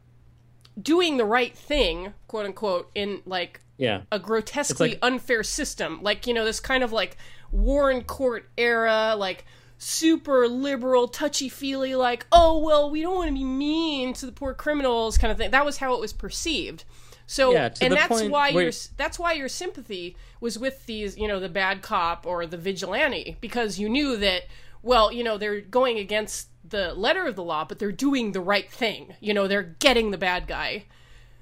doing 0.79 1.15
the 1.15 1.23
right 1.23 1.55
thing, 1.57 2.13
quote 2.27 2.45
unquote, 2.45 2.91
in 2.93 3.21
like 3.25 3.61
yeah, 3.77 4.01
a 4.11 4.19
grotesquely 4.19 4.89
like- 4.89 4.99
unfair 5.01 5.43
system. 5.43 6.03
Like, 6.03 6.27
you 6.27 6.33
know, 6.33 6.43
this 6.43 6.59
kind 6.59 6.83
of 6.83 6.91
like 6.91 7.15
Warren 7.53 8.03
Court 8.03 8.49
era, 8.57 9.15
like 9.17 9.45
super 9.77 10.49
liberal, 10.49 11.07
touchy 11.07 11.47
feely, 11.47 11.95
like, 11.95 12.25
oh, 12.33 12.59
well, 12.59 12.89
we 12.89 13.01
don't 13.01 13.15
want 13.15 13.29
to 13.29 13.33
be 13.33 13.45
mean 13.45 14.11
to 14.11 14.25
the 14.25 14.33
poor 14.33 14.53
criminals 14.53 15.17
kind 15.17 15.31
of 15.31 15.37
thing. 15.37 15.51
That 15.51 15.63
was 15.63 15.77
how 15.77 15.93
it 15.93 16.01
was 16.01 16.11
perceived. 16.11 16.83
So, 17.27 17.53
Yeah, 17.53 17.69
and 17.81 17.93
that's 17.93 18.21
why 18.23 18.51
where- 18.51 18.63
your 18.65 18.71
that's 18.97 19.17
why 19.17 19.33
your 19.33 19.49
sympathy 19.49 20.15
was 20.39 20.59
with 20.59 20.85
these, 20.85 21.17
you 21.17 21.27
know, 21.27 21.39
the 21.39 21.49
bad 21.49 21.81
cop 21.81 22.25
or 22.27 22.45
the 22.45 22.57
vigilante 22.57 23.37
because 23.41 23.79
you 23.79 23.89
knew 23.89 24.15
that, 24.17 24.43
well, 24.83 25.11
you 25.11 25.23
know, 25.23 25.37
they're 25.37 25.61
going 25.61 25.97
against 25.97 26.49
the 26.67 26.93
letter 26.93 27.25
of 27.25 27.35
the 27.35 27.43
law, 27.43 27.65
but 27.65 27.79
they're 27.79 27.91
doing 27.91 28.31
the 28.31 28.41
right 28.41 28.71
thing. 28.71 29.15
You 29.19 29.33
know, 29.33 29.47
they're 29.47 29.75
getting 29.79 30.11
the 30.11 30.17
bad 30.17 30.47
guy. 30.47 30.85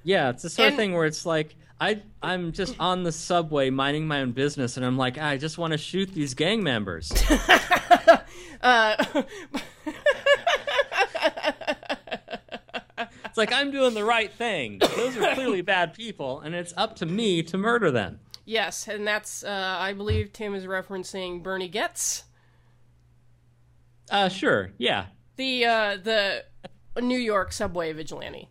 Yeah, 0.04 0.30
it's 0.30 0.42
the 0.42 0.50
sort 0.50 0.70
of 0.70 0.76
thing 0.76 0.92
where 0.94 1.06
it's 1.06 1.26
like 1.26 1.54
I 1.80 2.02
I'm 2.22 2.52
just 2.52 2.76
on 2.80 3.02
the 3.02 3.12
subway 3.12 3.68
minding 3.70 4.06
my 4.06 4.20
own 4.22 4.32
business, 4.32 4.76
and 4.76 4.86
I'm 4.86 4.96
like, 4.96 5.18
I 5.18 5.36
just 5.36 5.58
want 5.58 5.72
to 5.72 5.78
shoot 5.78 6.12
these 6.12 6.34
gang 6.34 6.62
members. 6.62 7.12
Uh, 8.62 9.04
It's 13.34 13.36
like 13.38 13.52
I'm 13.52 13.72
doing 13.72 13.94
the 13.94 14.04
right 14.04 14.32
thing. 14.32 14.78
Those 14.78 15.16
are 15.16 15.34
clearly 15.34 15.60
bad 15.74 15.92
people, 15.92 16.38
and 16.38 16.54
it's 16.54 16.72
up 16.76 16.94
to 16.96 17.06
me 17.06 17.42
to 17.42 17.58
murder 17.58 17.90
them. 17.90 18.20
Yes, 18.44 18.86
and 18.86 19.04
that's 19.04 19.42
uh, 19.42 19.76
I 19.80 19.92
believe 19.92 20.32
Tim 20.32 20.54
is 20.54 20.66
referencing 20.66 21.42
Bernie 21.42 21.66
Goetz, 21.68 22.22
Uh, 24.08 24.28
sure, 24.28 24.70
yeah, 24.78 25.06
the 25.34 25.64
uh, 25.64 25.96
the 26.00 26.44
New 27.00 27.18
York 27.18 27.52
subway 27.52 27.92
vigilante, 27.92 28.50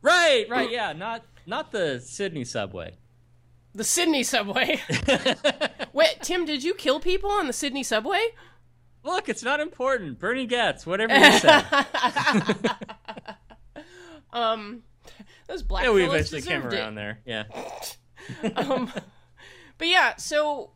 right, 0.00 0.46
right, 0.48 0.70
yeah. 0.70 0.92
Not 0.92 1.24
not 1.44 1.72
the 1.72 1.98
Sydney 1.98 2.44
subway. 2.44 2.98
the 3.74 3.82
Sydney 3.82 4.22
subway. 4.22 4.80
Wait, 5.92 6.18
Tim, 6.22 6.44
did 6.44 6.62
you 6.62 6.74
kill 6.74 7.00
people 7.00 7.32
on 7.32 7.48
the 7.48 7.52
Sydney 7.52 7.82
subway? 7.82 8.28
Look, 9.02 9.28
it's 9.28 9.42
not 9.42 9.58
important. 9.58 10.20
Bernie 10.20 10.46
Goetz, 10.46 10.86
whatever 10.86 11.16
you 11.16 11.32
say. 11.32 11.62
Um, 14.32 14.82
those 15.48 15.62
black 15.62 15.84
yeah, 15.84 15.92
we 15.92 16.04
eventually 16.04 16.42
came 16.42 16.66
around 16.66 16.94
there. 16.94 17.20
Yeah. 17.24 17.44
Um, 18.54 18.92
but 19.78 19.88
yeah, 19.88 20.14
so 20.16 20.70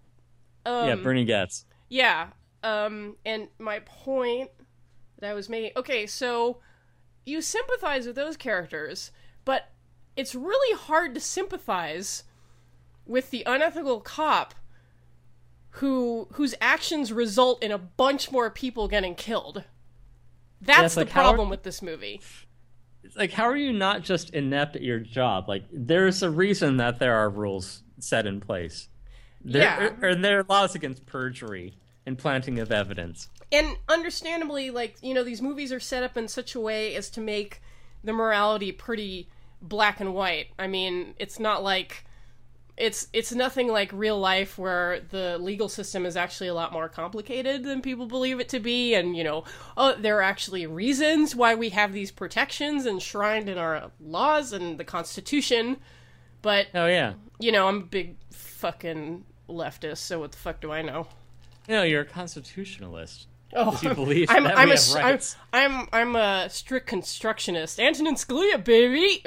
um, 0.67 0.89
yeah. 0.89 0.95
Bernie 0.97 1.27
Goetz. 1.27 1.67
Yeah. 1.89 2.29
Um, 2.65 3.17
and 3.25 3.49
my 3.59 3.81
point 3.81 4.51
that 5.21 5.31
I 5.31 5.35
was 5.35 5.49
making. 5.49 5.73
Okay, 5.77 6.07
so 6.07 6.59
you 7.25 7.41
sympathize 7.41 8.07
with 8.07 8.17
those 8.17 8.37
characters, 8.37 9.11
but 9.45 9.71
it's 10.17 10.35
really 10.35 10.77
hard 10.79 11.15
to 11.15 11.21
sympathize 11.21 12.25
with 13.07 13.31
the 13.31 13.43
unethical 13.47 14.01
cop 14.01 14.55
who 15.71 16.29
whose 16.33 16.55
actions 16.61 17.13
result 17.13 17.63
in 17.63 17.73
a 17.73 17.79
bunch 17.79 18.31
more 18.31 18.51
people 18.51 18.89
getting 18.89 19.15
killed. 19.15 19.65
That's 20.61 20.83
Yes, 20.83 20.95
the 20.95 21.01
like, 21.03 21.11
problem 21.11 21.51
with 21.51 21.63
this 21.63 21.83
movie. 21.83 22.21
Like 23.17 23.33
how 23.33 23.45
are 23.45 23.57
you 23.57 23.73
not 23.73 24.03
just 24.03 24.31
inept 24.31 24.77
at 24.77 24.83
your 24.83 24.99
job? 25.01 25.49
Like 25.49 25.65
there's 25.73 26.23
a 26.23 26.31
reason 26.31 26.77
that 26.79 26.99
there 26.99 27.15
are 27.15 27.29
rules 27.31 27.83
set 27.99 28.27
in 28.27 28.41
place. 28.41 28.89
There, 29.45 29.63
Yeah. 29.63 30.07
or 30.07 30.15
there 30.15 30.41
are 30.41 30.47
laws 30.49 30.75
against 30.75 31.05
perjury 31.07 31.75
and 32.07 32.17
planting 32.19 32.59
of 32.59 32.71
evidence. 32.73 33.29
and 33.53 33.77
understandably 33.89 34.71
like 34.71 34.97
you 35.03 35.13
know 35.15 35.23
these 35.23 35.41
movies 35.43 35.73
are 35.73 35.81
set 35.81 36.03
up 36.03 36.17
in 36.17 36.29
such 36.29 36.55
a 36.55 36.61
way 36.61 36.95
as 36.97 37.09
to 37.11 37.21
make 37.21 37.61
the 38.03 38.13
morality 38.13 38.73
pretty 38.73 39.29
black 39.63 40.01
and 40.01 40.13
white 40.15 40.49
i 40.59 40.67
mean 40.67 41.15
it's 41.19 41.39
not 41.39 41.63
like 41.63 42.05
it's 42.77 43.07
it's 43.13 43.33
nothing 43.33 43.69
like 43.69 43.91
real 43.93 44.19
life 44.19 44.59
where 44.59 45.01
the 45.11 45.39
legal 45.39 45.69
system 45.69 46.05
is 46.05 46.17
actually 46.17 46.49
a 46.49 46.55
lot 46.55 46.73
more 46.73 46.89
complicated 46.89 47.63
than 47.65 47.81
people 47.81 48.07
believe 48.07 48.41
it 48.41 48.49
to 48.49 48.59
be 48.59 48.95
and 48.95 49.17
you 49.17 49.23
know 49.23 49.45
oh 49.77 49.95
there 49.99 50.19
are 50.19 50.23
actually 50.23 50.67
reasons 50.67 51.37
why 51.37 51.55
we 51.55 51.69
have 51.69 51.93
these 51.93 52.11
protections 52.11 52.85
enshrined 52.85 53.49
in 53.49 53.59
our 53.59 53.91
laws 54.01 54.53
and 54.53 54.77
the 54.79 54.85
constitution 54.85 55.77
but 56.43 56.67
Oh 56.75 56.87
yeah. 56.87 57.15
you 57.39 57.53
know 57.53 57.69
i'm 57.69 57.77
a 57.79 57.85
big 57.85 58.17
fucking 58.33 59.25
leftist 59.49 59.99
so 59.99 60.19
what 60.21 60.33
the 60.33 60.39
fuck 60.39 60.61
do 60.61 60.73
i 60.73 60.83
know 60.83 61.07
No, 61.69 61.83
you're 61.85 62.03
a 62.03 62.05
constitutionalist. 62.05 63.29
Oh, 63.57 63.71
he 63.71 63.89
believe 63.95 64.29
I'm, 64.31 64.47
I'm 64.49 64.69
we 64.69 64.75
a, 64.75 64.79
have 64.79 65.15
s- 65.15 65.37
I'm. 65.53 65.71
I'm, 65.81 65.89
I'm 65.93 66.17
a 66.17 66.51
strict 66.51 66.89
constructionist. 66.89 67.79
Antonin 67.79 68.17
Scalia, 68.17 68.63
baby. 68.63 69.23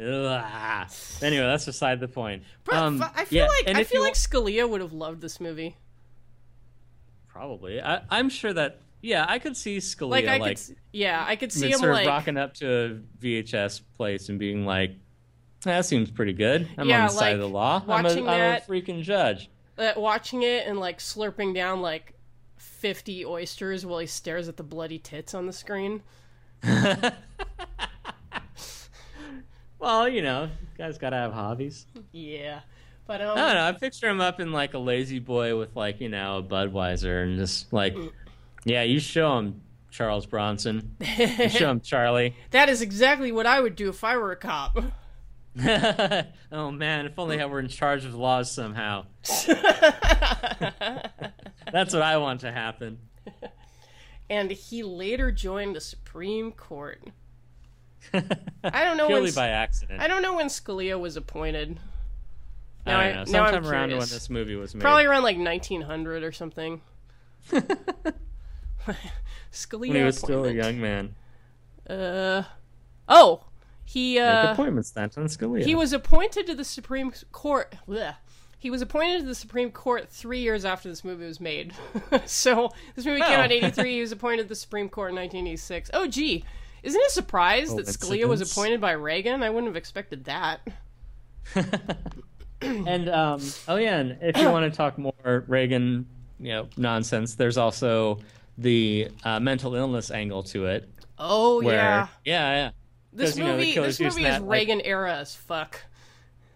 Ugh. 0.00 0.90
Anyway, 1.22 1.44
that's 1.44 1.66
beside 1.66 2.00
the 2.00 2.08
point. 2.08 2.42
But 2.64 2.74
Um, 2.74 3.04
I 3.14 3.24
feel 3.24 3.44
yeah, 3.44 3.48
like 3.48 3.64
and 3.68 3.78
I 3.78 3.84
feel 3.84 4.00
you 4.00 4.06
like 4.06 4.14
Scalia 4.14 4.68
would 4.68 4.80
have 4.80 4.92
loved 4.92 5.20
this 5.20 5.40
movie. 5.40 5.76
probably, 7.28 7.80
I, 7.80 8.02
I'm 8.10 8.28
sure 8.28 8.52
that 8.52 8.80
yeah, 9.02 9.26
I 9.28 9.38
could 9.38 9.56
see 9.56 9.76
Scalia 9.78 10.10
Like 10.10 10.24
like, 10.26 10.42
I 10.42 10.48
could, 10.54 10.60
yeah, 10.92 11.24
I 11.26 11.36
could 11.36 11.52
see 11.52 11.70
him 11.70 11.78
sort 11.78 11.90
of 11.90 11.96
like, 11.96 12.06
rocking 12.08 12.36
up 12.38 12.54
to 12.54 12.66
a 13.20 13.22
VHS 13.22 13.82
place 13.96 14.30
and 14.30 14.38
being 14.38 14.64
like, 14.64 14.92
"That 15.62 15.84
seems 15.84 16.10
pretty 16.10 16.32
good. 16.32 16.66
I'm 16.78 16.88
Yeah, 16.88 17.02
on 17.02 17.06
the 17.08 17.12
side 17.12 17.34
of 17.34 17.40
the 17.40 17.48
law. 17.48 17.82
I'm 17.86 17.90
a, 17.90 18.02
watching 18.08 18.28
I'm 18.28 18.34
a 18.34 18.38
that- 18.38 18.66
freaking 18.68 19.02
judge." 19.02 19.50
uh, 19.76 19.92
watching 19.96 20.42
it 20.42 20.66
and 20.66 20.78
like 20.80 20.98
slurping 21.00 21.54
down 21.54 21.82
like 21.82 22.14
fifty 22.56 23.24
oysters 23.26 23.84
while 23.84 23.98
he 23.98 24.06
stares 24.06 24.48
at 24.48 24.56
the 24.56 24.62
bloody 24.62 24.98
tits 24.98 25.34
on 25.34 25.46
the 25.46 25.52
screen. 25.52 26.02
Well, 29.84 30.08
you 30.08 30.22
know, 30.22 30.48
guys 30.78 30.96
gotta 30.96 31.16
have 31.16 31.34
hobbies. 31.34 31.84
Yeah, 32.10 32.60
but 33.06 33.20
um, 33.20 33.32
I 33.32 33.34
don't 33.34 33.54
know. 33.54 33.68
I 33.68 33.72
picture 33.72 34.08
him 34.08 34.18
up 34.18 34.40
in 34.40 34.50
like 34.50 34.72
a 34.72 34.78
lazy 34.78 35.18
boy 35.18 35.58
with 35.58 35.76
like 35.76 36.00
you 36.00 36.08
know 36.08 36.38
a 36.38 36.42
Budweiser 36.42 37.22
and 37.22 37.36
just 37.36 37.70
like, 37.70 37.94
yeah, 38.64 38.82
you 38.82 38.98
show 38.98 39.38
him 39.38 39.60
Charles 39.90 40.24
Bronson, 40.24 40.96
you 41.18 41.50
show 41.50 41.70
him 41.70 41.80
Charlie. 41.82 42.34
that 42.50 42.70
is 42.70 42.80
exactly 42.80 43.30
what 43.30 43.46
I 43.46 43.60
would 43.60 43.76
do 43.76 43.90
if 43.90 44.02
I 44.02 44.16
were 44.16 44.32
a 44.32 44.36
cop. 44.36 44.78
oh 46.50 46.70
man, 46.70 47.04
if 47.04 47.18
only 47.18 47.38
I 47.38 47.44
were 47.44 47.60
in 47.60 47.68
charge 47.68 48.06
of 48.06 48.14
laws 48.14 48.50
somehow. 48.50 49.04
That's 49.46 49.48
what 51.92 52.02
I 52.02 52.16
want 52.16 52.40
to 52.40 52.50
happen. 52.50 53.00
and 54.30 54.50
he 54.50 54.82
later 54.82 55.30
joined 55.30 55.76
the 55.76 55.80
Supreme 55.82 56.52
Court. 56.52 57.02
I 58.12 58.84
don't 58.84 58.96
know 58.96 59.06
Purely 59.08 59.24
when 59.26 59.34
by 59.34 59.48
accident. 59.48 60.00
I 60.00 60.08
don't 60.08 60.22
know 60.22 60.34
when 60.36 60.46
Scalia 60.46 60.98
was 60.98 61.16
appointed. 61.16 61.78
Now 62.86 63.00
I 63.00 63.12
don't 63.12 63.26
know. 63.26 63.32
now 63.32 63.44
I'm 63.44 63.54
Sometime 63.54 63.72
around 63.72 63.90
when 63.90 64.00
this 64.00 64.28
movie 64.28 64.56
was 64.56 64.74
made. 64.74 64.82
Probably 64.82 65.06
around 65.06 65.22
like 65.22 65.38
1900 65.38 66.22
or 66.22 66.32
something. 66.32 66.80
Scalia 69.52 69.78
when 69.88 69.94
he 69.96 70.02
was 70.02 70.18
still 70.18 70.44
a 70.44 70.52
young 70.52 70.80
man. 70.80 71.14
Uh, 71.88 72.42
oh, 73.08 73.44
he 73.84 74.14
Make 74.14 74.22
uh, 74.24 74.48
appointments, 74.52 74.88
Stanton 74.90 75.24
Scalia. 75.26 75.64
he 75.64 75.74
was 75.74 75.92
appointed 75.92 76.46
to 76.46 76.54
the 76.54 76.64
Supreme 76.64 77.12
Court. 77.32 77.74
bleh. 77.88 78.16
He 78.58 78.70
was 78.70 78.80
appointed 78.80 79.20
to 79.20 79.26
the 79.26 79.34
Supreme 79.34 79.70
Court 79.70 80.08
three 80.08 80.40
years 80.40 80.64
after 80.64 80.88
this 80.88 81.04
movie 81.04 81.26
was 81.26 81.38
made. 81.38 81.74
so 82.24 82.70
this 82.94 83.04
movie 83.04 83.20
came 83.20 83.38
Oh. 83.38 83.42
out 83.42 83.52
in 83.52 83.64
'83. 83.64 83.92
He 83.92 84.00
was 84.00 84.10
appointed 84.12 84.44
to 84.44 84.48
the 84.48 84.54
Supreme 84.54 84.88
Court 84.88 85.10
in 85.10 85.16
1986. 85.16 85.90
Oh, 85.92 86.06
gee, 86.06 86.44
isn't 86.84 87.00
it 87.00 87.08
a 87.08 87.12
surprise 87.12 87.74
that 87.74 87.86
Scalia 87.86 88.28
was 88.28 88.40
appointed 88.40 88.80
by 88.80 88.92
Reagan? 88.92 89.42
I 89.42 89.50
wouldn't 89.50 89.66
have 89.68 89.76
expected 89.76 90.24
that. 90.24 90.60
and 92.60 93.08
um, 93.08 93.40
oh 93.68 93.76
yeah, 93.76 93.98
and 93.98 94.18
if 94.22 94.36
you 94.36 94.50
want 94.50 94.70
to 94.70 94.76
talk 94.76 94.98
more 94.98 95.44
Reagan, 95.46 96.06
you 96.38 96.50
know, 96.52 96.68
nonsense, 96.76 97.34
there's 97.34 97.56
also 97.58 98.18
the 98.58 99.08
uh, 99.24 99.40
mental 99.40 99.74
illness 99.74 100.10
angle 100.10 100.42
to 100.44 100.66
it. 100.66 100.88
Oh 101.18 101.62
Where, 101.62 101.74
yeah, 101.74 102.06
yeah, 102.24 102.50
yeah. 102.54 102.70
this 103.12 103.30
'Cause, 103.30 103.38
you 103.38 103.44
know, 103.44 103.52
movie, 103.56 103.74
this 103.74 104.00
movie 104.00 104.22
is 104.22 104.28
that, 104.28 104.42
like- 104.42 104.50
Reagan 104.50 104.80
era 104.82 105.16
as 105.16 105.34
fuck. 105.34 105.80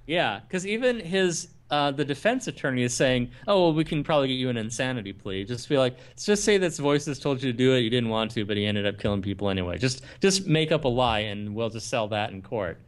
Yeah, 0.06 0.40
because 0.40 0.66
even 0.66 1.00
his 1.00 1.48
uh, 1.70 1.90
the 1.90 2.04
defense 2.04 2.46
attorney 2.46 2.82
is 2.82 2.94
saying, 2.94 3.30
"Oh, 3.46 3.64
well, 3.64 3.74
we 3.74 3.84
can 3.84 4.02
probably 4.02 4.28
get 4.28 4.34
you 4.34 4.48
an 4.48 4.56
insanity 4.56 5.12
plea." 5.12 5.44
Just 5.44 5.68
be 5.68 5.76
like, 5.76 5.96
let's 6.08 6.24
just 6.24 6.44
say 6.44 6.58
this 6.58 6.78
voices 6.78 7.18
told 7.18 7.42
you 7.42 7.52
to 7.52 7.56
do 7.56 7.74
it, 7.74 7.80
you 7.80 7.90
didn't 7.90 8.08
want 8.08 8.30
to, 8.32 8.44
but 8.44 8.56
he 8.56 8.64
ended 8.64 8.86
up 8.86 8.98
killing 8.98 9.22
people 9.22 9.50
anyway. 9.50 9.76
Just 9.78 10.02
just 10.20 10.46
make 10.46 10.72
up 10.72 10.84
a 10.84 10.88
lie, 10.88 11.20
and 11.20 11.54
we'll 11.54 11.70
just 11.70 11.88
sell 11.88 12.08
that 12.08 12.30
in 12.30 12.42
court. 12.42 12.80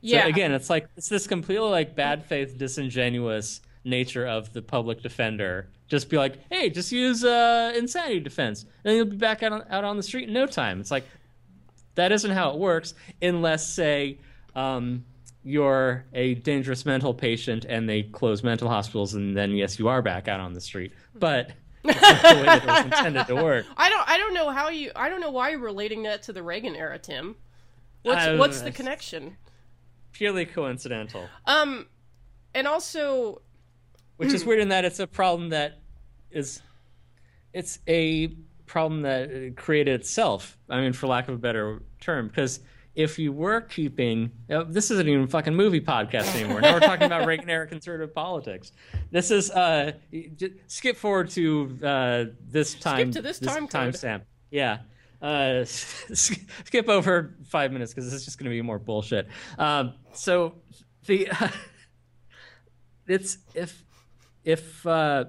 Yeah, 0.00 0.22
So 0.22 0.28
again, 0.28 0.52
it's 0.52 0.70
like 0.70 0.88
it's 0.96 1.08
this 1.08 1.26
completely 1.26 1.68
like 1.68 1.96
bad 1.96 2.24
faith, 2.24 2.56
disingenuous 2.58 3.60
nature 3.84 4.26
of 4.26 4.52
the 4.52 4.62
public 4.62 5.02
defender. 5.02 5.68
Just 5.88 6.10
be 6.10 6.18
like, 6.18 6.38
hey, 6.50 6.68
just 6.68 6.92
use 6.92 7.24
uh, 7.24 7.72
insanity 7.74 8.20
defense, 8.20 8.66
and 8.84 8.94
you'll 8.94 9.06
be 9.06 9.16
back 9.16 9.42
out 9.42 9.52
on, 9.52 9.64
out 9.70 9.84
on 9.84 9.96
the 9.96 10.02
street 10.02 10.28
in 10.28 10.34
no 10.34 10.46
time. 10.46 10.80
It's 10.80 10.90
like 10.90 11.04
that 11.94 12.12
isn't 12.12 12.30
how 12.30 12.50
it 12.50 12.58
works, 12.58 12.94
unless 13.22 13.66
say 13.66 14.18
um, 14.54 15.04
you're 15.42 16.04
a 16.12 16.34
dangerous 16.34 16.84
mental 16.84 17.14
patient 17.14 17.64
and 17.68 17.88
they 17.88 18.02
close 18.02 18.42
mental 18.42 18.68
hospitals, 18.68 19.14
and 19.14 19.36
then 19.36 19.52
yes, 19.52 19.78
you 19.78 19.88
are 19.88 20.02
back 20.02 20.28
out 20.28 20.40
on 20.40 20.52
the 20.52 20.60
street. 20.60 20.92
But 21.14 21.52
the 21.82 21.92
way 21.92 22.56
it 22.56 22.66
was 22.66 22.84
intended 22.84 23.26
to 23.28 23.36
work. 23.36 23.66
I 23.76 23.88
don't. 23.88 24.08
I 24.08 24.18
don't 24.18 24.34
know 24.34 24.50
how 24.50 24.68
you. 24.68 24.90
I 24.96 25.08
don't 25.08 25.20
know 25.20 25.30
why 25.30 25.50
you're 25.50 25.60
relating 25.60 26.02
that 26.04 26.22
to 26.24 26.32
the 26.32 26.42
Reagan 26.42 26.74
era, 26.74 26.98
Tim. 26.98 27.36
What's 28.02 28.26
I- 28.26 28.36
what's 28.36 28.60
the 28.60 28.70
connection? 28.70 29.36
Purely 30.12 30.46
coincidental. 30.46 31.28
Um, 31.46 31.86
and 32.54 32.66
also, 32.66 33.42
which 34.16 34.32
is 34.32 34.44
weird 34.46 34.60
in 34.60 34.68
that 34.68 34.84
it's 34.84 34.98
a 34.98 35.06
problem 35.06 35.50
that 35.50 35.78
is 36.30 36.60
it's 37.52 37.78
a 37.88 38.28
problem 38.66 39.02
that 39.02 39.30
uh, 39.30 39.60
created 39.60 39.98
itself 39.98 40.58
i 40.68 40.78
mean 40.78 40.92
for 40.92 41.06
lack 41.06 41.26
of 41.28 41.34
a 41.34 41.38
better 41.38 41.80
term 42.00 42.28
because 42.28 42.60
if 42.98 43.16
you 43.18 43.32
were 43.32 43.60
keeping 43.60 44.30
uh, 44.50 44.64
this 44.64 44.90
isn't 44.90 45.08
even 45.08 45.22
a 45.22 45.26
fucking 45.28 45.54
movie 45.54 45.80
podcast 45.80 46.34
anymore 46.34 46.60
now 46.60 46.74
we're 46.74 46.80
talking 46.80 47.06
about 47.06 47.24
reagan 47.26 47.48
era 47.48 47.64
conservative 47.66 48.12
politics 48.12 48.72
this 49.12 49.30
is 49.30 49.50
uh 49.52 49.92
skip 50.66 50.96
forward 50.96 51.30
to 51.30 51.78
uh 51.84 52.24
this 52.50 52.74
time 52.74 53.12
Skip 53.12 53.22
to 53.22 53.22
this 53.22 53.38
time 53.38 53.68
code. 53.68 53.94
stamp 53.96 54.24
yeah 54.50 54.78
uh, 55.20 55.64
skip 55.64 56.88
over 56.88 57.34
five 57.46 57.72
minutes 57.72 57.92
because 57.92 58.04
this 58.04 58.14
is 58.14 58.24
just 58.24 58.38
going 58.38 58.44
to 58.44 58.50
be 58.50 58.62
more 58.62 58.78
bullshit. 58.78 59.26
Um, 59.58 59.94
so 60.12 60.54
the 61.06 61.28
it's 63.08 63.38
if 63.52 63.82
if 64.44 64.86
uh, 64.86 65.24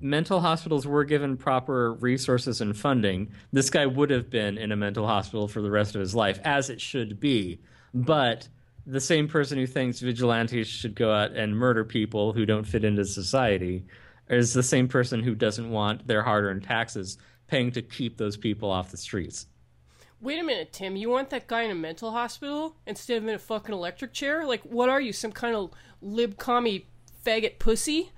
mental 0.00 0.40
hospitals 0.40 0.86
were 0.86 1.04
given 1.04 1.36
proper 1.36 1.94
resources 1.94 2.60
and 2.60 2.76
funding, 2.76 3.30
this 3.52 3.70
guy 3.70 3.86
would 3.86 4.10
have 4.10 4.30
been 4.30 4.56
in 4.58 4.72
a 4.72 4.76
mental 4.76 5.06
hospital 5.06 5.46
for 5.46 5.60
the 5.60 5.70
rest 5.70 5.94
of 5.94 6.00
his 6.00 6.14
life, 6.14 6.38
as 6.44 6.70
it 6.70 6.80
should 6.80 7.20
be. 7.20 7.60
But 7.92 8.48
the 8.86 9.00
same 9.00 9.28
person 9.28 9.58
who 9.58 9.66
thinks 9.66 10.00
vigilantes 10.00 10.66
should 10.66 10.94
go 10.94 11.12
out 11.12 11.32
and 11.32 11.54
murder 11.56 11.84
people 11.84 12.32
who 12.32 12.46
don't 12.46 12.66
fit 12.66 12.84
into 12.84 13.04
society 13.04 13.84
is 14.28 14.54
the 14.54 14.62
same 14.62 14.88
person 14.88 15.22
who 15.22 15.34
doesn't 15.34 15.70
want 15.70 16.06
their 16.06 16.22
hard-earned 16.22 16.64
taxes 16.64 17.18
paying 17.46 17.70
to 17.72 17.82
keep 17.82 18.16
those 18.16 18.36
people 18.36 18.70
off 18.70 18.90
the 18.90 18.96
streets. 18.96 19.46
wait 20.20 20.38
a 20.38 20.42
minute, 20.42 20.72
Tim. 20.72 20.96
You 20.96 21.10
want 21.10 21.30
that 21.30 21.46
guy 21.46 21.62
in 21.62 21.70
a 21.70 21.74
mental 21.74 22.12
hospital 22.12 22.76
instead 22.86 23.18
of 23.18 23.28
in 23.28 23.34
a 23.34 23.38
fucking 23.38 23.74
electric 23.74 24.12
chair? 24.12 24.46
Like, 24.46 24.62
what 24.62 24.88
are 24.88 25.00
you, 25.00 25.12
some 25.12 25.32
kind 25.32 25.54
of 25.54 25.70
lib 26.00 26.38
commie 26.38 26.86
faggot 27.24 27.58
pussy? 27.58 28.12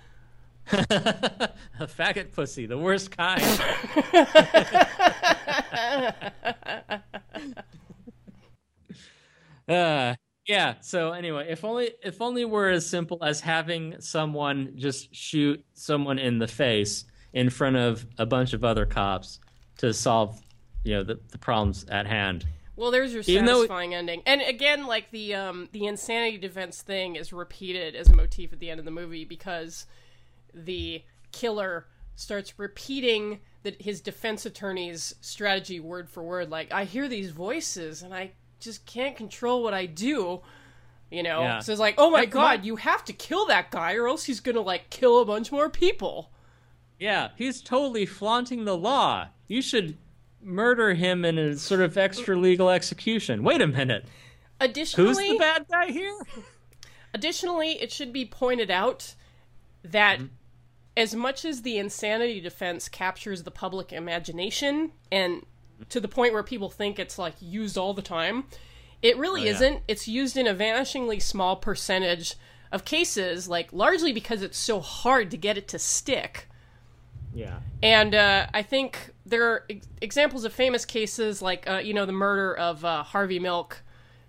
a 0.72 1.50
faggot 1.80 2.32
pussy, 2.32 2.66
the 2.66 2.78
worst 2.78 3.16
kind. 3.16 3.42
uh, 9.68 10.14
yeah. 10.46 10.74
So 10.80 11.12
anyway, 11.12 11.48
if 11.50 11.64
only 11.64 11.92
if 12.02 12.20
only 12.20 12.44
we're 12.44 12.70
as 12.70 12.86
simple 12.86 13.18
as 13.22 13.40
having 13.40 13.96
someone 14.00 14.72
just 14.76 15.14
shoot 15.14 15.64
someone 15.74 16.18
in 16.18 16.38
the 16.38 16.48
face 16.48 17.04
in 17.32 17.50
front 17.50 17.76
of 17.76 18.06
a 18.18 18.26
bunch 18.26 18.52
of 18.52 18.64
other 18.64 18.86
cops 18.86 19.40
to 19.78 19.92
solve, 19.92 20.40
you 20.84 20.94
know, 20.94 21.02
the, 21.02 21.18
the 21.30 21.38
problems 21.38 21.84
at 21.88 22.06
hand. 22.06 22.46
Well, 22.76 22.90
there's 22.90 23.12
your 23.12 23.22
Even 23.26 23.46
satisfying 23.46 23.94
ending. 23.94 24.22
And 24.26 24.42
again, 24.42 24.86
like 24.86 25.10
the 25.10 25.34
um 25.34 25.68
the 25.72 25.86
insanity 25.86 26.38
defense 26.38 26.82
thing 26.82 27.16
is 27.16 27.32
repeated 27.32 27.94
as 27.94 28.08
a 28.08 28.16
motif 28.16 28.52
at 28.52 28.60
the 28.60 28.70
end 28.70 28.80
of 28.80 28.84
the 28.84 28.90
movie 28.90 29.24
because 29.24 29.86
the 30.54 31.02
killer 31.32 31.86
starts 32.14 32.58
repeating 32.58 33.40
that 33.62 33.80
his 33.80 34.00
defense 34.00 34.44
attorney's 34.44 35.14
strategy 35.20 35.80
word 35.80 36.08
for 36.10 36.22
word. 36.22 36.50
Like, 36.50 36.72
I 36.72 36.84
hear 36.84 37.08
these 37.08 37.30
voices 37.30 38.02
and 38.02 38.12
I 38.12 38.32
just 38.60 38.84
can't 38.86 39.16
control 39.16 39.62
what 39.62 39.74
I 39.74 39.86
do. 39.86 40.42
You 41.10 41.22
know, 41.22 41.42
Yeah. 41.42 41.58
so 41.60 41.72
it's 41.72 41.80
like, 41.80 41.94
oh 41.98 42.10
my 42.10 42.20
That's 42.22 42.32
god, 42.32 42.60
my- 42.60 42.64
you 42.66 42.76
have 42.76 43.04
to 43.04 43.12
kill 43.12 43.46
that 43.46 43.70
guy, 43.70 43.94
or 43.94 44.08
else 44.08 44.24
he's 44.24 44.40
gonna 44.40 44.60
like 44.62 44.88
kill 44.90 45.20
a 45.20 45.24
bunch 45.26 45.52
more 45.52 45.68
people. 45.68 46.30
Yeah, 46.98 47.30
he's 47.36 47.60
totally 47.60 48.06
flaunting 48.06 48.64
the 48.64 48.76
law. 48.76 49.28
You 49.46 49.60
should 49.62 49.98
murder 50.40 50.94
him 50.94 51.24
in 51.24 51.38
a 51.38 51.56
sort 51.56 51.80
of 51.82 51.98
extra 51.98 52.34
legal 52.36 52.70
execution. 52.70 53.42
Wait 53.44 53.60
a 53.60 53.66
minute. 53.66 54.06
additionally 54.60 55.08
Who's 55.08 55.18
the 55.18 55.38
bad 55.38 55.66
guy 55.70 55.90
here? 55.90 56.16
Additionally, 57.14 57.72
it 57.82 57.92
should 57.92 58.12
be 58.12 58.24
pointed 58.24 58.70
out 58.70 59.14
that 59.84 60.18
Mm-hmm. 60.18 60.26
As 60.96 61.14
much 61.14 61.44
as 61.44 61.62
the 61.62 61.78
insanity 61.78 62.40
defense 62.40 62.88
captures 62.88 63.42
the 63.44 63.50
public 63.50 63.92
imagination 63.92 64.92
and 65.10 65.44
to 65.88 66.00
the 66.00 66.08
point 66.08 66.32
where 66.32 66.42
people 66.42 66.70
think 66.70 66.98
it's 66.98 67.18
like 67.18 67.34
used 67.40 67.76
all 67.78 67.94
the 67.94 68.02
time, 68.02 68.44
it 69.00 69.16
really 69.16 69.42
Oh, 69.42 69.44
yeah. 69.44 69.50
isn't. 69.52 69.82
It's 69.88 70.06
used 70.06 70.36
in 70.36 70.46
a 70.46 70.54
vanishingly 70.54 71.20
small 71.20 71.56
percentage 71.56 72.34
of 72.70 72.84
cases, 72.84 73.48
like 73.48 73.72
largely 73.72 74.12
because 74.12 74.42
it's 74.42 74.58
so 74.58 74.80
hard 74.80 75.30
to 75.32 75.36
get 75.36 75.58
it 75.58 75.66
to 75.68 75.78
stick. 75.78 76.48
Yeah. 77.34 77.58
And 77.82 78.14
uh, 78.14 78.46
I 78.54 78.62
think 78.62 79.10
there 79.26 79.44
are 79.48 79.64
ex- 79.70 79.88
examples 80.00 80.44
of 80.44 80.52
famous 80.52 80.84
cases 80.84 81.40
like, 81.42 81.68
uh, 81.68 81.78
you 81.78 81.94
know, 81.94 82.06
the 82.06 82.12
murder 82.12 82.54
of 82.56 82.84
uh, 82.84 83.02
Harvey 83.02 83.38
Milk, 83.38 83.82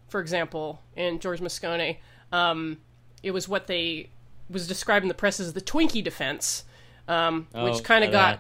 for 0.08 0.22
example, 0.22 0.82
and 0.96 1.22
George 1.22 1.40
Moscone. 1.42 1.98
Um, 2.32 2.78
it 3.22 3.32
was 3.32 3.48
what 3.48 3.68
they 3.68 4.10
was 4.54 4.68
described 4.68 5.04
in 5.04 5.08
the 5.10 5.14
press 5.14 5.40
as 5.40 5.54
the 5.54 5.62
Twinkie 5.62 6.04
defense, 6.04 6.64
um, 7.08 7.48
Oh, 7.54 7.66
which 7.66 7.84
kind 7.84 8.04
of 8.04 8.12
got 8.12 8.40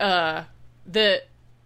uh, 0.00 0.44
the 0.86 1.22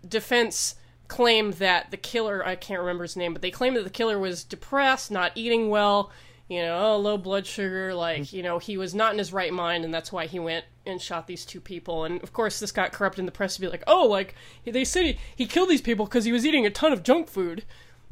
defense 0.06 0.76
claimed 1.08 1.54
that 1.54 1.90
the 1.90 1.96
killer 1.96 2.46
I 2.46 2.54
can't 2.54 2.80
remember 2.80 3.04
his 3.04 3.16
name, 3.16 3.32
but 3.32 3.42
they 3.42 3.50
claimed 3.50 3.76
that 3.76 3.84
the 3.84 3.90
killer 3.90 4.18
was 4.18 4.44
depressed, 4.44 5.10
not 5.10 5.32
eating 5.34 5.70
well, 5.70 6.10
you 6.48 6.62
know, 6.62 6.78
oh, 6.94 6.96
low 6.98 7.18
blood 7.18 7.46
sugar, 7.46 7.94
like 7.94 8.32
you 8.32 8.42
know, 8.42 8.58
he 8.58 8.76
was 8.78 8.94
not 8.94 9.12
in 9.12 9.18
his 9.18 9.32
right 9.32 9.52
mind, 9.52 9.84
and 9.84 9.92
that's 9.92 10.12
why 10.12 10.26
he 10.26 10.38
went 10.38 10.64
and 10.86 11.00
shot 11.00 11.26
these 11.26 11.44
two 11.44 11.60
people. 11.60 12.04
And 12.04 12.22
of 12.22 12.32
course, 12.32 12.60
this 12.60 12.72
got 12.72 12.92
corrupted 12.92 13.20
in 13.20 13.26
the 13.26 13.32
press 13.32 13.54
to 13.56 13.60
be 13.60 13.68
like, 13.68 13.84
oh, 13.86 14.06
like 14.06 14.34
they 14.64 14.84
said 14.84 15.04
he, 15.04 15.18
he 15.36 15.46
killed 15.46 15.68
these 15.68 15.82
people 15.82 16.06
because 16.06 16.24
he 16.24 16.32
was 16.32 16.46
eating 16.46 16.64
a 16.64 16.70
ton 16.70 16.92
of 16.92 17.02
junk 17.02 17.28
food, 17.28 17.64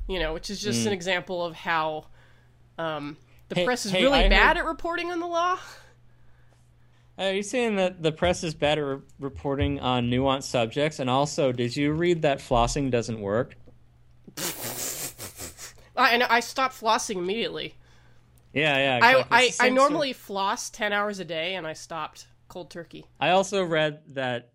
you 0.09 0.19
know, 0.19 0.35
which 0.35 0.51
is 0.51 0.61
just 0.61 0.87
an 0.87 0.93
example 0.93 1.45
of 1.45 1.55
how 1.55 2.07
um, 2.79 3.17
the 3.49 3.55
Hey- 3.57 3.65
press 3.65 3.87
is 3.87 3.93
hey, 3.93 4.03
really 4.03 4.19
I 4.25 4.29
bad 4.29 4.57
heard- 4.57 4.65
at 4.65 4.69
reporting 4.69 5.11
on 5.13 5.21
the 5.21 5.27
law. 5.27 5.59
Uh, 7.19 7.23
are 7.23 7.33
you 7.33 7.43
saying 7.43 7.77
that 7.77 8.03
the 8.03 8.13
press 8.13 8.45
is 8.45 8.55
bad 8.55 8.79
at 8.79 8.83
re- 8.83 8.99
reporting 9.19 9.81
on 9.81 10.11
nuanced 10.11 10.45
subjects? 10.45 10.99
And 10.99 11.09
also, 11.09 11.51
did 11.51 11.75
you 11.75 11.93
read 11.93 12.23
that 12.23 12.39
flossing 12.41 12.91
doesn't 12.91 13.21
work? 13.21 13.57
I, 15.97 16.11
and 16.11 16.23
I 16.25 16.41
stopped 16.41 16.79
flossing 16.79 17.17
immediately. 17.17 17.75
Yeah, 18.53 18.77
yeah. 18.77 18.99
I, 19.07 19.11
exactly. 19.13 19.37
I, 19.37 19.41
I 19.41 19.49
same 19.49 19.75
normally 19.75 20.13
floss 20.13 20.69
10 20.71 20.93
hours 20.93 21.19
a 21.19 21.25
day 21.25 21.55
and 21.55 21.67
I 21.67 21.73
stopped 21.73 22.27
cold 22.49 22.71
turkey. 22.71 23.07
I 23.19 23.31
also 23.31 23.65
read 23.65 24.01
that 24.15 24.51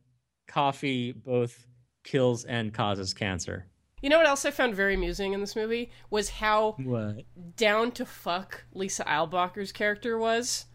coffee 0.48 1.12
both 1.14 1.66
kills 2.04 2.44
and 2.46 2.74
causes 2.74 3.14
cancer. 3.14 3.66
You 4.02 4.10
know 4.10 4.18
what 4.18 4.26
else 4.28 4.46
I 4.46 4.52
found 4.52 4.76
very 4.76 4.96
amusing 4.96 5.34
in 5.34 5.42
this 5.42 5.56
movie 5.56 5.92
was 6.10 6.30
how 6.30 6.76
What? 6.84 7.24
down 7.56 7.92
to 7.94 8.06
fuck 8.06 8.64
Lisa 8.74 9.04
Eilbacher's 9.06 9.72
character 9.72 10.18
was, 10.18 10.66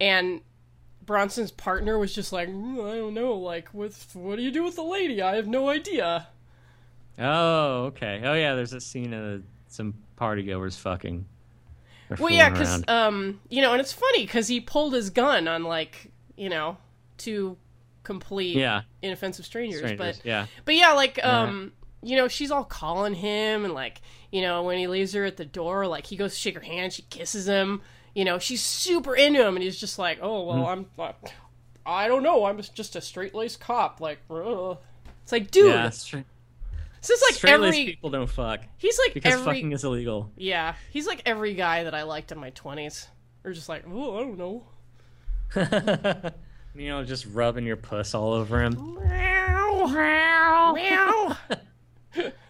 and 0.00 0.40
Bronson's 1.04 1.50
partner 1.50 1.98
was 1.98 2.14
just 2.14 2.32
like, 2.32 2.48
"Mm, 2.48 2.90
I 2.90 2.96
don't 2.96 3.14
know, 3.14 3.34
like, 3.34 3.68
what, 3.68 3.92
what 4.14 4.36
do 4.36 4.42
you 4.42 4.50
do 4.50 4.62
with 4.62 4.76
the 4.76 4.82
lady? 4.84 5.20
I 5.20 5.36
have 5.36 5.46
no 5.48 5.68
idea. 5.68 6.28
Oh, 7.18 7.84
okay. 7.86 8.22
Oh, 8.24 8.34
yeah. 8.34 8.54
There's 8.54 8.72
a 8.72 8.80
scene 8.80 9.12
of 9.12 9.42
some 9.68 9.94
partygoers 10.18 10.78
fucking. 10.78 11.26
Well, 12.18 12.30
yeah, 12.30 12.50
because 12.50 12.84
um, 12.88 13.40
you 13.48 13.62
know, 13.62 13.72
and 13.72 13.80
it's 13.80 13.92
funny 13.92 14.24
because 14.24 14.48
he 14.48 14.60
pulled 14.60 14.92
his 14.92 15.10
gun 15.10 15.48
on 15.48 15.64
like, 15.64 16.10
you 16.36 16.48
know, 16.50 16.76
two 17.16 17.56
complete 18.02 18.56
yeah, 18.56 18.82
inoffensive 19.00 19.44
strangers, 19.46 19.78
strangers. 19.80 20.18
but 20.18 20.26
yeah, 20.26 20.46
But 20.64 20.74
yeah, 20.74 20.92
like 20.92 21.24
um, 21.24 21.72
you 22.02 22.16
know, 22.16 22.28
she's 22.28 22.50
all 22.50 22.64
calling 22.64 23.14
him, 23.14 23.64
and 23.64 23.74
like 23.74 24.00
you 24.30 24.42
know, 24.42 24.62
when 24.62 24.78
he 24.78 24.86
leaves 24.86 25.12
her 25.12 25.24
at 25.24 25.36
the 25.36 25.44
door, 25.44 25.86
like 25.86 26.06
he 26.06 26.16
goes 26.16 26.34
to 26.34 26.38
shake 26.40 26.54
her 26.54 26.60
hand, 26.60 26.92
she 26.92 27.02
kisses 27.02 27.46
him. 27.46 27.82
You 28.14 28.24
know, 28.24 28.38
she's 28.38 28.62
super 28.62 29.14
into 29.14 29.46
him, 29.46 29.56
and 29.56 29.62
he's 29.62 29.78
just 29.78 29.98
like, 29.98 30.18
oh 30.20 30.44
well, 30.44 30.66
I'm, 30.66 30.86
uh, 30.98 31.12
I 31.86 32.08
don't 32.08 32.22
know, 32.22 32.44
I'm 32.44 32.60
just 32.60 32.96
a 32.96 33.00
straight 33.00 33.34
laced 33.34 33.60
cop. 33.60 34.00
Like, 34.00 34.20
ugh. 34.30 34.78
it's 35.22 35.32
like, 35.32 35.50
dude, 35.50 35.66
yeah. 35.66 35.90
Stra- 35.90 36.24
this 37.00 37.10
is 37.10 37.42
like 37.42 37.52
every. 37.52 37.84
people 37.84 38.10
don't 38.10 38.28
fuck 38.28 38.60
He's 38.78 38.96
like 39.04 39.12
because 39.12 39.32
every. 39.32 39.44
fucking 39.44 39.72
is 39.72 39.82
illegal. 39.82 40.30
Yeah, 40.36 40.74
he's 40.90 41.06
like 41.06 41.22
every 41.26 41.54
guy 41.54 41.84
that 41.84 41.94
I 41.94 42.04
liked 42.04 42.30
in 42.30 42.38
my 42.38 42.50
twenties. 42.50 43.08
Or 43.44 43.52
just 43.52 43.68
like, 43.68 43.84
oh, 43.90 44.18
I 44.18 44.20
don't 44.20 44.38
know. 44.38 44.64
you 46.76 46.88
know, 46.88 47.04
just 47.04 47.26
rubbing 47.26 47.66
your 47.66 47.76
puss 47.76 48.14
all 48.14 48.32
over 48.32 48.62
him. 48.62 48.98
Meow, 49.00 49.86
meow, 49.88 50.72
meow, 50.74 51.36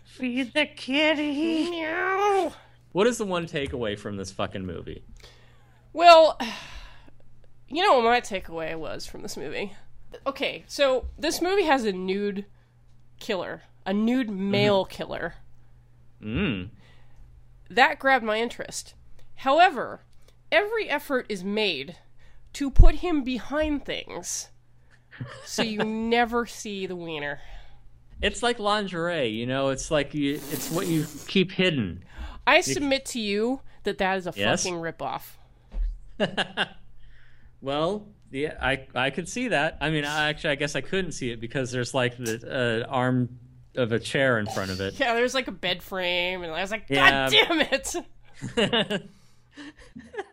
Feed 0.04 0.54
the 0.54 0.66
kitty. 0.66 1.70
meow. 1.70 2.52
What 2.92 3.06
is 3.06 3.18
the 3.18 3.24
one 3.24 3.46
takeaway 3.46 3.98
from 3.98 4.16
this 4.16 4.30
fucking 4.30 4.66
movie? 4.66 5.04
Well, 5.92 6.38
you 7.68 7.82
know 7.82 7.94
what 7.94 8.04
my 8.04 8.20
takeaway 8.20 8.76
was 8.76 9.06
from 9.06 9.22
this 9.22 9.36
movie? 9.36 9.74
Okay, 10.26 10.64
so 10.66 11.06
this 11.18 11.40
movie 11.40 11.64
has 11.64 11.84
a 11.84 11.92
nude 11.92 12.44
killer, 13.18 13.62
a 13.86 13.94
nude 13.94 14.30
male 14.30 14.84
killer. 14.84 15.34
Mm. 16.22 16.68
That 17.70 17.98
grabbed 17.98 18.24
my 18.24 18.38
interest. 18.38 18.94
However, 19.36 20.02
every 20.50 20.88
effort 20.88 21.26
is 21.28 21.42
made 21.42 21.96
to 22.52 22.70
put 22.70 22.96
him 22.96 23.24
behind 23.24 23.84
things. 23.84 24.50
So 25.44 25.62
you 25.62 25.78
never 25.84 26.46
see 26.46 26.86
the 26.86 26.96
wiener. 26.96 27.40
It's 28.22 28.42
like 28.42 28.58
lingerie, 28.58 29.28
you 29.28 29.46
know. 29.46 29.68
It's 29.68 29.90
like 29.90 30.14
you. 30.14 30.34
It's 30.50 30.70
what 30.70 30.86
you 30.86 31.06
keep 31.26 31.52
hidden. 31.52 32.04
I 32.46 32.60
submit 32.60 33.04
to 33.06 33.20
you 33.20 33.60
that 33.82 33.98
that 33.98 34.18
is 34.18 34.26
a 34.26 34.32
Yes? 34.34 34.62
fucking 34.62 34.78
ripoff. 34.78 35.22
Well, 37.60 38.08
yeah, 38.32 38.54
I 38.60 38.86
I 38.94 39.10
could 39.10 39.28
see 39.28 39.48
that. 39.48 39.78
I 39.80 39.90
mean, 39.90 40.04
I, 40.04 40.28
actually, 40.30 40.50
I 40.50 40.54
guess 40.56 40.74
I 40.74 40.80
couldn't 40.80 41.12
see 41.12 41.30
it 41.30 41.38
because 41.40 41.70
there's 41.70 41.94
like 41.94 42.16
the 42.16 42.84
uh, 42.88 42.90
arm 42.92 43.38
of 43.76 43.92
a 43.92 44.00
chair 44.00 44.38
in 44.40 44.46
front 44.46 44.72
of 44.72 44.80
it. 44.80 44.98
Yeah, 44.98 45.14
there's 45.14 45.32
like 45.32 45.46
a 45.46 45.52
bed 45.52 45.80
frame, 45.80 46.42
and 46.42 46.52
I 46.52 46.60
was 46.60 46.72
like, 46.72 46.86
Yeah. 46.88 47.30
God 47.30 47.32
damn 47.32 47.60
it! 47.60 47.96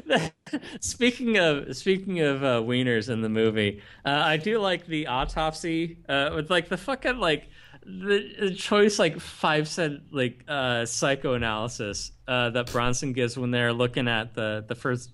speaking 0.80 1.38
of 1.38 1.76
speaking 1.76 2.20
of 2.20 2.42
uh, 2.42 2.60
wieners 2.60 3.08
in 3.10 3.20
the 3.20 3.28
movie, 3.28 3.82
uh, 4.04 4.10
I 4.10 4.36
do 4.36 4.58
like 4.58 4.86
the 4.86 5.06
autopsy 5.06 5.98
uh, 6.08 6.30
with 6.34 6.50
like 6.50 6.68
the 6.68 6.76
fucking 6.76 7.18
like 7.18 7.48
the, 7.84 8.32
the 8.40 8.54
choice 8.54 8.98
like 8.98 9.18
five 9.20 9.66
cent 9.68 10.02
like 10.12 10.44
uh, 10.48 10.84
psychoanalysis 10.84 12.12
uh, 12.28 12.50
that 12.50 12.70
Bronson 12.72 13.12
gives 13.12 13.36
when 13.36 13.50
they're 13.50 13.72
looking 13.72 14.08
at 14.08 14.34
the 14.34 14.64
the 14.66 14.74
first 14.74 15.10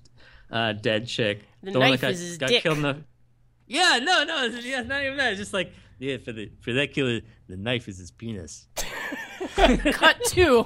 uh, 0.51 0.72
dead 0.72 1.07
chick, 1.07 1.45
The 1.62 1.72
one 1.79 1.91
knife 1.91 2.01
that 2.01 2.07
got, 2.09 2.12
is 2.14 2.20
his 2.20 2.39
got 2.39 2.49
dick. 2.49 2.62
killed 2.62 2.76
in 2.79 2.83
the. 2.83 2.97
Yeah, 3.66 3.99
no, 4.03 4.24
no, 4.24 4.45
it's- 4.45 4.64
yeah, 4.64 4.83
not 4.83 5.03
even 5.03 5.16
that. 5.18 5.33
It's 5.33 5.41
just 5.41 5.53
like 5.53 5.72
yeah, 5.99 6.16
for 6.18 6.33
the 6.33 6.51
for 6.61 6.72
that 6.74 6.93
killer, 6.93 7.20
the 7.49 7.57
knife 7.57 7.89
is 7.89 7.99
his 7.99 8.11
penis. 8.11 8.66
Cut 9.57 10.22
two. 10.26 10.64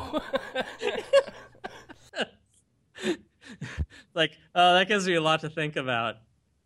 Like 4.14 4.32
oh 4.54 4.74
that 4.74 4.88
gives 4.88 5.06
me 5.06 5.14
a 5.14 5.20
lot 5.20 5.40
to 5.40 5.48
think 5.50 5.76
about. 5.76 6.16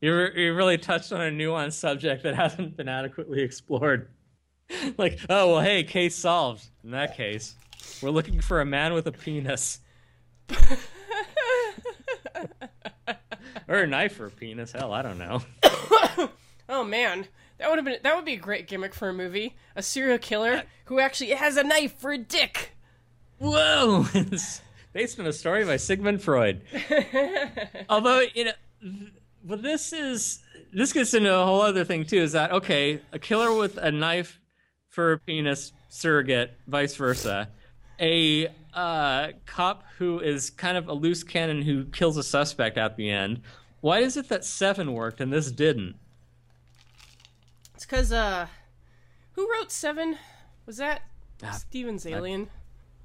You 0.01 0.17
re- 0.17 0.33
you 0.45 0.55
really 0.55 0.79
touched 0.79 1.13
on 1.13 1.21
a 1.21 1.31
nuanced 1.31 1.75
subject 1.75 2.23
that 2.25 2.35
hasn't 2.43 2.77
been 2.77 2.89
adequately 2.89 3.43
explored. 3.43 4.09
Like 4.99 5.21
oh 5.31 5.53
well 5.53 5.61
hey 5.61 5.85
case 5.85 6.17
solved. 6.17 6.67
In 6.83 6.91
that 6.91 7.17
case 7.17 7.55
we're 8.03 8.11
looking 8.11 8.41
for 8.41 8.61
a 8.61 8.65
man 8.67 8.95
with 8.95 9.07
a 9.07 9.13
penis. 9.13 9.79
Or 13.69 13.79
a 13.79 13.87
knife 13.87 14.21
or 14.21 14.27
a 14.27 14.31
penis 14.31 14.73
hell 14.73 14.93
i 14.93 15.03
don't 15.03 15.19
know. 15.19 15.41
Oh 16.69 16.83
man, 16.83 17.29
that 17.59 17.69
would 17.71 17.79
have 17.79 17.85
been 17.85 17.99
that 18.03 18.17
would 18.17 18.25
be 18.25 18.33
a 18.33 18.39
great 18.39 18.67
gimmick 18.67 18.93
for 18.93 19.09
a 19.09 19.13
movie. 19.15 19.55
A 19.77 19.83
serial 19.85 20.19
killer 20.19 20.65
who 20.87 20.99
actually 20.99 21.31
has 21.31 21.57
a 21.57 21.63
knife 21.63 21.97
for 21.97 22.11
a 22.11 22.19
dick. 22.19 22.73
whoa 23.39 24.05
based 24.97 25.21
on 25.21 25.27
a 25.27 25.33
story 25.33 25.63
by 25.63 25.77
sigmund 25.77 26.23
freud 26.23 26.63
although 27.91 28.23
you 28.35 28.47
know 28.47 28.53
th- 28.81 29.13
well 29.45 29.59
this 29.59 29.93
is 29.93 30.39
this 30.73 30.91
gets 30.95 31.13
into 31.13 31.31
a 31.31 31.45
whole 31.45 31.61
other 31.61 31.85
thing 31.85 32.03
too 32.03 32.17
is 32.17 32.33
that 32.33 32.51
okay 32.51 32.99
a 33.13 33.19
killer 33.19 33.55
with 33.55 33.77
a 33.77 33.91
knife 33.91 34.41
for 34.89 35.13
a 35.13 35.19
penis 35.19 35.73
surrogate 35.91 36.53
vice 36.67 36.97
versa 36.97 37.47
a 38.01 38.49
uh, 38.73 39.29
cop 39.45 39.85
who 39.99 40.19
is 40.21 40.49
kind 40.49 40.79
of 40.79 40.89
a 40.89 40.95
loose 40.95 41.23
cannon 41.23 41.61
who 41.61 41.85
kills 41.85 42.17
a 42.17 42.23
suspect 42.23 42.79
at 42.79 42.97
the 42.97 43.11
end 43.11 43.43
why 43.83 43.99
is 43.99 44.17
it 44.17 44.31
that 44.31 44.47
seven 44.47 44.95
worked 44.95 45.21
and 45.21 45.31
this 45.31 45.53
didn't 45.53 45.95
It's 47.75 47.85
because 47.85 48.13
uh, 48.13 48.47
who 49.33 49.47
wrote 49.53 49.71
Seven? 49.71 50.17
Was 50.65 50.79
that 50.79 51.03
Ah, 51.43 51.51
Steven 51.51 51.97
Zaillian? 51.97 52.49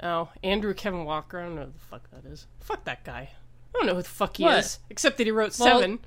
Oh, 0.04 0.30
Andrew 0.44 0.74
Kevin 0.74 1.06
Walker. 1.06 1.40
I 1.40 1.44
don't 1.44 1.56
know 1.56 1.66
who 1.66 1.72
the 1.72 1.80
fuck 1.90 2.10
that 2.12 2.26
is. 2.30 2.48
Fuck 2.60 2.84
that 2.86 3.04
guy. 3.04 3.30
I 3.74 3.78
don't 3.78 3.86
know 3.86 3.96
who 3.96 4.02
the 4.02 4.10
fuck 4.10 4.38
he 4.38 4.44
What? 4.44 4.60
is, 4.60 4.80
except 4.90 5.18
that 5.18 5.26
he 5.28 5.32
wrote 5.32 5.58
Well, 5.60 5.80
Seven. 5.80 6.00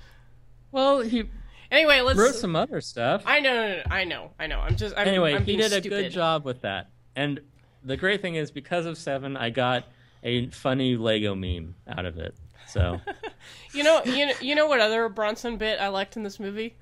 Well, 0.73 1.01
he 1.01 1.25
Anyway, 1.71 2.01
let's. 2.03 2.19
wrote 2.19 2.35
some 2.35 2.55
other 2.57 2.81
stuff. 2.81 3.23
I 3.27 3.41
know, 3.41 3.53
no, 3.53 3.69
no, 3.69 3.77
no, 3.77 3.83
I 3.91 4.05
know, 4.05 4.31
I 4.39 4.47
know. 4.47 4.61
I'm 4.61 4.77
just. 4.77 4.95
I'm, 4.97 5.09
anyway, 5.09 5.35
I'm 5.35 5.41
he 5.45 5.57
being 5.57 5.59
did 5.69 5.73
a 5.73 5.89
good 5.89 6.11
job 6.13 6.45
with 6.45 6.61
that. 6.63 6.91
And 7.17 7.41
the 7.83 7.97
great 7.97 8.21
thing 8.23 8.35
is, 8.35 8.51
because 8.51 8.87
of 8.87 8.99
Seven, 8.99 9.37
I 9.37 9.51
got 9.51 9.85
a 10.23 10.49
funny 10.51 10.97
Lego 10.97 11.35
meme 11.35 11.75
out 11.89 12.05
of 12.07 12.19
it. 12.19 12.35
So, 12.69 13.01
You 13.73 13.83
know, 13.83 14.03
you 14.05 14.27
know, 14.27 14.33
you 14.41 14.55
know 14.55 14.67
what 14.67 14.81
other 14.81 15.09
Bronson 15.09 15.57
bit 15.57 15.81
I 15.81 15.89
liked 15.89 16.17
in 16.17 16.23
this 16.23 16.39
movie? 16.41 16.77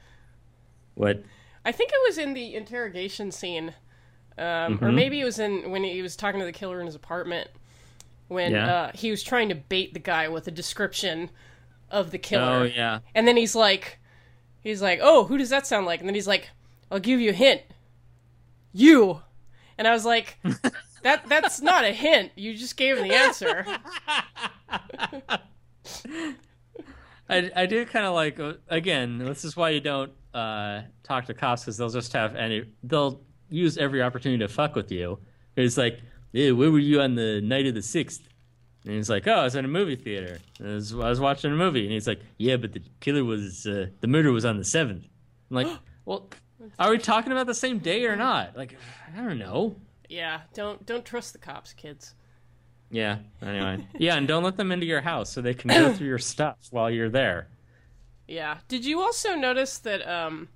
what? 0.95 1.23
I 1.65 1.73
think 1.73 1.91
it 1.93 1.99
was 2.09 2.19
in 2.19 2.35
the 2.35 2.55
interrogation 2.55 3.31
scene, 3.31 3.75
um, 4.39 4.45
Mm-hmm. 4.77 4.85
or 4.85 4.93
maybe 4.93 5.21
it 5.21 5.25
was 5.25 5.39
in 5.39 5.71
when 5.71 5.85
he 5.85 6.03
was 6.03 6.17
talking 6.17 6.41
to 6.41 6.47
the 6.47 6.53
killer 6.53 6.81
in 6.81 6.87
his 6.87 6.95
apartment 6.95 7.49
when 8.29 8.53
Yeah. 8.53 8.75
uh, 8.75 8.91
he 8.95 9.11
was 9.11 9.23
trying 9.23 9.49
to 9.51 9.55
bait 9.55 9.93
the 9.95 10.01
guy 10.01 10.29
with 10.29 10.47
a 10.49 10.51
description 10.51 11.31
of 11.91 12.11
the 12.11 12.19
killer. 12.19 12.61
Oh 12.61 12.63
yeah, 12.65 13.01
And 13.15 13.29
then 13.29 13.37
he's 13.37 13.55
like, 13.55 13.99
he's 14.61 14.81
like, 14.81 15.01
oh, 15.03 15.25
who 15.25 15.37
does 15.37 15.51
that 15.51 15.67
sound 15.67 15.85
like? 15.87 16.01
And 16.01 16.09
then 16.09 16.15
he's 16.15 16.27
like, 16.29 16.49
I'll 16.91 16.99
give 17.01 17.21
you 17.21 17.31
a 17.31 17.35
hint. 17.35 17.61
You. 18.73 19.21
And 19.77 19.87
I 19.87 19.93
was 19.93 20.05
like, 20.07 20.39
that 21.03 21.29
that's 21.29 21.61
not 21.61 21.85
a 21.85 21.93
hint. 21.93 22.33
You 22.37 22.55
just 22.57 22.77
gave 22.77 22.97
him 22.99 23.09
the 23.09 23.15
answer. 23.15 23.67
I, 27.29 27.51
I 27.57 27.67
do 27.67 27.85
kind 27.87 28.05
of 28.07 28.15
like 28.15 28.39
uh, 28.41 28.55
again. 28.69 29.19
This 29.19 29.45
is 29.45 29.57
why 29.57 29.71
you 29.71 29.81
don't 29.81 30.13
uh, 30.35 30.83
talk 31.03 31.27
to 31.27 31.35
cops 31.35 31.63
because 31.63 31.77
they'll 31.77 31.89
just 31.89 32.13
have 32.13 32.37
any. 32.37 32.65
They'll 32.83 33.21
use 33.53 33.79
every 33.79 34.03
opportunity 34.03 34.39
to 34.39 34.49
fuck 34.49 34.75
with 34.75 34.91
you. 34.91 35.19
It's 35.57 35.77
like, 35.77 36.01
hey, 36.33 36.53
where 36.53 36.71
were 36.71 36.79
you 36.79 37.01
on 37.01 37.15
the 37.15 37.41
night 37.41 37.67
of 37.67 37.75
the 37.75 37.83
sixth? 37.83 38.23
And 38.85 38.95
he's 38.95 39.11
like, 39.11 39.29
oh, 39.29 39.33
I 39.35 39.45
was 39.45 39.55
in 39.55 39.65
a 39.65 39.69
movie 39.69 39.97
theater. 39.97 40.39
I 40.61 40.75
was, 40.75 40.93
I 40.93 41.09
was 41.09 41.21
watching 41.21 41.53
a 41.53 41.57
movie, 41.57 41.85
and 41.85 41.93
he's 41.93 42.09
like, 42.09 42.21
yeah, 42.39 42.57
but 42.57 42.73
the 42.73 42.83
killer 43.01 43.25
was 43.25 43.67
uh, 43.67 43.87
the 44.01 44.09
murder 44.09 44.33
was 44.33 44.45
on 44.45 44.59
the 44.59 44.65
seventh. 44.65 45.07
I'm 45.51 45.57
like, 45.57 45.69
well, 46.05 46.29
are 46.79 46.91
we 46.91 46.99
talking 46.99 47.33
about 47.33 47.47
the 47.47 47.55
same 47.55 47.79
day 47.79 48.07
or 48.07 48.17
not? 48.17 48.57
Like, 48.57 48.77
I 49.17 49.21
don't 49.21 49.39
know. 49.39 49.77
Yeah, 50.09 50.41
don't 50.53 50.85
don't 50.85 51.05
trust 51.05 51.33
the 51.33 51.39
cops, 51.39 51.73
kids. 51.73 52.15
Yeah. 52.91 53.19
Anyway, 53.41 53.87
yeah, 53.99 54.17
and 54.17 54.29
don't 54.29 54.45
let 54.45 54.57
them 54.57 54.71
into 54.71 54.85
your 54.85 55.01
house 55.01 55.31
so 55.31 55.41
they 55.41 55.55
can 55.55 55.71
go 55.71 55.93
through 55.93 56.09
your 56.09 56.19
stuff 56.19 56.57
while 56.71 56.91
you're 56.91 57.09
there. 57.09 57.49
Yeah. 58.29 58.59
Did 58.69 58.85
you 58.85 59.01
also 59.01 59.35
notice 59.35 59.79
that 59.79 60.07
um 60.07 60.49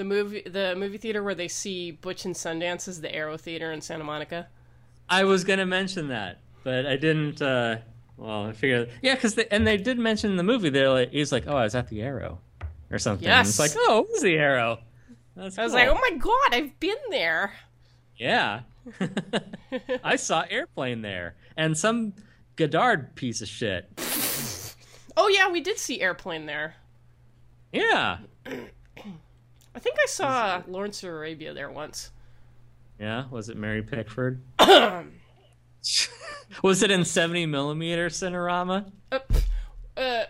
the 0.00 0.04
movie 0.04 0.40
the 0.42 0.74
movie 0.76 0.96
theater 0.96 1.22
where 1.22 1.34
they 1.34 1.46
see 1.48 1.90
Butch 1.90 2.24
and 2.24 2.34
Sundance 2.34 2.88
is 2.88 3.02
the 3.02 3.14
Arrow 3.14 3.36
Theater 3.36 3.70
in 3.70 3.82
Santa 3.82 4.02
Monica? 4.02 4.48
I 5.10 5.24
was 5.24 5.44
gonna 5.44 5.66
mention 5.66 6.08
that, 6.08 6.38
but 6.64 6.86
I 6.86 6.96
didn't. 6.96 7.42
uh 7.42 7.76
Well, 8.16 8.46
I 8.46 8.52
figured, 8.52 8.90
yeah, 9.02 9.14
because 9.14 9.36
and 9.36 9.66
they 9.66 9.76
did 9.76 9.98
mention 9.98 10.30
in 10.30 10.36
the 10.38 10.42
movie. 10.42 10.70
They're 10.70 10.88
like, 10.88 11.10
he's 11.10 11.32
like, 11.32 11.44
oh, 11.46 11.54
I 11.56 11.64
was 11.64 11.74
at 11.74 11.88
the 11.88 12.00
Arrow, 12.00 12.38
or 12.90 12.98
something. 12.98 13.28
And 13.28 13.46
It's 13.46 13.58
Yes. 13.58 13.74
like, 13.76 13.84
oh, 13.88 14.00
it 14.04 14.08
was 14.10 14.22
the 14.22 14.36
Arrow. 14.38 14.78
That's 15.36 15.58
I 15.58 15.64
was 15.64 15.72
cool. 15.72 15.80
like, 15.80 15.88
"Oh 15.88 15.94
my 15.94 16.16
god, 16.16 16.54
I've 16.54 16.80
been 16.80 16.96
there." 17.10 17.52
yeah. 18.16 18.60
I 20.04 20.16
saw 20.16 20.44
Airplane 20.48 21.02
there, 21.02 21.34
and 21.56 21.76
some 21.76 22.14
Godard 22.56 23.14
piece 23.16 23.42
of 23.42 23.48
shit. 23.48 23.88
Oh 25.16 25.28
yeah, 25.28 25.50
we 25.50 25.60
did 25.60 25.76
see 25.78 26.00
Airplane 26.00 26.46
there. 26.46 26.76
Yeah, 27.72 28.18
I 29.74 29.78
think 29.78 29.96
I 30.02 30.06
saw 30.06 30.62
Lawrence 30.66 31.02
of 31.02 31.10
Arabia 31.10 31.54
there 31.54 31.70
once. 31.70 32.10
yeah. 32.98 33.24
Was 33.30 33.48
it 33.48 33.56
Mary 33.56 33.82
Pickford? 33.82 34.42
was 36.62 36.82
it 36.82 36.90
in 36.90 37.04
seventy 37.04 37.46
millimeter 37.46 38.08
Cinerama? 38.08 38.90
Uh, 39.10 39.18
uh, 39.96 40.24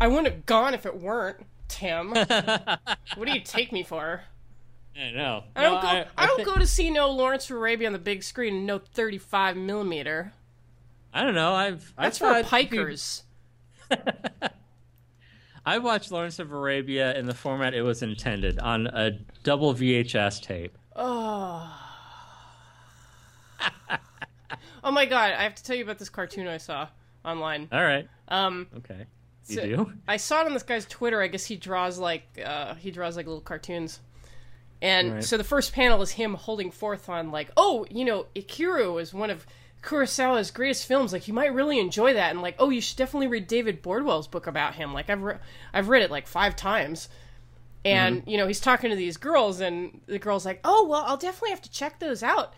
I 0.00 0.06
wouldn't 0.06 0.26
have 0.26 0.46
gone 0.46 0.74
if 0.74 0.86
it 0.86 0.96
weren't, 1.00 1.44
Tim. 1.68 2.10
what 2.14 3.26
do 3.26 3.32
you 3.32 3.40
take 3.40 3.72
me 3.72 3.82
for? 3.82 4.22
I 4.96 5.10
know. 5.12 5.44
I 5.56 5.62
don't 5.62 5.80
go. 5.80 5.88
I, 5.88 6.06
I 6.16 6.26
don't 6.26 6.38
thi- 6.38 6.44
go 6.44 6.56
to 6.56 6.66
see 6.66 6.90
no 6.90 7.10
Lawrence 7.10 7.48
of 7.48 7.56
Arabia 7.56 7.86
on 7.86 7.92
the 7.92 7.98
big 7.98 8.22
screen 8.22 8.54
and 8.54 8.66
no 8.66 8.78
35 8.78 9.56
millimeter. 9.56 10.32
I 11.12 11.22
don't 11.22 11.34
know. 11.34 11.54
I've 11.54 11.92
That's 11.96 12.20
I 12.20 12.42
for 12.42 12.48
pikers. 12.48 13.22
I 15.64 15.78
watched 15.78 16.10
Lawrence 16.10 16.38
of 16.38 16.52
Arabia 16.52 17.14
in 17.18 17.26
the 17.26 17.34
format 17.34 17.74
it 17.74 17.82
was 17.82 18.02
intended 18.02 18.58
on 18.58 18.86
a 18.86 19.12
double 19.42 19.74
VHS 19.74 20.42
tape. 20.42 20.76
Oh. 20.96 21.76
oh 24.84 24.90
my 24.90 25.06
god! 25.06 25.32
I 25.32 25.42
have 25.42 25.54
to 25.56 25.62
tell 25.64 25.76
you 25.76 25.84
about 25.84 25.98
this 25.98 26.08
cartoon 26.08 26.46
I 26.48 26.56
saw 26.58 26.88
online. 27.24 27.68
All 27.72 27.82
right. 27.82 28.08
Um, 28.28 28.66
Okay. 28.78 29.06
You 29.48 29.54
So- 29.56 29.66
do? 29.66 29.92
I 30.08 30.16
saw 30.16 30.42
it 30.42 30.46
on 30.46 30.54
this 30.54 30.62
guy's 30.62 30.86
Twitter. 30.86 31.20
I 31.20 31.26
guess 31.28 31.44
he 31.44 31.56
draws 31.56 31.98
like 31.98 32.24
uh, 32.44 32.74
he 32.74 32.90
draws 32.90 33.16
like 33.16 33.26
little 33.26 33.40
cartoons. 33.40 34.00
And 34.82 35.14
Right. 35.14 35.24
so 35.24 35.36
the 35.36 35.44
first 35.44 35.74
panel 35.74 36.00
is 36.00 36.12
him 36.12 36.32
holding 36.34 36.70
forth 36.70 37.10
on 37.10 37.30
like, 37.30 37.50
oh, 37.56 37.84
you 37.90 38.04
know, 38.04 38.26
Ikiru 38.34 39.00
is 39.00 39.12
one 39.12 39.28
of 39.28 39.44
Kurosawa's 39.82 40.50
greatest 40.50 40.86
films. 40.86 41.12
Like 41.12 41.28
you 41.28 41.34
might 41.34 41.54
really 41.54 41.78
enjoy 41.78 42.14
that, 42.14 42.30
and 42.30 42.42
like, 42.42 42.56
oh, 42.58 42.70
you 42.70 42.80
should 42.80 42.96
definitely 42.96 43.28
read 43.28 43.46
David 43.46 43.82
Bordwell's 43.82 44.26
book 44.28 44.46
about 44.46 44.74
him. 44.74 44.92
Like 44.92 45.08
I've 45.08 45.22
re- 45.22 45.38
I've 45.72 45.88
read 45.88 46.02
it 46.02 46.10
like 46.10 46.26
five 46.26 46.56
times. 46.56 47.08
And 47.82 48.20
mm-hmm. 48.20 48.30
you 48.30 48.36
know 48.36 48.46
he's 48.46 48.60
talking 48.60 48.90
to 48.90 48.96
these 48.96 49.16
girls, 49.16 49.60
and 49.60 50.00
the 50.06 50.18
girl's 50.18 50.44
like, 50.44 50.60
"Oh 50.64 50.86
well, 50.86 51.04
I'll 51.06 51.16
definitely 51.16 51.50
have 51.50 51.62
to 51.62 51.70
check 51.70 51.98
those 51.98 52.22
out." 52.22 52.52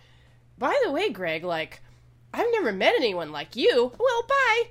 By 0.58 0.76
the 0.84 0.90
way, 0.90 1.10
Greg, 1.10 1.44
like, 1.44 1.80
I've 2.34 2.50
never 2.52 2.72
met 2.72 2.94
anyone 2.96 3.30
like 3.30 3.54
you. 3.54 3.92
Well, 3.98 4.22
bye. 4.28 4.62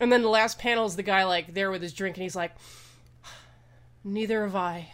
And 0.00 0.10
then 0.10 0.22
the 0.22 0.28
last 0.28 0.58
panel 0.58 0.86
is 0.86 0.96
the 0.96 1.02
guy 1.02 1.24
like 1.24 1.52
there 1.52 1.70
with 1.70 1.82
his 1.82 1.92
drink, 1.92 2.16
and 2.16 2.22
he's 2.22 2.36
like, 2.36 2.52
"Neither 4.04 4.44
have 4.44 4.56
I." 4.56 4.92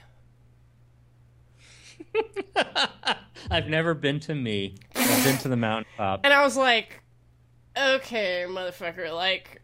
I've 3.50 3.68
never 3.68 3.94
been 3.94 4.18
to 4.20 4.34
me. 4.34 4.74
I've 4.96 5.24
been 5.24 5.38
to 5.38 5.48
the 5.48 5.56
mountaintop. 5.56 6.20
And 6.24 6.32
I 6.32 6.42
was 6.42 6.56
like, 6.56 7.03
"Okay, 7.76 8.44
motherfucker. 8.48 9.14
Like, 9.14 9.62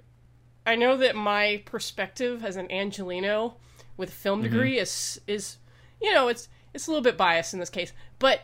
I 0.67 0.77
know 0.77 0.97
that 0.97 1.17
my 1.17 1.63
perspective 1.65 2.45
as 2.45 2.57
an 2.57 2.69
Angeleno 2.69 3.55
with 3.97 4.11
a 4.11 4.13
film 4.13 4.43
mm-hmm. 4.43 4.51
degree 4.51 4.79
is 4.79 5.21
is, 5.27 5.59
you 6.01 6.13
know, 6.13 6.29
it's 6.29 6.49
it's 6.75 6.87
a 6.87 6.91
little 6.91 7.03
bit 7.05 7.17
biased 7.17 7.55
in 7.55 7.61
this 7.61 7.71
case, 7.71 7.93
but." 8.19 8.43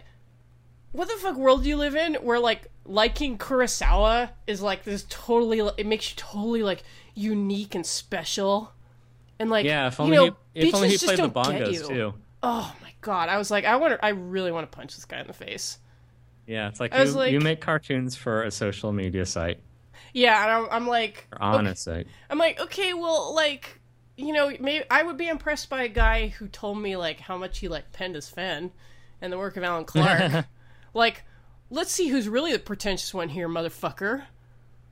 What 0.93 1.09
the 1.09 1.15
fuck 1.17 1.37
world 1.37 1.63
do 1.63 1.69
you 1.69 1.77
live 1.77 1.95
in 1.95 2.15
where 2.15 2.41
like 2.41 2.71
liking 2.87 3.37
Kurosawa 3.37 4.31
is 4.47 4.63
like 4.63 4.85
this 4.85 5.05
totally 5.11 5.59
it 5.77 5.85
makes 5.85 6.11
you 6.11 6.17
totally 6.17 6.63
like 6.63 6.85
unique 7.15 7.75
and 7.75 7.85
special, 7.85 8.73
and 9.39 9.51
like 9.51 9.67
Yeah, 9.67 9.89
if 9.89 9.99
you 9.99 10.05
only 10.05 10.17
know, 10.17 10.37
he, 10.55 10.69
if 10.69 10.75
only 10.75 10.89
he 10.91 10.99
played 10.99 11.19
the 11.19 11.29
bongos 11.29 11.89
too. 11.89 12.15
Oh 12.43 12.75
my 12.81 12.93
god! 13.01 13.29
I 13.29 13.39
was 13.39 13.51
like, 13.51 13.65
I 13.65 13.77
want 13.77 13.95
to, 13.95 14.05
I 14.05 14.11
really 14.11 14.53
want 14.53 14.71
to 14.71 14.77
punch 14.77 14.95
this 14.95 15.05
guy 15.05 15.21
in 15.21 15.27
the 15.27 15.33
face. 15.33 15.79
Yeah, 16.47 16.69
it's 16.69 16.81
like 16.81 16.95
you, 16.95 17.05
like- 17.05 17.33
you 17.33 17.41
make 17.41 17.61
cartoons 17.61 18.17
for 18.17 18.43
a 18.45 18.51
social 18.51 18.93
media 18.93 19.27
site 19.27 19.59
Yeah, 20.13 20.43
and 20.43 20.53
I'm, 20.53 20.69
I'm 20.71 20.87
like, 20.89 21.27
or 21.33 21.43
on 21.43 21.61
okay- 21.67 21.73
a 21.73 21.77
site. 21.77 22.07
I'm 22.31 22.39
like, 22.39 22.61
okay, 22.61 22.95
well, 22.95 23.35
like, 23.35 23.81
you 24.17 24.33
know, 24.33 24.51
maybe 24.61 24.85
I 24.91 25.03
would 25.03 25.17
be 25.17 25.29
impressed 25.29 25.69
by 25.69 25.83
a 25.83 25.89
guy 25.89 26.29
who 26.29 26.49
told 26.49 26.79
me 26.81 26.97
like 26.97 27.21
how 27.21 27.37
much 27.37 27.59
he 27.59 27.69
like 27.69 27.93
penned 27.93 28.15
his 28.15 28.29
Fenn 28.29 28.71
and 29.21 29.33
the 29.33 29.39
work 29.39 29.57
of 29.57 29.65
Alan 29.65 29.85
Clarke. 29.85 30.47
like, 30.95 31.25
let's 31.71 31.93
see 31.93 32.09
who's 32.09 32.29
really 32.29 32.53
the 32.53 32.59
pretentious 32.59 33.13
one 33.13 33.29
here, 33.29 33.49
motherfucker. 33.49 34.25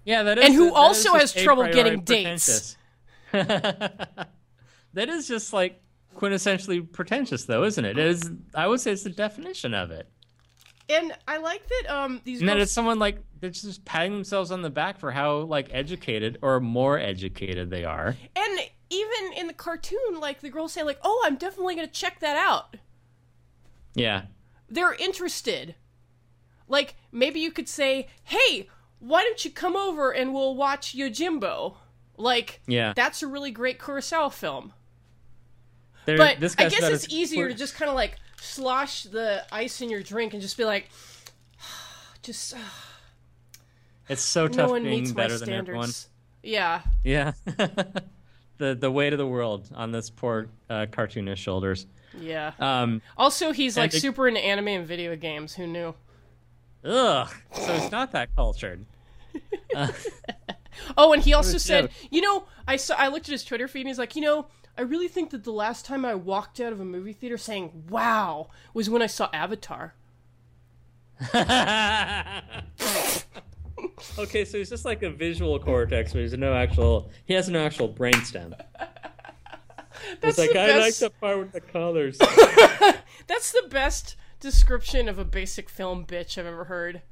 Yeah, 0.04 0.24
that 0.24 0.38
is. 0.38 0.44
And 0.44 0.54
who 0.54 0.74
also 0.74 1.14
has 1.14 1.32
trouble 1.32 1.66
getting 1.68 2.00
dates. 2.00 2.76
that 3.32 4.28
is 4.94 5.26
just 5.28 5.52
like 5.52 5.80
quintessentially 6.16 6.90
pretentious, 6.92 7.44
though, 7.46 7.64
isn't 7.64 7.84
it? 7.84 7.98
It 7.98 8.06
is. 8.06 8.30
I 8.54 8.66
would 8.66 8.80
say 8.80 8.92
it's 8.92 9.02
the 9.02 9.10
definition 9.10 9.74
of 9.74 9.90
it. 9.90 10.08
And 10.88 11.12
I 11.26 11.38
like 11.38 11.62
that 11.66 11.90
um 11.94 12.20
these 12.24 12.40
And 12.40 12.48
then 12.48 12.60
it's 12.60 12.72
someone 12.72 12.98
like 12.98 13.18
they're 13.40 13.50
just 13.50 13.84
patting 13.84 14.12
themselves 14.12 14.50
on 14.50 14.62
the 14.62 14.70
back 14.70 14.98
for 14.98 15.10
how 15.10 15.38
like 15.38 15.68
educated 15.72 16.38
or 16.42 16.60
more 16.60 16.98
educated 16.98 17.70
they 17.70 17.84
are. 17.84 18.16
and 18.36 18.60
even 18.90 19.32
in 19.36 19.46
the 19.46 19.54
cartoon, 19.54 20.20
like 20.20 20.40
the 20.40 20.50
girls 20.50 20.72
say 20.72 20.82
like, 20.82 20.98
"Oh, 21.02 21.22
I'm 21.26 21.36
definitely 21.36 21.74
gonna 21.74 21.88
check 21.88 22.20
that 22.20 22.36
out." 22.36 22.76
Yeah. 23.94 24.22
they're 24.68 24.94
interested. 24.94 25.74
Like 26.68 26.96
maybe 27.12 27.40
you 27.40 27.50
could 27.50 27.68
say, 27.68 28.08
"Hey, 28.24 28.68
why 28.98 29.22
don't 29.22 29.44
you 29.44 29.50
come 29.50 29.76
over 29.76 30.10
and 30.12 30.32
we'll 30.34 30.54
watch 30.54 30.94
Yojimbo?" 30.96 31.76
Like, 32.16 32.60
Yeah. 32.66 32.92
that's 32.94 33.22
a 33.22 33.26
really 33.26 33.50
great 33.50 33.78
Kurosawa 33.78 34.32
film. 34.32 34.72
There- 36.06 36.16
But 36.18 36.40
this 36.40 36.54
I 36.58 36.68
guess 36.68 36.82
it's 36.82 37.08
easier 37.12 37.48
to 37.48 37.54
just 37.54 37.74
kind 37.74 37.88
of 37.88 37.94
like 37.94 38.16
slosh 38.40 39.04
the 39.04 39.44
ice 39.52 39.80
in 39.80 39.90
your 39.90 40.02
drink 40.02 40.32
and 40.32 40.42
just 40.42 40.56
be 40.56 40.64
like, 40.64 40.88
just 42.22 42.54
It's 44.08 44.22
so 44.22 44.46
no 44.46 44.52
tough 44.52 44.70
one 44.70 44.82
being 44.84 45.12
better 45.12 45.38
than 45.38 45.50
everyone. 45.52 45.90
Yeah, 46.42 46.82
Yeah. 47.02 47.32
the 48.58 48.74
the 48.74 48.90
weight 48.90 49.12
of 49.12 49.18
the 49.18 49.26
world 49.26 49.68
on 49.74 49.92
this 49.92 50.10
poor 50.10 50.48
uh, 50.70 50.86
cartoonist 50.90 51.42
shoulders. 51.42 51.86
Yeah. 52.20 52.52
Um, 52.60 53.02
Also, 53.16 53.52
he's 53.52 53.76
like 53.76 53.90
the- 53.90 53.98
super 54.00 54.28
into 54.28 54.40
anime 54.44 54.68
and 54.68 54.86
video 54.86 55.16
games. 55.16 55.54
Who 55.54 55.66
knew? 55.66 55.94
ugh. 56.84 57.32
So 57.54 57.72
he's 57.78 57.90
not 57.90 58.12
that 58.12 58.34
cultured. 58.36 58.84
Oh, 60.96 61.12
and 61.12 61.22
he 61.22 61.32
also 61.34 61.56
said, 61.56 61.82
joke. 61.82 61.90
you 62.10 62.20
know, 62.20 62.44
I 62.66 62.76
saw 62.76 62.96
I 62.96 63.06
looked 63.08 63.28
at 63.28 63.32
his 63.32 63.44
Twitter 63.44 63.68
feed 63.68 63.80
and 63.82 63.88
he's 63.88 63.98
like, 63.98 64.16
you 64.16 64.22
know, 64.22 64.46
I 64.76 64.82
really 64.82 65.08
think 65.08 65.30
that 65.30 65.44
the 65.44 65.52
last 65.52 65.84
time 65.84 66.04
I 66.04 66.14
walked 66.14 66.60
out 66.60 66.72
of 66.72 66.80
a 66.80 66.84
movie 66.84 67.12
theater 67.12 67.38
saying 67.38 67.84
"Wow" 67.88 68.50
was 68.72 68.90
when 68.90 69.02
I 69.02 69.06
saw 69.06 69.28
Avatar. 69.32 69.94
okay, 74.18 74.44
so 74.44 74.58
he's 74.58 74.68
just 74.68 74.84
like 74.84 75.02
a 75.02 75.10
visual 75.10 75.58
cortex, 75.60 76.12
but 76.12 76.22
he's 76.22 76.36
no 76.36 76.54
actual. 76.54 77.10
He 77.24 77.34
has 77.34 77.48
no 77.48 77.64
actual 77.64 77.88
brainstem. 77.88 78.54
That's 80.20 80.38
It's 80.38 80.38
like 80.38 80.52
the 80.52 80.60
I 80.60 80.78
like 80.78 80.96
the 80.96 81.10
part 81.10 81.38
with 81.38 81.52
the 81.52 81.60
colors. 81.60 82.18
That's 83.26 83.52
the 83.52 83.66
best 83.70 84.16
description 84.40 85.08
of 85.08 85.18
a 85.18 85.24
basic 85.24 85.68
film 85.70 86.04
bitch 86.04 86.36
I've 86.36 86.46
ever 86.46 86.64
heard. 86.64 87.02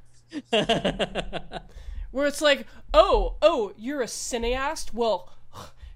Where 2.11 2.27
it's 2.27 2.43
like, 2.43 2.67
oh, 2.93 3.37
oh, 3.41 3.73
you're 3.77 4.03
a 4.03 4.07
cineast? 4.07 4.93
Well, 4.93 5.33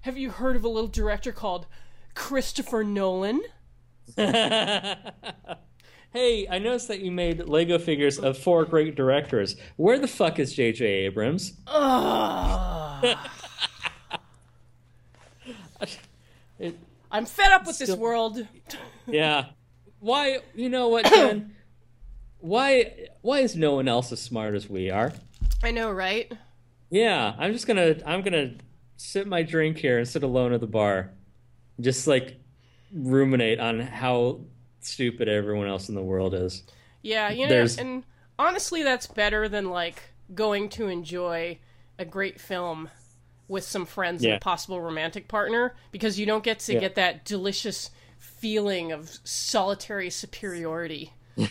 have 0.07 0.17
you 0.17 0.29
heard 0.29 0.55
of 0.55 0.63
a 0.63 0.69
little 0.69 0.87
director 0.87 1.33
called 1.33 1.65
Christopher 2.15 2.81
Nolan? 2.81 3.41
hey, 4.15 4.95
I 6.49 6.59
noticed 6.59 6.87
that 6.87 7.01
you 7.01 7.11
made 7.11 7.45
Lego 7.45 7.77
figures 7.77 8.17
of 8.17 8.37
four 8.37 8.63
great 8.63 8.95
directors. 8.95 9.57
Where 9.75 9.99
the 9.99 10.07
fuck 10.07 10.39
is 10.39 10.53
J.J. 10.53 10.85
Abrams? 10.85 11.55
It, 16.57 16.79
I'm 17.11 17.25
fed 17.25 17.51
up 17.51 17.67
with 17.67 17.77
this 17.77 17.93
world. 17.93 18.47
yeah. 19.07 19.47
Why? 19.99 20.39
You 20.55 20.69
know 20.69 20.87
what, 20.87 21.05
Jen? 21.13 21.53
why? 22.39 23.09
Why 23.21 23.39
is 23.39 23.57
no 23.57 23.75
one 23.75 23.89
else 23.89 24.13
as 24.13 24.21
smart 24.21 24.55
as 24.55 24.69
we 24.69 24.89
are? 24.89 25.11
I 25.61 25.71
know, 25.71 25.91
right? 25.91 26.31
Yeah, 26.89 27.35
I'm 27.37 27.51
just 27.51 27.67
gonna 27.67 27.97
I'm 28.05 28.21
gonna 28.21 28.53
sip 28.97 29.27
my 29.27 29.43
drink 29.43 29.77
here 29.77 29.97
and 29.99 30.07
sit 30.07 30.23
alone 30.23 30.53
at 30.53 30.59
the 30.59 30.67
bar, 30.67 31.11
just 31.79 32.07
like 32.07 32.39
ruminate 32.93 33.59
on 33.59 33.79
how 33.79 34.41
stupid 34.81 35.27
everyone 35.27 35.67
else 35.67 35.89
in 35.89 35.95
the 35.95 36.01
world 36.01 36.33
is. 36.33 36.63
Yeah, 37.01 37.29
you 37.29 37.43
know, 37.43 37.49
There's- 37.49 37.77
and 37.77 38.03
honestly, 38.39 38.83
that's 38.83 39.07
better 39.07 39.47
than 39.47 39.69
like 39.69 40.01
going 40.33 40.69
to 40.69 40.87
enjoy 40.87 41.59
a 41.99 42.05
great 42.05 42.39
film 42.39 42.89
with 43.47 43.63
some 43.63 43.85
friends 43.85 44.23
and 44.25 44.33
a 44.33 44.39
possible 44.39 44.81
romantic 44.81 45.27
partner 45.29 45.73
because 45.91 46.19
you 46.19 46.25
don't 46.25 46.43
get 46.43 46.59
to 46.59 46.73
Yeah. 46.73 46.79
get 46.81 46.95
that 46.95 47.23
delicious 47.23 47.91
feeling 48.19 48.91
of 48.91 49.09
solitary 49.23 50.09
superiority. 50.09 51.13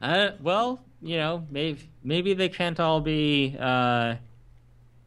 Uh, 0.00 0.32
well, 0.40 0.84
you 1.02 1.16
know, 1.16 1.46
maybe 1.50 1.90
maybe 2.04 2.34
they 2.34 2.48
can't 2.48 2.78
all 2.80 3.00
be, 3.00 3.56
uh, 3.58 4.14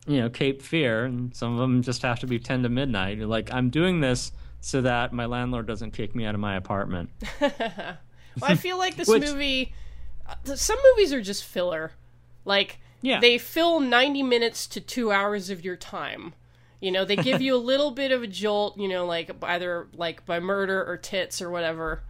you 0.07 0.19
know, 0.19 0.29
Cape 0.29 0.61
Fear, 0.61 1.05
and 1.05 1.35
some 1.35 1.53
of 1.53 1.59
them 1.59 1.81
just 1.81 2.01
have 2.03 2.19
to 2.19 2.27
be 2.27 2.37
ten 2.39 2.63
to 2.63 2.69
midnight. 2.69 3.17
You're 3.17 3.27
like, 3.27 3.51
I'm 3.53 3.69
doing 3.69 4.01
this 4.01 4.31
so 4.61 4.81
that 4.81 5.13
my 5.13 5.25
landlord 5.25 5.67
doesn't 5.67 5.91
kick 5.91 6.15
me 6.15 6.25
out 6.25 6.35
of 6.35 6.41
my 6.41 6.55
apartment. 6.55 7.09
Well, 8.41 8.51
I 8.51 8.55
feel 8.55 8.77
like 8.77 8.97
this 8.97 9.07
Which- 9.07 9.23
movie. 9.23 9.73
uh, 10.27 10.55
Some 10.55 10.77
movies 10.91 11.13
are 11.13 11.21
just 11.21 11.45
filler. 11.45 11.93
Like 12.43 12.79
Yeah. 13.01 13.21
they 13.21 13.37
fill 13.37 13.79
ninety 13.79 14.23
minutes 14.23 14.67
to 14.67 14.81
two 14.81 15.09
hours 15.09 15.49
of 15.49 15.63
your 15.63 15.77
time. 15.77 16.33
You 16.81 16.91
know, 16.91 17.05
they 17.05 17.15
give 17.15 17.41
you 17.47 17.55
a 17.55 17.63
little 17.71 17.91
bit 17.91 18.11
of 18.11 18.23
a 18.23 18.27
jolt. 18.27 18.77
You 18.77 18.89
know, 18.89 19.05
like 19.05 19.31
either 19.41 19.87
like 19.93 20.25
by 20.25 20.41
murder 20.41 20.83
or 20.85 20.97
tits 20.97 21.41
or 21.41 21.49
whatever. 21.49 22.03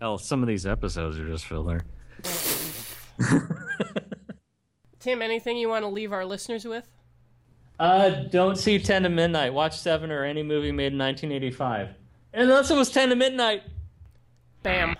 Oh, 0.00 0.16
some 0.16 0.40
of 0.42 0.48
these 0.48 0.64
episodes 0.64 1.18
are 1.18 1.26
just 1.28 1.44
filler. 1.44 1.82
Tim, 5.00 5.22
anything 5.22 5.56
you 5.56 5.68
want 5.68 5.84
to 5.84 5.88
leave 5.88 6.12
our 6.12 6.24
listeners 6.24 6.64
with? 6.64 6.86
Uh, 7.78 8.08
don't 8.30 8.56
see 8.56 8.78
Ten 8.78 9.02
to 9.02 9.08
Midnight. 9.08 9.52
Watch 9.52 9.78
Seven 9.78 10.10
or 10.10 10.24
any 10.24 10.42
movie 10.42 10.72
made 10.72 10.92
in 10.92 10.98
1985, 10.98 11.90
unless 12.32 12.70
it 12.70 12.76
was 12.76 12.90
Ten 12.90 13.10
to 13.10 13.16
Midnight. 13.16 13.62
Bam. 14.62 14.96